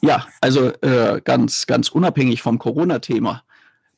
Ja, 0.00 0.26
also 0.40 0.72
äh, 0.80 1.20
ganz, 1.22 1.66
ganz 1.66 1.88
unabhängig 1.88 2.42
vom 2.42 2.58
Corona-Thema. 2.58 3.42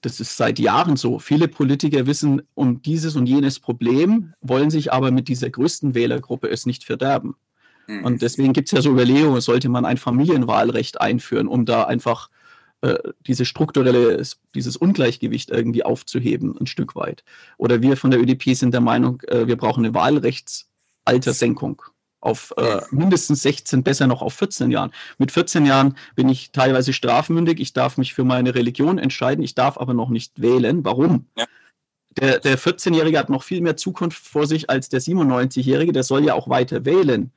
Das 0.00 0.20
ist 0.20 0.36
seit 0.36 0.58
Jahren 0.58 0.96
so. 0.96 1.18
Viele 1.18 1.48
Politiker 1.48 2.06
wissen 2.06 2.42
um 2.54 2.82
dieses 2.82 3.16
und 3.16 3.26
jenes 3.26 3.58
Problem, 3.58 4.34
wollen 4.42 4.70
sich 4.70 4.92
aber 4.92 5.10
mit 5.10 5.28
dieser 5.28 5.48
größten 5.48 5.94
Wählergruppe 5.94 6.48
es 6.48 6.66
nicht 6.66 6.84
verderben. 6.84 7.36
Mhm. 7.86 8.04
Und 8.04 8.22
deswegen 8.22 8.52
gibt 8.52 8.68
es 8.68 8.72
ja 8.72 8.82
so 8.82 8.90
Überlegungen, 8.90 9.40
sollte 9.40 9.68
man 9.68 9.84
ein 9.84 9.96
Familienwahlrecht 9.96 11.00
einführen, 11.00 11.48
um 11.48 11.64
da 11.64 11.84
einfach 11.84 12.28
äh, 12.82 12.98
diese 13.26 13.46
strukturelle, 13.46 14.22
dieses 14.54 14.76
Ungleichgewicht 14.76 15.50
irgendwie 15.50 15.84
aufzuheben, 15.84 16.54
ein 16.60 16.66
Stück 16.66 16.94
weit. 16.96 17.24
Oder 17.56 17.80
wir 17.80 17.96
von 17.96 18.10
der 18.10 18.20
ÖDP 18.20 18.54
sind 18.54 18.74
der 18.74 18.82
Meinung, 18.82 19.22
äh, 19.28 19.46
wir 19.46 19.56
brauchen 19.56 19.84
eine 19.86 19.94
Wahlrechtsaltersenkung 19.94 21.82
auf 22.24 22.54
äh, 22.56 22.80
mindestens 22.90 23.42
16, 23.42 23.82
besser 23.82 24.06
noch 24.06 24.22
auf 24.22 24.34
14 24.34 24.70
Jahren. 24.70 24.92
Mit 25.18 25.30
14 25.30 25.66
Jahren 25.66 25.96
bin 26.16 26.28
ich 26.28 26.52
teilweise 26.52 26.92
strafmündig. 26.92 27.60
Ich 27.60 27.72
darf 27.74 27.98
mich 27.98 28.14
für 28.14 28.24
meine 28.24 28.54
Religion 28.54 28.98
entscheiden. 28.98 29.44
Ich 29.44 29.54
darf 29.54 29.76
aber 29.76 29.92
noch 29.92 30.08
nicht 30.08 30.40
wählen. 30.40 30.84
Warum? 30.84 31.26
Ja. 31.36 31.44
Der, 32.18 32.38
der 32.38 32.58
14-Jährige 32.58 33.18
hat 33.18 33.28
noch 33.28 33.42
viel 33.42 33.60
mehr 33.60 33.76
Zukunft 33.76 34.26
vor 34.26 34.46
sich 34.46 34.70
als 34.70 34.88
der 34.88 35.00
97-Jährige. 35.00 35.92
Der 35.92 36.04
soll 36.04 36.24
ja 36.24 36.34
auch 36.34 36.48
weiter 36.48 36.84
wählen. 36.84 37.30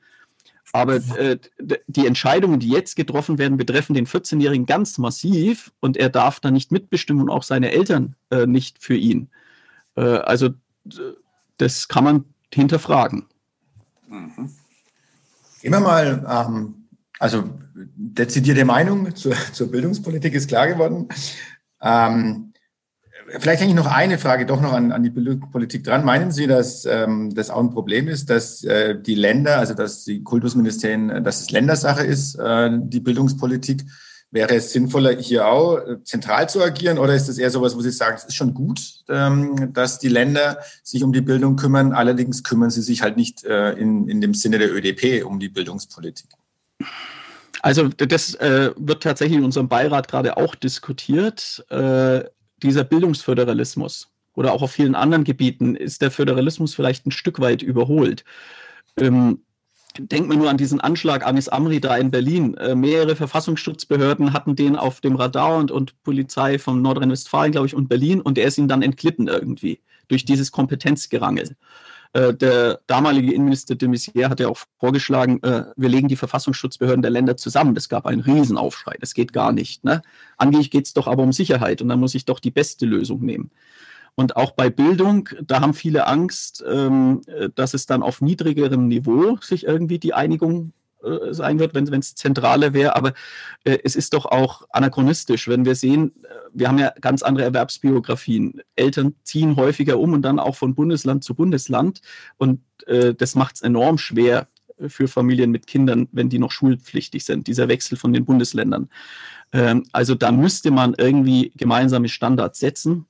Aber 0.72 0.96
äh, 1.16 1.38
die 1.86 2.06
Entscheidungen, 2.06 2.60
die 2.60 2.68
jetzt 2.68 2.94
getroffen 2.94 3.38
werden, 3.38 3.56
betreffen 3.56 3.94
den 3.94 4.06
14-Jährigen 4.06 4.66
ganz 4.66 4.98
massiv 4.98 5.72
und 5.80 5.96
er 5.96 6.10
darf 6.10 6.40
da 6.40 6.50
nicht 6.50 6.72
mitbestimmen 6.72 7.22
und 7.22 7.30
auch 7.30 7.42
seine 7.42 7.72
Eltern 7.72 8.14
äh, 8.30 8.46
nicht 8.46 8.82
für 8.82 8.96
ihn. 8.96 9.28
Äh, 9.96 10.02
also 10.02 10.50
das 11.56 11.88
kann 11.88 12.04
man 12.04 12.24
hinterfragen. 12.52 13.26
Mhm. 14.08 14.50
Wir 15.60 15.70
mal, 15.80 16.24
ähm, 16.28 16.88
also 17.18 17.50
dezidierte 17.74 18.64
Meinung 18.64 19.14
zur, 19.14 19.34
zur 19.52 19.70
Bildungspolitik 19.70 20.34
ist 20.34 20.48
klar 20.48 20.68
geworden. 20.68 21.08
Ähm, 21.82 22.52
vielleicht 23.38 23.60
hänge 23.60 23.70
ich 23.70 23.76
noch 23.76 23.90
eine 23.90 24.18
Frage 24.18 24.46
doch 24.46 24.60
noch 24.60 24.72
an, 24.72 24.92
an 24.92 25.02
die 25.02 25.10
Bildungspolitik 25.10 25.84
dran. 25.84 26.04
Meinen 26.04 26.30
Sie, 26.30 26.46
dass 26.46 26.84
ähm, 26.84 27.34
das 27.34 27.50
auch 27.50 27.60
ein 27.60 27.70
Problem 27.70 28.08
ist, 28.08 28.30
dass 28.30 28.64
äh, 28.64 29.00
die 29.00 29.14
Länder, 29.14 29.58
also 29.58 29.74
dass 29.74 30.04
die 30.04 30.22
Kultusministerien, 30.22 31.24
dass 31.24 31.40
es 31.40 31.50
Ländersache 31.50 32.04
ist, 32.04 32.36
äh, 32.36 32.70
die 32.72 33.00
Bildungspolitik? 33.00 33.84
Wäre 34.30 34.56
es 34.56 34.72
sinnvoller, 34.72 35.16
hier 35.16 35.46
auch 35.46 35.78
äh, 35.78 36.02
zentral 36.04 36.48
zu 36.48 36.62
agieren 36.62 36.98
oder 36.98 37.14
ist 37.14 37.28
es 37.28 37.38
eher 37.38 37.50
sowas, 37.50 37.74
wo 37.74 37.80
Sie 37.80 37.90
sagen, 37.90 38.16
es 38.16 38.24
ist 38.24 38.34
schon 38.34 38.52
gut, 38.52 38.80
ähm, 39.08 39.72
dass 39.72 39.98
die 39.98 40.08
Länder 40.08 40.58
sich 40.82 41.02
um 41.02 41.12
die 41.12 41.22
Bildung 41.22 41.56
kümmern, 41.56 41.92
allerdings 41.92 42.44
kümmern 42.44 42.70
sie 42.70 42.82
sich 42.82 43.00
halt 43.00 43.16
nicht 43.16 43.44
äh, 43.44 43.72
in, 43.72 44.06
in 44.08 44.20
dem 44.20 44.34
Sinne 44.34 44.58
der 44.58 44.70
ÖDP 44.70 45.24
um 45.24 45.40
die 45.40 45.48
Bildungspolitik? 45.48 46.28
Also 47.62 47.88
das 47.88 48.34
äh, 48.34 48.70
wird 48.76 49.02
tatsächlich 49.02 49.38
in 49.38 49.44
unserem 49.44 49.68
Beirat 49.68 50.08
gerade 50.08 50.36
auch 50.36 50.54
diskutiert. 50.54 51.64
Dieser 52.62 52.84
Bildungsföderalismus 52.84 54.08
oder 54.34 54.52
auch 54.52 54.62
auf 54.62 54.70
vielen 54.70 54.94
anderen 54.94 55.24
Gebieten 55.24 55.74
ist 55.74 56.02
der 56.02 56.10
Föderalismus 56.10 56.74
vielleicht 56.74 57.06
ein 57.06 57.10
Stück 57.10 57.40
weit 57.40 57.62
überholt. 57.62 58.24
Ähm, 58.96 59.40
Denkt 59.98 60.28
man 60.28 60.38
nur 60.38 60.48
an 60.48 60.56
diesen 60.56 60.80
Anschlag 60.80 61.26
Anis 61.26 61.48
Amri 61.48 61.80
da 61.80 61.96
in 61.96 62.10
Berlin. 62.10 62.54
Äh, 62.54 62.76
mehrere 62.76 63.16
Verfassungsschutzbehörden 63.16 64.32
hatten 64.32 64.54
den 64.54 64.76
auf 64.76 65.00
dem 65.00 65.16
Radar 65.16 65.56
und, 65.56 65.72
und 65.72 66.00
Polizei 66.04 66.58
von 66.58 66.80
Nordrhein-Westfalen, 66.82 67.50
glaube 67.50 67.66
ich, 67.66 67.74
und 67.74 67.88
Berlin 67.88 68.20
und 68.20 68.36
der 68.36 68.46
ist 68.46 68.58
ihnen 68.58 68.68
dann 68.68 68.82
entglitten 68.82 69.26
irgendwie 69.26 69.80
durch 70.06 70.24
dieses 70.24 70.52
Kompetenzgerangel. 70.52 71.56
Äh, 72.12 72.32
der 72.32 72.80
damalige 72.86 73.32
Innenminister 73.32 73.74
de 73.74 73.88
Maizière 73.88 74.30
hat 74.30 74.40
ja 74.40 74.48
auch 74.48 74.58
vorgeschlagen, 74.78 75.42
äh, 75.42 75.64
wir 75.76 75.88
legen 75.88 76.08
die 76.08 76.16
Verfassungsschutzbehörden 76.16 77.02
der 77.02 77.10
Länder 77.10 77.36
zusammen. 77.36 77.74
Das 77.74 77.88
gab 77.88 78.06
einen 78.06 78.20
Riesenaufschrei. 78.20 78.96
Das 79.00 79.14
geht 79.14 79.32
gar 79.32 79.52
nicht. 79.52 79.84
Ne? 79.84 80.02
Angeblich 80.36 80.70
geht 80.70 80.86
es 80.86 80.94
doch 80.94 81.06
aber 81.06 81.22
um 81.22 81.32
Sicherheit 81.32 81.82
und 81.82 81.88
dann 81.88 82.00
muss 82.00 82.14
ich 82.14 82.24
doch 82.24 82.40
die 82.40 82.50
beste 82.50 82.86
Lösung 82.86 83.20
nehmen. 83.20 83.50
Und 84.18 84.34
auch 84.34 84.50
bei 84.50 84.68
Bildung, 84.68 85.28
da 85.46 85.60
haben 85.60 85.74
viele 85.74 86.08
Angst, 86.08 86.64
ähm, 86.68 87.20
dass 87.54 87.72
es 87.72 87.86
dann 87.86 88.02
auf 88.02 88.20
niedrigerem 88.20 88.88
Niveau 88.88 89.36
sich 89.40 89.62
irgendwie 89.62 90.00
die 90.00 90.12
Einigung 90.12 90.72
äh, 91.04 91.32
sein 91.32 91.60
wird, 91.60 91.72
wenn 91.72 92.00
es 92.00 92.16
zentraler 92.16 92.74
wäre. 92.74 92.96
Aber 92.96 93.12
äh, 93.62 93.78
es 93.84 93.94
ist 93.94 94.14
doch 94.14 94.26
auch 94.26 94.62
anachronistisch, 94.70 95.46
wenn 95.46 95.64
wir 95.64 95.76
sehen, 95.76 96.10
äh, 96.24 96.28
wir 96.52 96.66
haben 96.66 96.80
ja 96.80 96.92
ganz 97.00 97.22
andere 97.22 97.44
Erwerbsbiografien. 97.44 98.60
Eltern 98.74 99.14
ziehen 99.22 99.54
häufiger 99.54 100.00
um 100.00 100.14
und 100.14 100.22
dann 100.22 100.40
auch 100.40 100.56
von 100.56 100.74
Bundesland 100.74 101.22
zu 101.22 101.36
Bundesland. 101.36 102.00
Und 102.38 102.60
äh, 102.88 103.14
das 103.14 103.36
macht 103.36 103.54
es 103.54 103.62
enorm 103.62 103.98
schwer 103.98 104.48
für 104.88 105.06
Familien 105.06 105.52
mit 105.52 105.68
Kindern, 105.68 106.08
wenn 106.10 106.28
die 106.28 106.40
noch 106.40 106.50
schulpflichtig 106.50 107.24
sind, 107.24 107.46
dieser 107.46 107.68
Wechsel 107.68 107.96
von 107.96 108.12
den 108.12 108.24
Bundesländern. 108.24 108.88
Ähm, 109.52 109.84
also 109.92 110.16
da 110.16 110.32
müsste 110.32 110.72
man 110.72 110.96
irgendwie 110.98 111.52
gemeinsame 111.54 112.08
Standards 112.08 112.58
setzen 112.58 113.06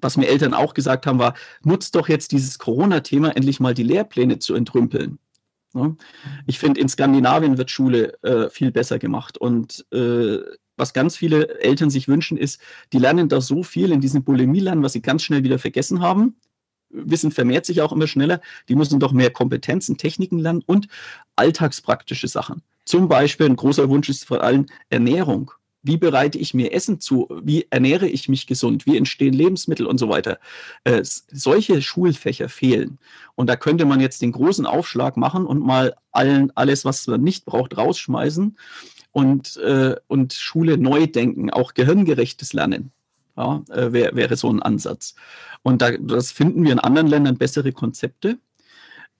was 0.00 0.16
mir 0.16 0.28
Eltern 0.28 0.54
auch 0.54 0.74
gesagt 0.74 1.06
haben, 1.06 1.18
war, 1.18 1.34
nutzt 1.62 1.94
doch 1.94 2.08
jetzt 2.08 2.32
dieses 2.32 2.58
Corona-Thema 2.58 3.36
endlich 3.36 3.60
mal 3.60 3.74
die 3.74 3.82
Lehrpläne 3.82 4.38
zu 4.38 4.54
entrümpeln. 4.54 5.18
Ich 6.46 6.58
finde, 6.58 6.80
in 6.80 6.88
Skandinavien 6.88 7.56
wird 7.58 7.70
Schule 7.70 8.22
äh, 8.22 8.50
viel 8.50 8.72
besser 8.72 8.98
gemacht. 8.98 9.38
Und 9.38 9.86
äh, 9.92 10.38
was 10.76 10.92
ganz 10.92 11.16
viele 11.16 11.60
Eltern 11.60 11.90
sich 11.90 12.08
wünschen, 12.08 12.36
ist, 12.36 12.60
die 12.92 12.98
lernen 12.98 13.28
da 13.28 13.40
so 13.40 13.62
viel 13.62 13.92
in 13.92 14.00
diesem 14.00 14.22
Bulimie-Lernen, 14.22 14.82
was 14.82 14.92
sie 14.92 15.02
ganz 15.02 15.22
schnell 15.22 15.44
wieder 15.44 15.58
vergessen 15.58 16.00
haben. 16.00 16.36
Wissen 16.90 17.30
vermehrt 17.30 17.64
sich 17.64 17.80
auch 17.80 17.92
immer 17.92 18.06
schneller. 18.06 18.40
Die 18.68 18.74
müssen 18.74 19.00
doch 19.00 19.12
mehr 19.12 19.30
Kompetenzen, 19.30 19.96
Techniken 19.96 20.38
lernen 20.38 20.62
und 20.66 20.88
alltagspraktische 21.36 22.28
Sachen. 22.28 22.62
Zum 22.84 23.08
Beispiel 23.08 23.46
ein 23.46 23.56
großer 23.56 23.88
Wunsch 23.88 24.08
ist 24.10 24.26
vor 24.26 24.42
allem 24.42 24.66
Ernährung 24.90 25.52
wie 25.82 25.96
bereite 25.96 26.38
ich 26.38 26.54
mir 26.54 26.72
Essen 26.72 27.00
zu, 27.00 27.28
wie 27.42 27.66
ernähre 27.70 28.06
ich 28.08 28.28
mich 28.28 28.46
gesund, 28.46 28.86
wie 28.86 28.96
entstehen 28.96 29.34
Lebensmittel 29.34 29.86
und 29.86 29.98
so 29.98 30.08
weiter. 30.08 30.38
Äh, 30.84 31.02
solche 31.02 31.82
Schulfächer 31.82 32.48
fehlen. 32.48 32.98
Und 33.34 33.48
da 33.48 33.56
könnte 33.56 33.84
man 33.84 34.00
jetzt 34.00 34.22
den 34.22 34.32
großen 34.32 34.66
Aufschlag 34.66 35.16
machen 35.16 35.44
und 35.44 35.60
mal 35.60 35.94
allen, 36.12 36.52
alles, 36.54 36.84
was 36.84 37.06
man 37.06 37.22
nicht 37.22 37.44
braucht, 37.44 37.76
rausschmeißen 37.76 38.56
und, 39.10 39.56
äh, 39.56 39.96
und 40.06 40.32
Schule 40.32 40.78
neu 40.78 41.06
denken, 41.06 41.50
auch 41.50 41.74
gehirngerechtes 41.74 42.52
Lernen. 42.52 42.92
Ja, 43.36 43.62
äh, 43.70 43.92
wäre 43.92 44.14
wär 44.14 44.36
so 44.36 44.50
ein 44.50 44.62
Ansatz. 44.62 45.14
Und 45.62 45.82
da, 45.82 45.92
das 45.96 46.30
finden 46.32 46.64
wir 46.64 46.72
in 46.72 46.78
anderen 46.78 47.06
Ländern 47.08 47.38
bessere 47.38 47.72
Konzepte. 47.72 48.38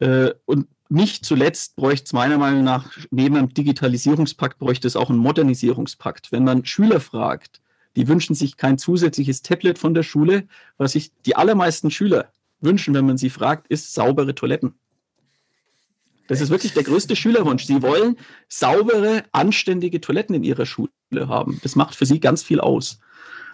Äh, 0.00 0.32
und 0.44 0.66
nicht 0.92 1.24
zuletzt 1.24 1.76
bräuchte 1.76 2.04
es 2.04 2.12
meiner 2.12 2.38
Meinung 2.38 2.64
nach, 2.64 2.96
neben 3.10 3.36
einem 3.36 3.52
Digitalisierungspakt, 3.52 4.58
bräuchte 4.58 4.86
es 4.86 4.96
auch 4.96 5.10
einen 5.10 5.18
Modernisierungspakt. 5.18 6.32
Wenn 6.32 6.44
man 6.44 6.64
Schüler 6.64 7.00
fragt, 7.00 7.60
die 7.96 8.08
wünschen 8.08 8.34
sich 8.34 8.56
kein 8.56 8.78
zusätzliches 8.78 9.42
Tablet 9.42 9.78
von 9.78 9.94
der 9.94 10.02
Schule. 10.02 10.46
Was 10.78 10.92
sich 10.92 11.12
die 11.26 11.36
allermeisten 11.36 11.90
Schüler 11.90 12.30
wünschen, 12.60 12.94
wenn 12.94 13.06
man 13.06 13.18
sie 13.18 13.30
fragt, 13.30 13.66
ist 13.68 13.94
saubere 13.94 14.34
Toiletten. 14.34 14.74
Das 16.28 16.40
ist 16.40 16.50
wirklich 16.50 16.72
der 16.72 16.84
größte 16.84 17.16
Schülerwunsch. 17.16 17.64
Sie 17.64 17.82
wollen 17.82 18.16
saubere, 18.48 19.24
anständige 19.32 20.00
Toiletten 20.00 20.34
in 20.34 20.44
ihrer 20.44 20.66
Schule 20.66 20.90
haben. 21.14 21.58
Das 21.62 21.76
macht 21.76 21.94
für 21.94 22.06
sie 22.06 22.20
ganz 22.20 22.42
viel 22.42 22.60
aus. 22.60 23.00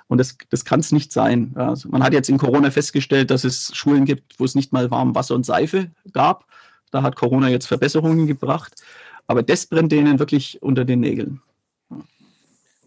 Und 0.06 0.18
das, 0.18 0.36
das 0.50 0.64
kann 0.64 0.80
es 0.80 0.92
nicht 0.92 1.12
sein. 1.12 1.52
Also 1.56 1.88
man 1.88 2.02
hat 2.02 2.12
jetzt 2.12 2.28
in 2.28 2.38
Corona 2.38 2.70
festgestellt, 2.70 3.30
dass 3.30 3.44
es 3.44 3.74
Schulen 3.74 4.04
gibt, 4.04 4.38
wo 4.38 4.44
es 4.44 4.54
nicht 4.54 4.72
mal 4.72 4.90
warm 4.90 5.14
Wasser 5.14 5.34
und 5.34 5.44
Seife 5.44 5.90
gab. 6.12 6.46
Da 6.90 7.02
hat 7.02 7.16
Corona 7.16 7.48
jetzt 7.48 7.66
Verbesserungen 7.66 8.26
gebracht. 8.26 8.74
Aber 9.26 9.42
das 9.42 9.66
brennt 9.66 9.92
denen 9.92 10.18
wirklich 10.18 10.62
unter 10.62 10.84
den 10.84 11.00
Nägeln. 11.00 11.40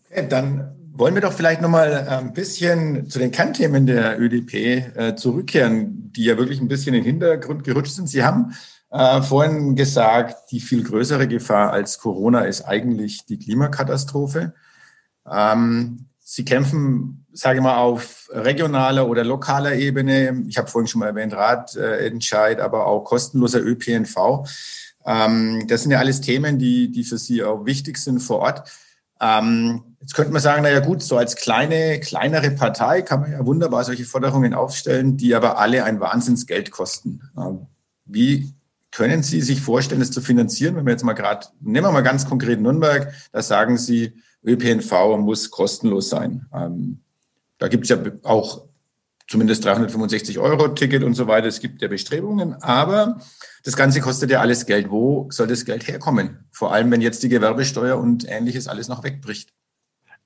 Okay, 0.10 0.28
dann 0.28 0.76
wollen 0.94 1.14
wir 1.16 1.22
doch 1.22 1.34
vielleicht 1.34 1.62
noch 1.62 1.70
mal 1.70 2.08
ein 2.08 2.34
bisschen 2.34 3.10
zu 3.10 3.20
den 3.20 3.32
Kernthemen 3.32 3.86
der 3.86 4.20
ÖDP 4.20 4.54
äh, 4.54 5.16
zurückkehren, 5.16 6.12
die 6.12 6.26
ja 6.26 6.38
wirklich 6.38 6.60
ein 6.60 6.68
bisschen 6.68 6.94
in 6.94 7.04
den 7.04 7.12
Hintergrund 7.14 7.64
gerutscht 7.64 7.94
sind. 7.94 8.10
Sie 8.10 8.24
haben 8.24 8.54
äh, 8.90 9.22
vorhin 9.22 9.76
gesagt, 9.76 10.52
die 10.52 10.60
viel 10.60 10.84
größere 10.84 11.28
Gefahr 11.28 11.72
als 11.72 11.98
Corona 12.00 12.42
ist 12.42 12.64
eigentlich 12.64 13.26
die 13.26 13.40
Klimakatastrophe. 13.40 14.54
Ähm, 15.30 16.08
Sie 16.34 16.46
kämpfen, 16.46 17.26
sage 17.34 17.58
ich 17.58 17.62
mal, 17.62 17.76
auf 17.76 18.30
regionaler 18.32 19.10
oder 19.10 19.26
lokaler 19.26 19.76
Ebene. 19.76 20.46
Ich 20.48 20.58
habe 20.58 20.70
vorhin 20.70 20.88
schon 20.88 21.00
mal 21.00 21.08
erwähnt, 21.08 21.34
Ratentscheid, 21.34 22.62
aber 22.62 22.88
auch 22.88 23.04
kostenloser 23.04 23.60
ÖPNV. 23.60 24.48
Ähm, 25.06 25.68
das 25.68 25.82
sind 25.82 25.92
ja 25.92 26.00
alles 26.00 26.22
Themen, 26.22 26.58
die, 26.58 26.90
die 26.90 27.04
für 27.04 27.18
Sie 27.18 27.44
auch 27.44 27.66
wichtig 27.66 27.98
sind 27.98 28.22
vor 28.22 28.40
Ort. 28.40 28.72
Ähm, 29.20 29.98
jetzt 30.00 30.14
könnte 30.14 30.32
man 30.32 30.42
sagen, 30.42 30.64
naja 30.64 30.80
gut, 30.80 31.04
so 31.04 31.18
als 31.18 31.36
kleine, 31.36 32.00
kleinere 32.00 32.52
Partei 32.52 33.02
kann 33.02 33.20
man 33.20 33.34
ja 33.34 33.46
wunderbar 33.46 33.84
solche 33.84 34.06
Forderungen 34.06 34.54
aufstellen, 34.54 35.18
die 35.18 35.36
aber 35.36 35.58
alle 35.58 35.84
ein 35.84 36.00
Wahnsinnsgeld 36.00 36.72
kosten. 36.72 37.30
Ähm, 37.38 37.68
wie 38.06 38.54
können 38.92 39.22
Sie 39.22 39.42
sich 39.42 39.60
vorstellen, 39.60 40.00
das 40.00 40.12
zu 40.12 40.22
finanzieren? 40.22 40.78
Wenn 40.78 40.86
wir 40.86 40.94
jetzt 40.94 41.04
mal 41.04 41.12
gerade, 41.12 41.48
nehmen 41.60 41.88
wir 41.88 41.92
mal 41.92 42.04
ganz 42.04 42.26
konkret 42.26 42.62
Nürnberg, 42.62 43.14
da 43.34 43.42
sagen 43.42 43.78
Sie, 43.78 44.14
ÖPNV 44.44 45.18
muss 45.18 45.52
kostenlos 45.52 46.10
sein. 46.10 46.48
Ähm, 46.54 47.02
da 47.58 47.68
gibt 47.68 47.84
es 47.84 47.90
ja 47.90 47.98
auch 48.24 48.66
zumindest 49.28 49.64
365 49.64 50.40
Euro 50.40 50.70
Ticket 50.70 51.04
und 51.04 51.14
so 51.14 51.28
weiter. 51.28 51.48
Es 51.48 51.60
gibt 51.60 51.82
ja 51.82 51.88
Bestrebungen, 51.88 52.54
aber 52.62 53.22
das 53.64 53.76
Ganze 53.76 54.02
kostet 54.02 54.30
ja 54.32 54.42
alles 54.42 54.66
Geld. 54.66 54.90
Wo 54.90 55.28
soll 55.32 55.48
das 55.48 55.64
Geld 55.64 55.88
herkommen? 55.88 56.46
Vor 56.52 56.74
allem, 56.74 56.92
wenn 56.92 57.02
jetzt 57.02 57.24
die 57.24 57.30
Gewerbesteuer 57.30 57.98
und 57.98 58.28
ähnliches 58.28 58.68
alles 58.68 58.88
noch 58.88 59.04
wegbricht. 59.04 59.54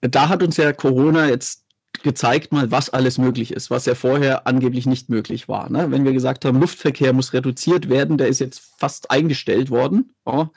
Da 0.02 0.30
hat 0.30 0.44
uns 0.44 0.58
ja 0.58 0.74
Corona 0.74 1.28
jetzt 1.28 1.66
gezeigt 2.04 2.52
mal, 2.52 2.72
was 2.72 2.90
alles 2.90 3.18
möglich 3.18 3.52
ist, 3.52 3.70
was 3.70 3.86
ja 3.86 3.96
vorher 3.96 4.48
angeblich 4.48 4.86
nicht 4.86 5.10
möglich 5.10 5.48
war. 5.48 5.70
Ne? 5.70 5.92
Wenn 5.92 6.04
wir 6.04 6.14
gesagt 6.14 6.46
haben, 6.46 6.60
Luftverkehr 6.60 7.14
muss 7.14 7.34
reduziert 7.34 7.90
werden, 7.90 8.18
der 8.18 8.28
ist 8.28 8.40
jetzt 8.40 8.62
fast 8.78 9.12
eingestellt 9.12 9.70
worden. 9.70 10.14
Ja? 10.28 10.50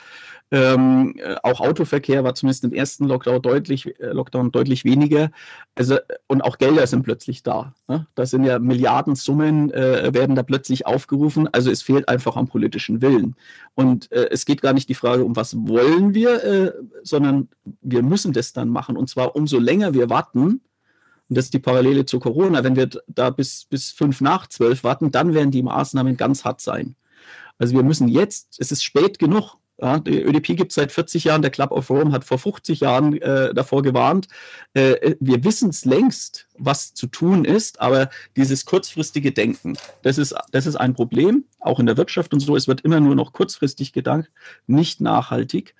Ähm, 0.50 1.14
äh, 1.18 1.36
auch 1.42 1.60
Autoverkehr 1.60 2.24
war 2.24 2.34
zumindest 2.34 2.64
im 2.64 2.72
ersten 2.72 3.04
Lockdown 3.04 3.42
deutlich, 3.42 3.86
äh, 4.00 4.06
Lockdown 4.12 4.50
deutlich 4.50 4.84
weniger. 4.84 5.30
Also, 5.74 5.98
und 6.26 6.40
auch 6.40 6.56
Gelder 6.56 6.86
sind 6.86 7.02
plötzlich 7.02 7.42
da. 7.42 7.74
Ne? 7.86 8.06
Das 8.14 8.30
sind 8.30 8.44
ja 8.44 8.58
Milliardensummen, 8.58 9.70
äh, 9.72 10.14
werden 10.14 10.36
da 10.36 10.42
plötzlich 10.42 10.86
aufgerufen. 10.86 11.48
Also 11.52 11.70
es 11.70 11.82
fehlt 11.82 12.08
einfach 12.08 12.36
am 12.36 12.48
politischen 12.48 13.02
Willen. 13.02 13.36
Und 13.74 14.10
äh, 14.10 14.28
es 14.30 14.46
geht 14.46 14.62
gar 14.62 14.72
nicht 14.72 14.88
die 14.88 14.94
Frage, 14.94 15.24
um 15.24 15.36
was 15.36 15.54
wollen 15.54 16.14
wir, 16.14 16.42
äh, 16.42 16.72
sondern 17.02 17.48
wir 17.82 18.02
müssen 18.02 18.32
das 18.32 18.54
dann 18.54 18.70
machen. 18.70 18.96
Und 18.96 19.10
zwar 19.10 19.36
umso 19.36 19.58
länger 19.58 19.92
wir 19.92 20.08
warten, 20.08 20.62
und 21.28 21.36
das 21.36 21.46
ist 21.46 21.54
die 21.54 21.58
Parallele 21.58 22.06
zu 22.06 22.20
Corona, 22.20 22.64
wenn 22.64 22.74
wir 22.74 22.88
da 23.06 23.28
bis, 23.28 23.66
bis 23.66 23.90
fünf 23.90 24.22
nach 24.22 24.46
zwölf 24.46 24.82
warten, 24.82 25.10
dann 25.10 25.34
werden 25.34 25.50
die 25.50 25.62
Maßnahmen 25.62 26.16
ganz 26.16 26.44
hart 26.46 26.62
sein. 26.62 26.96
Also 27.58 27.74
wir 27.74 27.82
müssen 27.82 28.08
jetzt, 28.08 28.56
es 28.58 28.72
ist 28.72 28.82
spät 28.82 29.18
genug, 29.18 29.58
ja, 29.80 29.98
die 30.00 30.20
ÖDP 30.20 30.56
gibt 30.56 30.72
es 30.72 30.74
seit 30.74 30.90
40 30.90 31.24
Jahren, 31.24 31.42
der 31.42 31.52
Club 31.52 31.70
of 31.70 31.88
Rome 31.88 32.10
hat 32.10 32.24
vor 32.24 32.38
50 32.38 32.80
Jahren 32.80 33.20
äh, 33.22 33.54
davor 33.54 33.82
gewarnt. 33.82 34.26
Äh, 34.74 35.14
wir 35.20 35.44
wissen 35.44 35.70
es 35.70 35.84
längst, 35.84 36.48
was 36.58 36.94
zu 36.94 37.06
tun 37.06 37.44
ist, 37.44 37.80
aber 37.80 38.10
dieses 38.36 38.64
kurzfristige 38.64 39.30
Denken, 39.30 39.78
das 40.02 40.18
ist, 40.18 40.34
das 40.50 40.66
ist 40.66 40.76
ein 40.76 40.94
Problem, 40.94 41.44
auch 41.60 41.78
in 41.78 41.86
der 41.86 41.96
Wirtschaft 41.96 42.34
und 42.34 42.40
so. 42.40 42.56
Es 42.56 42.66
wird 42.66 42.80
immer 42.80 42.98
nur 42.98 43.14
noch 43.14 43.32
kurzfristig 43.32 43.92
gedacht, 43.92 44.30
nicht 44.66 45.00
nachhaltig. 45.00 45.76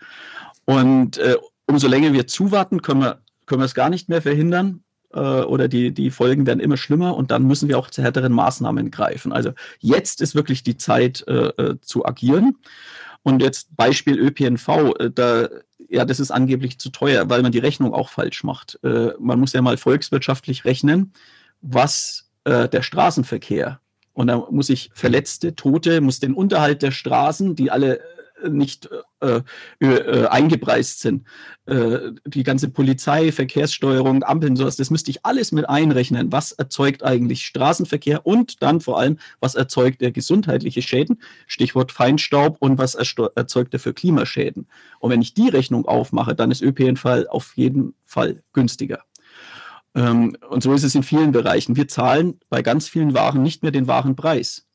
Und 0.65 1.19
äh, 1.19 1.37
umso 1.67 1.89
länger 1.89 2.13
wir 2.13 2.29
zuwarten, 2.29 2.83
können 2.83 3.01
wir, 3.01 3.21
können 3.47 3.63
wir 3.63 3.67
es 3.67 3.75
gar 3.75 3.91
nicht 3.91 4.09
mehr 4.09 4.23
verhindern 4.23 4.85
äh, 5.13 5.19
oder 5.19 5.67
die, 5.67 5.93
die 5.93 6.11
Folgen 6.11 6.47
werden 6.47 6.61
immer 6.61 6.77
schlimmer 6.77 7.17
und 7.17 7.33
dann 7.33 7.45
müssen 7.45 7.69
wir 7.69 7.79
auch 7.79 7.91
zu 7.91 8.03
härteren 8.03 8.33
Maßnahmen 8.33 8.93
greifen. 8.93 9.33
Also 9.33 9.53
jetzt 9.81 10.21
ist 10.21 10.37
wirklich 10.37 10.63
die 10.63 10.77
Zeit 10.77 11.25
äh, 11.27 11.49
äh 11.49 11.81
zu 11.81 12.07
agieren. 12.07 12.59
Und 13.29 13.43
jetzt 13.43 13.77
Beispiel 13.77 14.19
ÖPNV, 14.19 14.69
äh, 14.99 15.11
da, 15.11 15.49
ja, 15.89 16.05
das 16.05 16.21
ist 16.21 16.31
angeblich 16.31 16.79
zu 16.79 16.91
teuer, 16.91 17.29
weil 17.29 17.43
man 17.43 17.53
die 17.53 17.59
Rechnung 17.59 17.93
auch 17.93 18.09
falsch 18.09 18.43
macht. 18.43 18.79
Äh, 18.83 19.13
man 19.19 19.39
muss 19.39 19.53
ja 19.53 19.63
mal 19.63 19.77
volkswirtschaftlich 19.77 20.65
rechnen, 20.65 21.13
was 21.61 22.31
äh, 22.45 22.69
der 22.69 22.83
Straßenverkehr 22.83 23.81
und 24.19 24.27
da 24.27 24.49
muss 24.51 24.69
ich 24.69 24.91
Verletzte, 24.95 25.55
Tote, 25.55 26.01
muss 26.01 26.19
den 26.19 26.35
Unterhalt 26.35 26.83
der 26.83 26.91
Straßen, 26.91 27.55
die 27.55 27.71
alle 27.71 28.01
nicht 28.47 28.89
äh, 29.21 29.41
äh, 29.81 30.27
eingepreist 30.27 31.01
sind. 31.01 31.27
Äh, 31.67 32.13
die 32.25 32.43
ganze 32.43 32.69
Polizei, 32.69 33.33
Verkehrssteuerung, 33.33 34.23
Ampeln, 34.23 34.57
sowas, 34.57 34.77
das 34.77 34.91
müsste 34.91 35.11
ich 35.11 35.25
alles 35.25 35.53
mit 35.53 35.69
einrechnen. 35.69 36.31
Was 36.33 36.53
erzeugt 36.53 37.03
eigentlich 37.03 37.45
Straßenverkehr 37.47 38.27
und 38.27 38.63
dann 38.63 38.81
vor 38.81 38.99
allem, 38.99 39.19
was 39.41 39.55
erzeugt 39.55 40.03
er 40.03 40.13
gesundheitliche 40.13 40.83
Schäden? 40.83 41.21
Stichwort 41.47 41.93
Feinstaub 41.93 42.57
und 42.61 42.79
was 42.79 42.95
erzeugt 42.95 43.75
er 43.75 43.81
für 43.81 43.95
Klimaschäden? 43.95 44.67
Und 45.01 45.11
wenn 45.11 45.23
ich 45.23 45.35
die 45.35 45.49
Rechnung 45.49 45.87
aufmache, 45.87 46.35
dann 46.35 46.51
ist 46.51 46.63
ÖPNV 46.63 47.27
auf 47.29 47.57
jeden 47.57 47.95
Fall 48.05 48.43
günstiger. 48.53 49.03
Ähm, 49.95 50.37
und 50.49 50.63
so 50.63 50.73
ist 50.73 50.85
es 50.85 50.95
in 50.95 51.03
vielen 51.03 51.33
Bereichen. 51.33 51.77
Wir 51.77 51.89
zahlen 51.89 52.39
bei 52.49 52.63
ganz 52.63 52.89
vielen 52.89 53.15
Waren 53.15 53.43
nicht 53.43 53.63
mehr 53.63 53.73
den 53.73 53.89
wahren 53.89 54.17
Preis. 54.17 54.67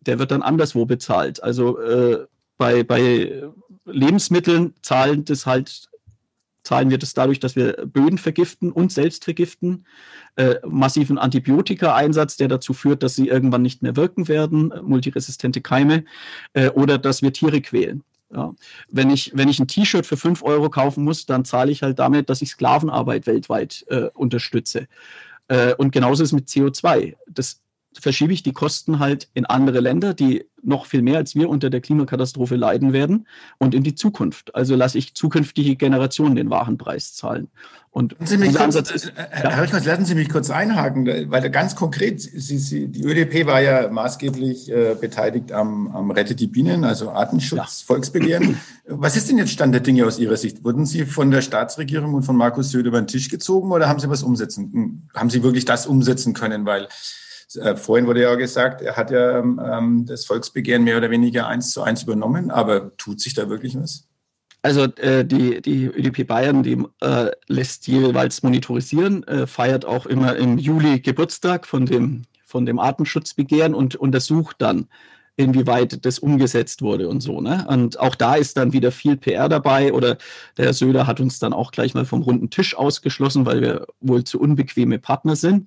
Der 0.00 0.18
wird 0.18 0.30
dann 0.30 0.42
anderswo 0.42 0.84
bezahlt. 0.84 1.42
Also 1.42 1.78
äh, 1.80 2.26
bei, 2.62 2.84
bei 2.84 3.42
Lebensmitteln 3.86 4.72
zahlen 4.82 5.24
das 5.24 5.46
halt 5.46 5.88
zahlen 6.62 6.90
wir 6.90 6.98
das 6.98 7.12
dadurch, 7.12 7.40
dass 7.40 7.56
wir 7.56 7.72
Böden 7.86 8.18
vergiften 8.18 8.70
und 8.70 8.92
selbst 8.92 9.24
vergiften, 9.24 9.84
äh, 10.36 10.54
massiven 10.64 11.18
Antibiotika-Einsatz, 11.18 12.36
der 12.36 12.46
dazu 12.46 12.72
führt, 12.72 13.02
dass 13.02 13.16
sie 13.16 13.26
irgendwann 13.26 13.62
nicht 13.62 13.82
mehr 13.82 13.96
wirken 13.96 14.28
werden, 14.28 14.72
multiresistente 14.80 15.60
Keime, 15.60 16.04
äh, 16.52 16.68
oder 16.68 16.98
dass 16.98 17.20
wir 17.20 17.32
Tiere 17.32 17.60
quälen. 17.62 18.04
Ja. 18.32 18.54
Wenn, 18.88 19.10
ich, 19.10 19.32
wenn 19.34 19.48
ich 19.48 19.58
ein 19.58 19.66
T-Shirt 19.66 20.06
für 20.06 20.16
5 20.16 20.44
Euro 20.44 20.70
kaufen 20.70 21.02
muss, 21.02 21.26
dann 21.26 21.44
zahle 21.44 21.72
ich 21.72 21.82
halt 21.82 21.98
damit, 21.98 22.30
dass 22.30 22.42
ich 22.42 22.50
Sklavenarbeit 22.50 23.26
weltweit 23.26 23.84
äh, 23.88 24.08
unterstütze. 24.14 24.86
Äh, 25.48 25.74
und 25.74 25.90
genauso 25.90 26.22
ist 26.22 26.32
mit 26.32 26.46
CO2. 26.46 27.16
Das 27.26 27.61
verschiebe 28.00 28.32
ich 28.32 28.42
die 28.42 28.52
Kosten 28.52 28.98
halt 28.98 29.28
in 29.34 29.46
andere 29.46 29.80
Länder, 29.80 30.14
die 30.14 30.44
noch 30.62 30.86
viel 30.86 31.02
mehr 31.02 31.18
als 31.18 31.34
wir 31.34 31.48
unter 31.48 31.70
der 31.70 31.80
Klimakatastrophe 31.80 32.56
leiden 32.56 32.92
werden 32.92 33.26
und 33.58 33.74
in 33.74 33.82
die 33.82 33.94
Zukunft. 33.94 34.54
Also 34.54 34.76
lasse 34.76 34.98
ich 34.98 35.14
zukünftige 35.14 35.76
Generationen 35.76 36.36
den 36.36 36.50
Warenpreis 36.50 37.14
zahlen. 37.14 37.48
Und 37.90 38.16
kurz, 38.88 38.90
ist, 38.90 39.08
äh, 39.08 39.26
Herr 39.30 39.50
ja. 39.50 39.78
Lassen 39.84 40.04
Sie 40.06 40.14
mich 40.14 40.30
kurz 40.30 40.48
einhaken, 40.48 41.30
weil 41.30 41.50
ganz 41.50 41.76
konkret, 41.76 42.22
Sie, 42.22 42.56
Sie, 42.56 42.88
die 42.88 43.02
ÖDP 43.02 43.46
war 43.46 43.60
ja 43.60 43.90
maßgeblich 43.90 44.70
äh, 44.70 44.96
beteiligt 44.98 45.52
am, 45.52 45.88
am 45.88 46.10
Rettet 46.10 46.40
die 46.40 46.46
Bienen, 46.46 46.84
also 46.84 47.10
Artenschutz, 47.10 47.80
ja. 47.80 47.86
Volksbegehren. 47.86 48.58
Was 48.86 49.16
ist 49.16 49.28
denn 49.28 49.36
jetzt 49.36 49.50
Stand 49.50 49.74
der 49.74 49.82
Dinge 49.82 50.06
aus 50.06 50.18
Ihrer 50.18 50.38
Sicht? 50.38 50.64
Wurden 50.64 50.86
Sie 50.86 51.04
von 51.04 51.30
der 51.30 51.42
Staatsregierung 51.42 52.14
und 52.14 52.22
von 52.22 52.36
Markus 52.36 52.70
Söder 52.70 52.88
über 52.88 53.00
den 53.00 53.08
Tisch 53.08 53.28
gezogen 53.28 53.70
oder 53.72 53.88
haben 53.88 54.00
Sie 54.00 54.08
was 54.08 54.22
umsetzen? 54.22 55.08
Haben 55.14 55.28
Sie 55.28 55.42
wirklich 55.42 55.66
das 55.66 55.86
umsetzen 55.86 56.32
können? 56.32 56.64
Weil 56.64 56.88
äh, 57.56 57.76
vorhin 57.76 58.06
wurde 58.06 58.22
ja 58.22 58.34
gesagt, 58.34 58.82
er 58.82 58.96
hat 58.96 59.10
ja 59.10 59.38
ähm, 59.38 60.04
das 60.06 60.24
Volksbegehren 60.24 60.84
mehr 60.84 60.98
oder 60.98 61.10
weniger 61.10 61.46
eins 61.46 61.70
zu 61.70 61.82
eins 61.82 62.02
übernommen, 62.02 62.50
aber 62.50 62.96
tut 62.96 63.20
sich 63.20 63.34
da 63.34 63.48
wirklich 63.48 63.76
was? 63.76 64.08
Also 64.62 64.84
äh, 64.84 65.24
die, 65.24 65.60
die 65.60 65.86
ÖDP 65.86 66.24
Bayern, 66.26 66.62
die 66.62 66.84
äh, 67.00 67.30
lässt 67.48 67.88
jeweils 67.88 68.42
monitorisieren, 68.44 69.26
äh, 69.26 69.46
feiert 69.46 69.84
auch 69.84 70.06
immer 70.06 70.36
im 70.36 70.56
Juli 70.56 71.00
Geburtstag 71.00 71.66
von 71.66 71.84
dem, 71.84 72.22
von 72.46 72.64
dem 72.64 72.78
Artenschutzbegehren 72.78 73.74
und 73.74 73.96
untersucht 73.96 74.56
dann, 74.58 74.86
inwieweit 75.36 76.04
das 76.04 76.18
umgesetzt 76.18 76.82
wurde 76.82 77.08
und 77.08 77.20
so. 77.20 77.40
Ne? 77.40 77.66
Und 77.68 77.98
auch 77.98 78.14
da 78.14 78.34
ist 78.36 78.56
dann 78.56 78.72
wieder 78.72 78.92
viel 78.92 79.16
PR 79.16 79.48
dabei 79.48 79.92
oder 79.92 80.16
der 80.56 80.66
Herr 80.66 80.74
Söder 80.74 81.06
hat 81.06 81.20
uns 81.20 81.38
dann 81.38 81.52
auch 81.52 81.72
gleich 81.72 81.94
mal 81.94 82.04
vom 82.04 82.22
runden 82.22 82.50
Tisch 82.50 82.76
ausgeschlossen, 82.76 83.46
weil 83.46 83.62
wir 83.62 83.86
wohl 84.00 84.22
zu 84.24 84.38
unbequeme 84.38 84.98
Partner 84.98 85.34
sind. 85.34 85.66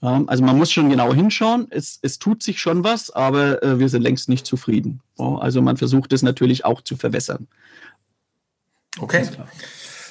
Also 0.00 0.42
man 0.42 0.56
muss 0.56 0.72
schon 0.72 0.88
genau 0.88 1.12
hinschauen. 1.12 1.66
Es, 1.70 1.98
es 2.00 2.18
tut 2.18 2.42
sich 2.42 2.58
schon 2.58 2.84
was, 2.84 3.10
aber 3.10 3.62
äh, 3.62 3.78
wir 3.78 3.88
sind 3.90 4.02
längst 4.02 4.30
nicht 4.30 4.46
zufrieden. 4.46 5.00
Also 5.18 5.60
man 5.60 5.76
versucht 5.76 6.12
es 6.12 6.22
natürlich 6.22 6.64
auch 6.64 6.80
zu 6.80 6.96
verwässern. 6.96 7.46
Okay. 8.98 9.28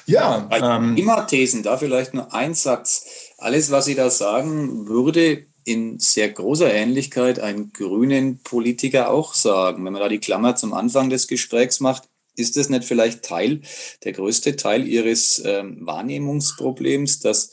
Ja. 0.06 0.48
Ähm, 0.50 0.94
Klimathesen, 0.94 1.62
da 1.62 1.76
vielleicht 1.76 2.14
nur 2.14 2.32
ein 2.32 2.54
Satz. 2.54 3.04
Alles, 3.38 3.70
was 3.70 3.84
Sie 3.84 3.94
da 3.94 4.10
sagen, 4.10 4.86
würde 4.86 5.46
in 5.64 5.98
sehr 5.98 6.28
großer 6.28 6.72
Ähnlichkeit 6.72 7.38
ein 7.38 7.72
grünen 7.72 8.40
Politiker 8.42 9.10
auch 9.10 9.34
sagen. 9.34 9.84
Wenn 9.84 9.92
man 9.92 10.02
da 10.02 10.08
die 10.08 10.18
Klammer 10.18 10.56
zum 10.56 10.72
Anfang 10.72 11.10
des 11.10 11.28
Gesprächs 11.28 11.80
macht, 11.80 12.04
ist 12.36 12.56
das 12.56 12.68
nicht 12.68 12.84
vielleicht 12.84 13.22
Teil, 13.22 13.60
der 14.04 14.12
größte 14.12 14.56
Teil 14.56 14.86
Ihres 14.86 15.42
ähm, 15.44 15.78
Wahrnehmungsproblems, 15.86 17.20
dass 17.20 17.50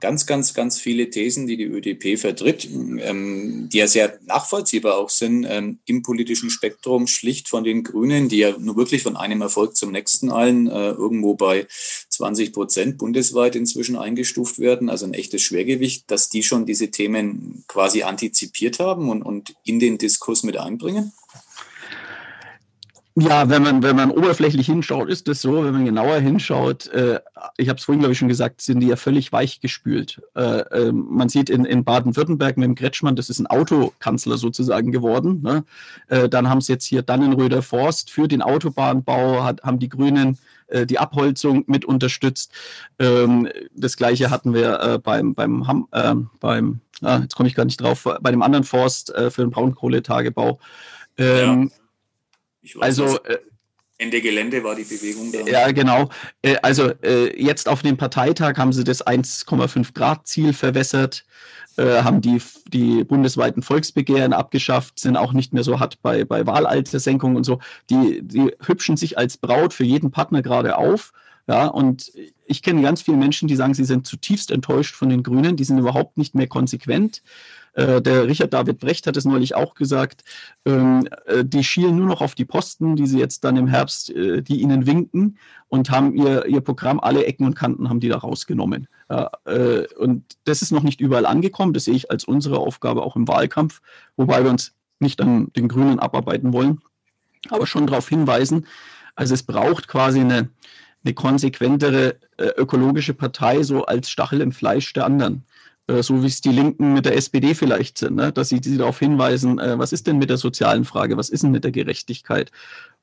ganz, 0.00 0.26
ganz, 0.26 0.54
ganz 0.54 0.78
viele 0.78 1.10
Thesen, 1.10 1.46
die 1.46 1.56
die 1.56 1.64
ÖDP 1.64 2.18
vertritt, 2.18 2.68
ähm, 2.70 3.68
die 3.72 3.78
ja 3.78 3.88
sehr 3.88 4.18
nachvollziehbar 4.26 4.96
auch 4.96 5.10
sind 5.10 5.44
ähm, 5.48 5.78
im 5.86 6.02
politischen 6.02 6.50
Spektrum, 6.50 7.06
schlicht 7.06 7.48
von 7.48 7.64
den 7.64 7.82
Grünen, 7.82 8.28
die 8.28 8.38
ja 8.38 8.56
nur 8.58 8.76
wirklich 8.76 9.02
von 9.02 9.16
einem 9.16 9.40
Erfolg 9.40 9.76
zum 9.76 9.92
nächsten 9.92 10.30
allen 10.30 10.68
äh, 10.68 10.90
irgendwo 10.90 11.34
bei 11.34 11.66
20 12.10 12.52
Prozent 12.52 12.98
bundesweit 12.98 13.56
inzwischen 13.56 13.96
eingestuft 13.96 14.58
werden, 14.58 14.88
also 14.88 15.06
ein 15.06 15.14
echtes 15.14 15.42
Schwergewicht, 15.42 16.10
dass 16.10 16.28
die 16.28 16.42
schon 16.42 16.66
diese 16.66 16.90
Themen 16.90 17.64
quasi 17.66 18.02
antizipiert 18.02 18.78
haben 18.78 19.08
und, 19.10 19.22
und 19.22 19.54
in 19.64 19.80
den 19.80 19.98
Diskurs 19.98 20.44
mit 20.44 20.56
einbringen? 20.56 21.12
Ja, 23.20 23.48
wenn 23.48 23.62
man, 23.62 23.82
wenn 23.82 23.96
man 23.96 24.12
oberflächlich 24.12 24.66
hinschaut, 24.66 25.08
ist 25.08 25.26
das 25.26 25.42
so. 25.42 25.64
Wenn 25.64 25.72
man 25.72 25.84
genauer 25.84 26.18
hinschaut, 26.20 26.86
äh, 26.88 27.18
ich 27.56 27.68
habe 27.68 27.78
es 27.78 27.84
vorhin, 27.84 28.00
glaube 28.00 28.12
ich, 28.12 28.18
schon 28.18 28.28
gesagt, 28.28 28.60
sind 28.60 28.78
die 28.78 28.86
ja 28.86 28.96
völlig 28.96 29.32
weichgespült. 29.32 30.22
Äh, 30.36 30.60
äh, 30.60 30.92
man 30.92 31.28
sieht 31.28 31.50
in, 31.50 31.64
in 31.64 31.82
Baden-Württemberg 31.82 32.56
mit 32.56 32.66
dem 32.66 32.74
Kretschmann, 32.76 33.16
das 33.16 33.28
ist 33.28 33.40
ein 33.40 33.48
Autokanzler 33.48 34.36
sozusagen 34.36 34.92
geworden. 34.92 35.42
Ne? 35.42 35.64
Äh, 36.08 36.28
dann 36.28 36.48
haben 36.48 36.58
es 36.58 36.68
jetzt 36.68 36.84
hier 36.84 37.02
Dannenröder 37.02 37.62
Forst 37.62 38.10
für 38.10 38.28
den 38.28 38.40
Autobahnbau, 38.40 39.42
hat, 39.42 39.62
haben 39.62 39.80
die 39.80 39.88
Grünen 39.88 40.38
äh, 40.68 40.86
die 40.86 41.00
Abholzung 41.00 41.64
mit 41.66 41.84
unterstützt. 41.84 42.52
Ähm, 43.00 43.48
das 43.74 43.96
gleiche 43.96 44.30
hatten 44.30 44.54
wir 44.54 44.80
äh, 44.80 44.98
beim, 44.98 45.34
beim, 45.34 45.66
Ham, 45.66 45.88
beim 46.38 46.80
ah, 47.02 47.18
jetzt 47.22 47.34
komme 47.34 47.48
ich 47.48 47.56
gar 47.56 47.64
nicht 47.64 47.80
drauf, 47.80 48.06
bei 48.20 48.30
dem 48.30 48.42
anderen 48.42 48.64
Forst 48.64 49.12
für 49.12 49.42
den 49.42 49.50
Braunkohletagebau. 49.50 50.60
Ähm, 51.16 51.70
ja 51.72 51.78
also 52.78 53.18
äh, 53.24 53.38
Ende 53.98 54.20
Gelände 54.20 54.62
war 54.62 54.74
die 54.74 54.84
Bewegung 54.84 55.32
da. 55.32 55.40
Ja, 55.40 55.72
genau. 55.72 56.08
Äh, 56.42 56.56
also 56.62 56.90
äh, 57.02 57.40
jetzt 57.40 57.68
auf 57.68 57.82
dem 57.82 57.96
Parteitag 57.96 58.56
haben 58.56 58.72
sie 58.72 58.84
das 58.84 59.04
1,5 59.06 59.94
Grad 59.94 60.26
Ziel 60.26 60.52
verwässert, 60.52 61.24
haben 61.80 62.20
die, 62.20 62.42
die 62.66 63.04
bundesweiten 63.04 63.62
Volksbegehren 63.62 64.32
abgeschafft, 64.32 64.98
sind 64.98 65.16
auch 65.16 65.32
nicht 65.32 65.52
mehr 65.52 65.62
so 65.62 65.78
hart 65.78 66.02
bei, 66.02 66.24
bei 66.24 66.44
Wahlaltersenkung 66.44 67.36
und 67.36 67.44
so. 67.44 67.60
Die, 67.88 68.20
die 68.20 68.52
hübschen 68.66 68.96
sich 68.96 69.16
als 69.16 69.36
Braut 69.36 69.72
für 69.72 69.84
jeden 69.84 70.10
Partner 70.10 70.42
gerade 70.42 70.76
auf. 70.76 71.12
Ja, 71.46 71.68
und 71.68 72.10
ich 72.46 72.62
kenne 72.62 72.82
ganz 72.82 73.02
viele 73.02 73.16
Menschen, 73.16 73.46
die 73.46 73.54
sagen, 73.54 73.74
sie 73.74 73.84
sind 73.84 74.08
zutiefst 74.08 74.50
enttäuscht 74.50 74.96
von 74.96 75.08
den 75.08 75.22
Grünen, 75.22 75.56
die 75.56 75.62
sind 75.62 75.78
überhaupt 75.78 76.18
nicht 76.18 76.34
mehr 76.34 76.48
konsequent. 76.48 77.22
Äh, 77.78 78.02
der 78.02 78.26
Richard 78.26 78.52
David 78.52 78.80
Brecht 78.80 79.06
hat 79.06 79.16
es 79.16 79.24
neulich 79.24 79.54
auch 79.54 79.74
gesagt, 79.74 80.24
ähm, 80.64 81.08
äh, 81.26 81.44
die 81.44 81.62
schielen 81.62 81.94
nur 81.94 82.06
noch 82.06 82.20
auf 82.20 82.34
die 82.34 82.44
Posten, 82.44 82.96
die 82.96 83.06
sie 83.06 83.20
jetzt 83.20 83.44
dann 83.44 83.56
im 83.56 83.68
Herbst, 83.68 84.10
äh, 84.10 84.42
die 84.42 84.60
ihnen 84.60 84.84
winken 84.84 85.38
und 85.68 85.88
haben 85.88 86.12
ihr, 86.16 86.46
ihr 86.46 86.60
Programm, 86.60 86.98
alle 86.98 87.24
Ecken 87.24 87.46
und 87.46 87.54
Kanten 87.54 87.88
haben 87.88 88.00
die 88.00 88.08
da 88.08 88.18
rausgenommen. 88.18 88.88
und 89.98 90.24
das 90.44 90.62
ist 90.62 90.72
noch 90.72 90.82
nicht 90.82 91.00
überall 91.00 91.24
angekommen, 91.24 91.72
das 91.72 91.84
sehe 91.84 91.94
ich 91.94 92.10
als 92.10 92.24
unsere 92.24 92.58
Aufgabe 92.58 93.02
auch 93.02 93.16
im 93.16 93.28
Wahlkampf, 93.28 93.80
wobei 94.16 94.42
wir 94.42 94.50
uns 94.50 94.72
nicht 94.98 95.20
an 95.20 95.52
den 95.54 95.68
Grünen 95.68 95.98
abarbeiten 95.98 96.52
wollen, 96.52 96.80
aber 97.50 97.66
schon 97.66 97.86
darauf 97.86 98.08
hinweisen, 98.08 98.66
also 99.14 99.34
es 99.34 99.42
braucht 99.42 99.88
quasi 99.88 100.20
eine, 100.20 100.48
eine 101.04 101.14
konsequentere 101.14 102.16
ökologische 102.38 103.14
Partei 103.14 103.62
so 103.62 103.84
als 103.84 104.10
Stachel 104.10 104.40
im 104.40 104.52
Fleisch 104.52 104.92
der 104.94 105.04
anderen. 105.04 105.44
Äh, 105.88 106.02
so 106.02 106.22
wie 106.22 106.26
es 106.26 106.40
die 106.40 106.50
Linken 106.50 106.92
mit 106.92 107.06
der 107.06 107.16
SPD 107.16 107.54
vielleicht 107.54 107.98
sind, 107.98 108.16
ne? 108.16 108.30
dass 108.30 108.50
sie, 108.50 108.60
sie 108.62 108.76
darauf 108.76 108.98
hinweisen, 108.98 109.58
äh, 109.58 109.78
was 109.78 109.92
ist 109.92 110.06
denn 110.06 110.18
mit 110.18 110.30
der 110.30 110.36
sozialen 110.36 110.84
Frage, 110.84 111.16
was 111.16 111.30
ist 111.30 111.42
denn 111.42 111.50
mit 111.50 111.64
der 111.64 111.72
Gerechtigkeit? 111.72 112.52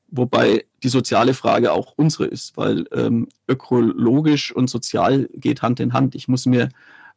Wobei 0.08 0.64
die 0.84 0.88
soziale 0.88 1.34
Frage 1.34 1.72
auch 1.72 1.94
unsere 1.96 2.26
ist, 2.26 2.56
weil 2.56 2.86
ähm, 2.92 3.28
ökologisch 3.48 4.54
und 4.54 4.70
sozial 4.70 5.28
geht 5.34 5.62
Hand 5.62 5.80
in 5.80 5.92
Hand. 5.92 6.14
Ich 6.14 6.28
muss 6.28 6.46
mir 6.46 6.68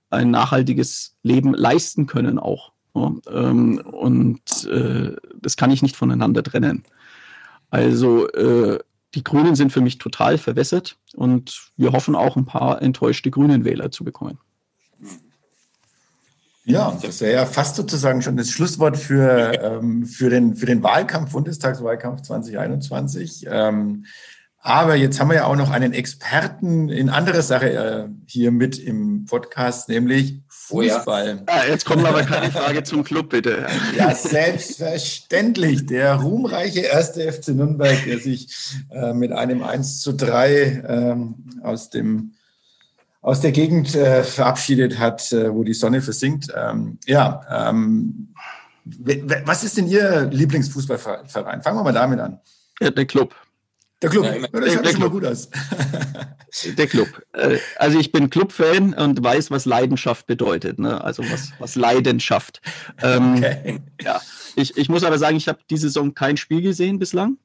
ein 0.09 0.31
nachhaltiges 0.31 1.15
Leben 1.21 1.53
leisten 1.53 2.07
können 2.07 2.39
auch. 2.39 2.71
Ja? 2.95 3.13
Ähm, 3.31 3.77
und 3.79 4.65
äh, 4.65 5.15
das 5.39 5.55
kann 5.55 5.69
ich 5.69 5.83
nicht 5.83 5.95
voneinander 5.95 6.41
trennen. 6.41 6.83
Also 7.69 8.27
äh, 8.29 8.79
die 9.13 9.23
Grünen 9.23 9.55
sind 9.55 9.71
für 9.71 9.81
mich 9.81 9.99
total 9.99 10.39
verwässert 10.39 10.97
und 11.13 11.71
wir 11.77 11.91
hoffen 11.91 12.15
auch 12.15 12.37
ein 12.37 12.45
paar 12.45 12.81
enttäuschte 12.81 13.29
Grünen 13.29 13.65
Wähler 13.65 13.91
zu 13.91 14.03
bekommen. 14.03 14.39
Ja, 16.69 16.95
das 17.01 17.21
wäre 17.21 17.33
ja 17.33 17.45
fast 17.45 17.75
sozusagen 17.75 18.21
schon 18.21 18.37
das 18.37 18.49
Schlusswort 18.49 18.97
für, 18.97 19.53
ähm, 19.63 20.05
für, 20.05 20.29
den, 20.29 20.55
für 20.55 20.67
den 20.67 20.83
Wahlkampf, 20.83 21.31
Bundestagswahlkampf 21.31 22.21
2021. 22.21 23.47
Ähm, 23.49 24.05
Aber 24.61 24.95
jetzt 24.95 25.19
haben 25.19 25.29
wir 25.29 25.35
ja 25.37 25.45
auch 25.45 25.55
noch 25.55 25.71
einen 25.71 25.93
Experten 25.93 26.89
in 26.89 27.09
anderer 27.09 27.41
Sache 27.41 27.71
äh, 27.71 28.07
hier 28.27 28.51
mit 28.51 28.77
im 28.77 29.25
Podcast, 29.25 29.89
nämlich 29.89 30.41
Fußball. 30.47 31.39
Oh 31.41 31.51
ja. 31.51 31.57
ah, 31.59 31.65
jetzt 31.67 31.85
kommt 31.85 32.05
aber 32.05 32.21
keine 32.21 32.51
Frage 32.51 32.83
zum 32.83 33.03
Club, 33.03 33.29
bitte. 33.29 33.65
Ja, 33.97 34.13
selbstverständlich. 34.13 35.87
Der 35.87 36.15
ruhmreiche 36.15 36.81
erste 36.81 37.31
FC 37.31 37.49
Nürnberg, 37.49 37.97
der 38.05 38.19
sich 38.19 38.75
äh, 38.91 39.13
mit 39.13 39.31
einem 39.31 39.63
1 39.63 40.01
zu 40.01 40.13
3 40.13 40.83
ähm, 40.87 41.35
aus 41.63 41.89
dem 41.89 42.33
aus 43.21 43.41
der 43.41 43.51
Gegend 43.51 43.95
äh, 43.95 44.23
verabschiedet 44.23 44.97
hat, 44.97 45.31
äh, 45.31 45.53
wo 45.53 45.63
die 45.63 45.73
Sonne 45.73 46.01
versinkt. 46.01 46.47
Ähm, 46.55 46.97
ja, 47.05 47.41
ähm, 47.67 48.33
was 48.85 49.63
ist 49.63 49.77
denn 49.77 49.87
Ihr 49.87 50.25
Lieblingsfußballverein? 50.31 51.61
Fangen 51.61 51.77
wir 51.77 51.83
mal 51.83 51.93
damit 51.93 52.19
an. 52.19 52.39
Ja, 52.79 52.89
der 52.89 53.05
Club. 53.05 53.35
Der 54.01 54.09
Club, 54.09 54.23
ja, 54.25 54.47
das 54.47 54.81
der 54.81 54.91
schon 54.91 54.99
mal 55.01 55.09
gut 55.09 55.25
aus. 55.25 55.49
Der 56.77 56.87
Club. 56.87 57.07
Äh, 57.33 57.59
also 57.75 57.99
ich 57.99 58.11
bin 58.11 58.29
Club-Fan 58.29 58.93
und 58.95 59.23
weiß, 59.23 59.51
was 59.51 59.65
Leidenschaft 59.65 60.25
bedeutet. 60.25 60.79
Ne? 60.79 61.03
Also 61.03 61.23
was, 61.29 61.51
was 61.59 61.75
Leidenschaft. 61.75 62.61
Ähm, 63.03 63.35
okay. 63.37 63.79
Ja. 64.01 64.19
Ich, 64.55 64.75
ich 64.75 64.89
muss 64.89 65.03
aber 65.03 65.19
sagen, 65.19 65.37
ich 65.37 65.47
habe 65.47 65.59
diese 65.69 65.89
Saison 65.89 66.15
kein 66.15 66.37
Spiel 66.37 66.61
gesehen 66.61 66.97
bislang. 66.97 67.37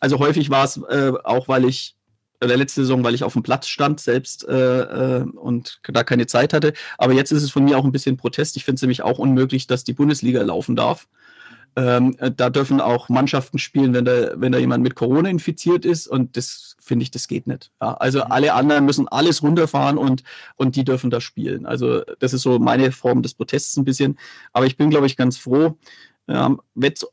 Also 0.00 0.18
häufig 0.18 0.50
war 0.50 0.64
es 0.64 0.76
äh, 0.88 1.12
auch, 1.22 1.46
weil 1.46 1.66
ich 1.66 1.97
der 2.46 2.56
letzte 2.56 2.82
Saison, 2.82 3.02
weil 3.04 3.14
ich 3.14 3.24
auf 3.24 3.32
dem 3.32 3.42
Platz 3.42 3.66
stand 3.68 4.00
selbst 4.00 4.46
äh, 4.48 5.18
äh, 5.18 5.22
und 5.22 5.80
da 5.84 6.04
keine 6.04 6.26
Zeit 6.26 6.52
hatte. 6.52 6.72
Aber 6.96 7.12
jetzt 7.12 7.32
ist 7.32 7.42
es 7.42 7.50
von 7.50 7.64
mir 7.64 7.78
auch 7.78 7.84
ein 7.84 7.92
bisschen 7.92 8.16
Protest. 8.16 8.56
Ich 8.56 8.64
finde 8.64 8.76
es 8.76 8.82
nämlich 8.82 9.02
auch 9.02 9.18
unmöglich, 9.18 9.66
dass 9.66 9.84
die 9.84 9.92
Bundesliga 9.92 10.42
laufen 10.42 10.76
darf. 10.76 11.08
Ähm, 11.76 12.16
da 12.36 12.50
dürfen 12.50 12.80
auch 12.80 13.08
Mannschaften 13.08 13.58
spielen, 13.58 13.94
wenn 13.94 14.04
da, 14.04 14.32
wenn 14.34 14.52
da 14.52 14.58
jemand 14.58 14.82
mit 14.82 14.94
Corona 14.94 15.28
infiziert 15.28 15.84
ist. 15.84 16.08
Und 16.08 16.36
das 16.36 16.76
finde 16.80 17.04
ich, 17.04 17.10
das 17.10 17.28
geht 17.28 17.46
nicht. 17.46 17.70
Ja, 17.80 17.94
also 17.94 18.18
mhm. 18.18 18.32
alle 18.32 18.54
anderen 18.54 18.84
müssen 18.84 19.08
alles 19.08 19.42
runterfahren 19.42 19.98
und, 19.98 20.22
und 20.56 20.76
die 20.76 20.84
dürfen 20.84 21.10
da 21.10 21.20
spielen. 21.20 21.66
Also 21.66 22.02
das 22.18 22.32
ist 22.32 22.42
so 22.42 22.58
meine 22.58 22.90
Form 22.92 23.22
des 23.22 23.34
Protests 23.34 23.76
ein 23.76 23.84
bisschen. 23.84 24.18
Aber 24.52 24.66
ich 24.66 24.76
bin, 24.76 24.90
glaube 24.90 25.06
ich, 25.06 25.16
ganz 25.16 25.38
froh. 25.38 25.76
Ähm, 26.26 26.60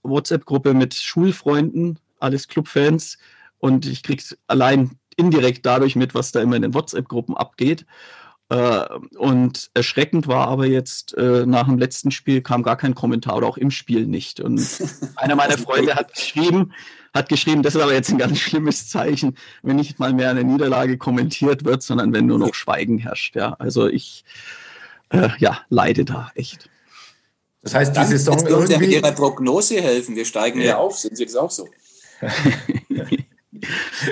WhatsApp-Gruppe 0.03 0.73
mit 0.73 0.93
Schulfreunden, 0.93 1.99
alles 2.19 2.47
Clubfans. 2.47 3.17
Und 3.59 3.85
ich 3.85 4.03
kriege 4.03 4.23
allein 4.47 4.91
indirekt 5.15 5.65
dadurch 5.65 5.95
mit, 5.95 6.13
was 6.13 6.31
da 6.31 6.41
immer 6.41 6.55
in 6.55 6.61
den 6.61 6.73
WhatsApp-Gruppen 6.73 7.35
abgeht. 7.35 7.85
Äh, 8.49 8.85
und 9.17 9.71
erschreckend 9.73 10.27
war 10.27 10.47
aber 10.47 10.67
jetzt, 10.67 11.17
äh, 11.17 11.45
nach 11.45 11.65
dem 11.65 11.79
letzten 11.79 12.11
Spiel 12.11 12.41
kam 12.41 12.61
gar 12.61 12.77
kein 12.77 12.93
Kommentar 12.93 13.37
oder 13.37 13.47
auch 13.47 13.57
im 13.57 13.71
Spiel 13.71 14.05
nicht. 14.05 14.39
Und 14.39 14.61
einer 15.15 15.35
meiner 15.35 15.57
Freunde 15.57 15.95
hat 15.95 16.13
geschrieben, 16.13 16.71
hat 17.13 17.29
geschrieben, 17.29 17.63
das 17.63 17.75
ist 17.75 17.81
aber 17.81 17.93
jetzt 17.93 18.11
ein 18.11 18.17
ganz 18.17 18.37
schlimmes 18.39 18.89
Zeichen, 18.89 19.35
wenn 19.63 19.77
nicht 19.77 19.99
mal 19.99 20.13
mehr 20.13 20.29
eine 20.29 20.43
Niederlage 20.43 20.97
kommentiert 20.97 21.65
wird, 21.65 21.81
sondern 21.81 22.13
wenn 22.13 22.27
nur 22.27 22.37
noch 22.37 22.53
Schweigen 22.53 22.99
herrscht. 22.99 23.35
Ja, 23.35 23.53
also 23.53 23.87
ich 23.87 24.25
äh, 25.09 25.29
ja, 25.39 25.61
leide 25.69 26.05
da 26.05 26.31
echt. 26.35 26.69
Das 27.63 27.73
heißt, 27.73 27.93
die 27.93 27.99
Dann 27.99 28.07
Saison 28.07 28.45
irgendwie... 28.45 28.77
mit 28.77 28.89
Ihrer 28.91 29.11
Prognose 29.11 29.81
helfen. 29.81 30.15
Wir 30.15 30.25
steigen 30.25 30.61
ja 30.61 30.77
auf. 30.77 30.99
Sind 30.99 31.17
Sie 31.17 31.25
das 31.25 31.35
auch 31.35 31.49
so? 31.49 31.67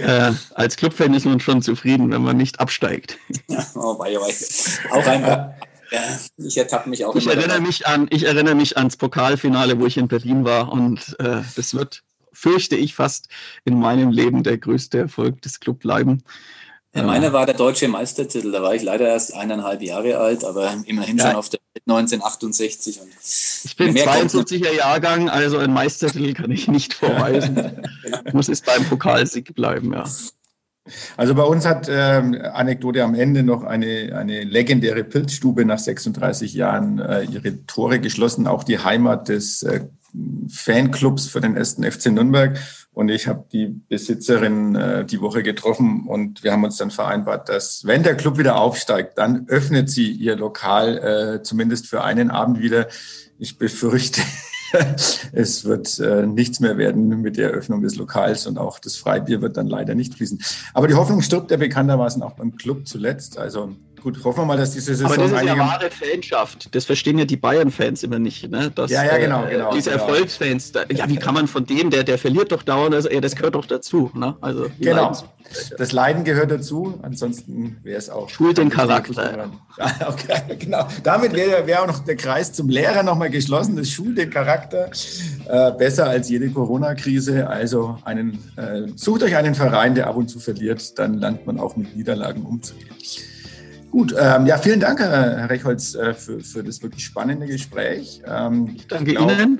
äh, 0.02 0.32
als 0.56 0.76
Clubfan 0.76 1.14
ist 1.14 1.26
man 1.26 1.40
schon 1.40 1.62
zufrieden, 1.62 2.12
wenn 2.12 2.24
man 2.24 2.38
nicht 2.38 2.60
absteigt. 2.60 3.18
oh, 3.76 3.98
wei, 4.00 4.16
wei. 4.16 4.34
Auch 4.92 5.08
einmal. 5.08 5.56
Ja, 5.92 6.20
ich 6.38 6.58
ertappe 6.58 6.90
mich 6.90 7.06
auch. 7.06 7.16
Ich 7.16 7.28
erinnere 7.28 7.62
mich, 7.62 7.86
an, 7.86 8.08
ich 8.10 8.26
erinnere 8.26 8.56
mich 8.56 8.78
ans 8.78 8.98
Pokalfinale, 8.98 9.80
wo 9.80 9.86
ich 9.86 9.98
in 9.98 10.08
Berlin 10.08 10.44
war 10.44 10.72
und 10.72 11.16
äh, 11.20 11.42
das 11.56 11.76
wird, 11.76 12.04
fürchte 12.32 12.76
ich, 12.76 12.96
fast 12.96 13.28
in 13.64 13.80
meinem 13.80 14.10
Leben 14.10 14.42
der 14.42 14.58
größte 14.58 14.98
Erfolg 14.98 15.42
des 15.44 15.60
Club 15.60 15.80
bleiben. 15.80 16.24
Ja, 16.96 17.04
meiner 17.04 17.34
war 17.34 17.48
der 17.48 17.56
deutsche 17.56 17.88
Meistertitel. 17.88 18.52
Da 18.52 18.62
war 18.62 18.76
ich 18.76 18.84
leider 18.84 19.08
erst 19.08 19.34
eineinhalb 19.34 19.82
Jahre 19.82 20.20
alt, 20.20 20.44
aber 20.44 20.76
immerhin 20.86 21.18
ja. 21.18 21.28
schon 21.28 21.36
auf 21.36 21.50
der 21.50 21.60
Welt 21.74 21.84
1968. 21.88 23.02
Und 23.02 23.10
ich 23.64 23.76
bin 23.76 23.96
72er 23.96 24.72
Jahrgang, 24.72 25.28
also 25.28 25.58
ein 25.58 25.74
Meistertitel 25.74 26.34
kann 26.34 26.52
ich 26.52 26.68
nicht 26.68 26.94
vorweisen. 26.94 27.82
Muss 28.32 28.48
es 28.48 28.62
beim 28.62 28.86
Pokalsieg 28.86 29.56
bleiben, 29.56 29.92
ja. 29.94 30.04
Also 31.16 31.34
bei 31.34 31.44
uns 31.44 31.66
hat 31.66 31.88
ähm, 31.90 32.38
Anekdote 32.54 33.04
am 33.04 33.16
Ende 33.16 33.42
noch 33.42 33.64
eine, 33.64 34.16
eine 34.16 34.44
legendäre 34.44 35.04
Pilzstube 35.04 35.66
nach 35.66 35.80
36 35.80 36.54
Jahren 36.54 37.00
äh, 37.00 37.24
ihre 37.24 37.66
Tore 37.66 38.02
geschlossen, 38.02 38.48
auch 38.48 38.66
die 38.66 38.80
Heimat 38.80 39.30
des 39.30 39.64
äh, 39.64 39.86
Fanclubs 40.50 41.28
für 41.28 41.42
den 41.42 41.56
ersten 41.56 41.90
FC 41.90 42.08
Nürnberg. 42.08 42.60
Und 42.94 43.10
ich 43.10 43.28
habe 43.28 43.46
die 43.52 43.68
Besitzerin 43.68 44.76
äh, 44.76 45.04
die 45.04 45.20
Woche 45.20 45.42
getroffen 45.42 46.06
und 46.08 46.44
wir 46.44 46.52
haben 46.52 46.64
uns 46.64 46.78
dann 46.78 46.92
vereinbart, 46.92 47.50
dass 47.50 47.86
wenn 47.86 48.04
der 48.04 48.16
Club 48.16 48.38
wieder 48.38 48.58
aufsteigt, 48.58 49.18
dann 49.18 49.48
öffnet 49.48 49.90
sie 49.90 50.12
ihr 50.12 50.36
Lokal 50.36 50.98
äh, 51.40 51.44
zumindest 51.44 51.88
für 51.88 52.04
einen 52.04 52.30
Abend 52.30 52.62
wieder. 52.62 52.88
Ich 53.40 53.58
befürchte, 53.58 54.22
es 55.32 55.66
wird 55.66 55.98
äh, 56.00 56.28
nichts 56.28 56.60
mehr 56.60 56.78
werden 56.78 57.22
mit 57.22 57.38
der 57.38 57.50
Eröffnung 57.50 57.82
des 57.82 57.96
Lokals 57.96 58.46
und 58.46 58.60
auch 58.60 58.78
das 58.78 58.96
Freibier 58.96 59.42
wird 59.42 59.58
dann 59.58 59.68
leider 59.68 59.96
nicht 59.96 60.14
fließen. 60.14 60.40
Aber 60.76 60.88
die 60.88 60.94
Hoffnung 60.94 61.24
stirbt 61.24 61.50
ja 61.50 61.58
bekanntermaßen 61.58 62.22
auch 62.22 62.34
beim 62.34 62.56
Club 62.56 62.88
zuletzt. 62.88 63.40
Also 63.40 63.76
Gut, 64.04 64.22
hoffen 64.26 64.42
wir 64.42 64.46
mal, 64.46 64.58
dass 64.58 64.72
diese 64.72 64.96
Saison. 64.96 65.06
Aber 65.06 65.16
das 65.16 65.32
ist 65.32 65.46
ja 65.46 65.58
wahre 65.58 65.90
Fanschaft. 65.90 66.76
Das 66.76 66.84
verstehen 66.84 67.18
ja 67.18 67.24
die 67.24 67.38
Bayern-Fans 67.38 68.04
immer 68.04 68.20
nicht. 68.20 68.52
Ne? 68.52 68.70
Dass, 68.70 68.92
ja, 68.92 69.06
ja, 69.06 69.18
genau. 69.18 69.46
Äh, 69.46 69.52
genau 69.52 69.74
diese 69.74 69.92
genau. 69.92 70.04
Erfolgsfans, 70.04 70.74
da, 70.74 70.82
ja, 70.92 71.08
wie 71.08 71.16
kann 71.16 71.34
man 71.34 71.48
von 71.48 71.66
dem, 71.66 71.90
der, 71.90 72.04
der 72.04 72.18
verliert 72.18 72.52
doch 72.52 72.64
dauernd, 72.64 72.94
also, 72.94 73.10
ja, 73.10 73.22
das 73.22 73.34
gehört 73.34 73.56
doch 73.56 73.66
dazu. 73.66 74.12
Ne? 74.14 74.36
Also, 74.42 74.68
genau. 74.78 75.14
Das 75.78 75.94
Leiden 75.94 76.26
gehört 76.26 76.52
dazu, 76.52 77.00
ansonsten 77.02 77.78
wäre 77.84 77.98
es 77.98 78.10
auch. 78.10 78.28
Schult 78.30 78.58
den 78.58 78.70
Charakter. 78.70 79.50
okay, 80.08 80.58
genau. 80.60 80.86
Damit 81.04 81.32
wäre 81.34 81.66
wär 81.66 81.84
auch 81.84 81.88
noch 81.88 82.00
der 82.00 82.18
Kreis 82.18 82.52
zum 82.52 82.68
Lehrer 82.68 83.04
nochmal 83.04 83.30
geschlossen. 83.30 83.78
Das 83.78 83.90
schult 83.90 84.18
den 84.18 84.30
Charakter 84.30 84.90
äh, 85.48 85.72
besser 85.72 86.08
als 86.08 86.30
jede 86.30 86.50
Corona-Krise. 86.50 87.48
Also 87.48 87.98
einen, 88.04 88.40
äh, 88.58 88.88
sucht 88.96 89.24
euch 89.24 89.38
einen 89.38 89.56
Verein, 89.56 89.96
der 89.96 90.08
ab 90.08 90.18
und 90.18 90.28
zu 90.28 90.40
verliert, 90.40 91.00
dann 91.00 91.20
lernt 91.20 91.46
man 91.46 91.58
auch 91.58 91.78
mit 91.78 91.96
Niederlagen 91.96 92.44
umzugehen. 92.44 92.90
Gut, 93.94 94.16
ähm, 94.20 94.48
ja, 94.48 94.58
vielen 94.58 94.80
Dank, 94.80 95.00
Herr 95.00 95.52
Rechholz, 95.52 95.94
äh, 95.94 96.16
für, 96.16 96.40
für 96.40 96.64
das 96.64 96.82
wirklich 96.82 97.06
spannende 97.06 97.46
Gespräch. 97.46 98.24
Ähm, 98.26 98.72
ich 98.76 98.88
danke 98.88 99.12
glaub, 99.12 99.32
Ihnen. 99.32 99.60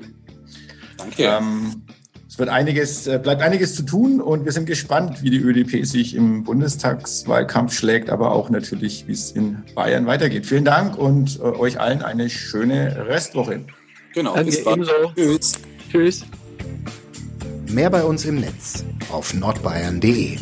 Danke. 0.98 1.22
Ähm, 1.22 1.82
es 2.28 2.36
wird 2.36 2.48
einiges, 2.48 3.06
äh, 3.06 3.20
bleibt 3.22 3.42
einiges 3.42 3.76
zu 3.76 3.84
tun 3.84 4.20
und 4.20 4.44
wir 4.44 4.50
sind 4.50 4.66
gespannt, 4.66 5.22
wie 5.22 5.30
die 5.30 5.38
ÖDP 5.38 5.86
sich 5.86 6.16
im 6.16 6.42
Bundestagswahlkampf 6.42 7.74
schlägt, 7.74 8.10
aber 8.10 8.32
auch 8.32 8.50
natürlich, 8.50 9.06
wie 9.06 9.12
es 9.12 9.30
in 9.30 9.62
Bayern 9.76 10.06
weitergeht. 10.06 10.46
Vielen 10.46 10.64
Dank 10.64 10.98
und 10.98 11.38
äh, 11.38 11.42
euch 11.42 11.78
allen 11.78 12.02
eine 12.02 12.28
schöne 12.28 13.06
Restwoche. 13.06 13.60
Genau, 14.14 14.34
Danke, 14.34 14.50
bis 14.50 14.64
bald. 14.64 14.90
Tschüss. 15.14 15.52
Tschüss. 15.92 16.24
Mehr 17.70 17.88
bei 17.88 18.02
uns 18.02 18.24
im 18.24 18.40
Netz 18.40 18.84
auf 19.12 19.32
nordbayern.de. 19.32 20.38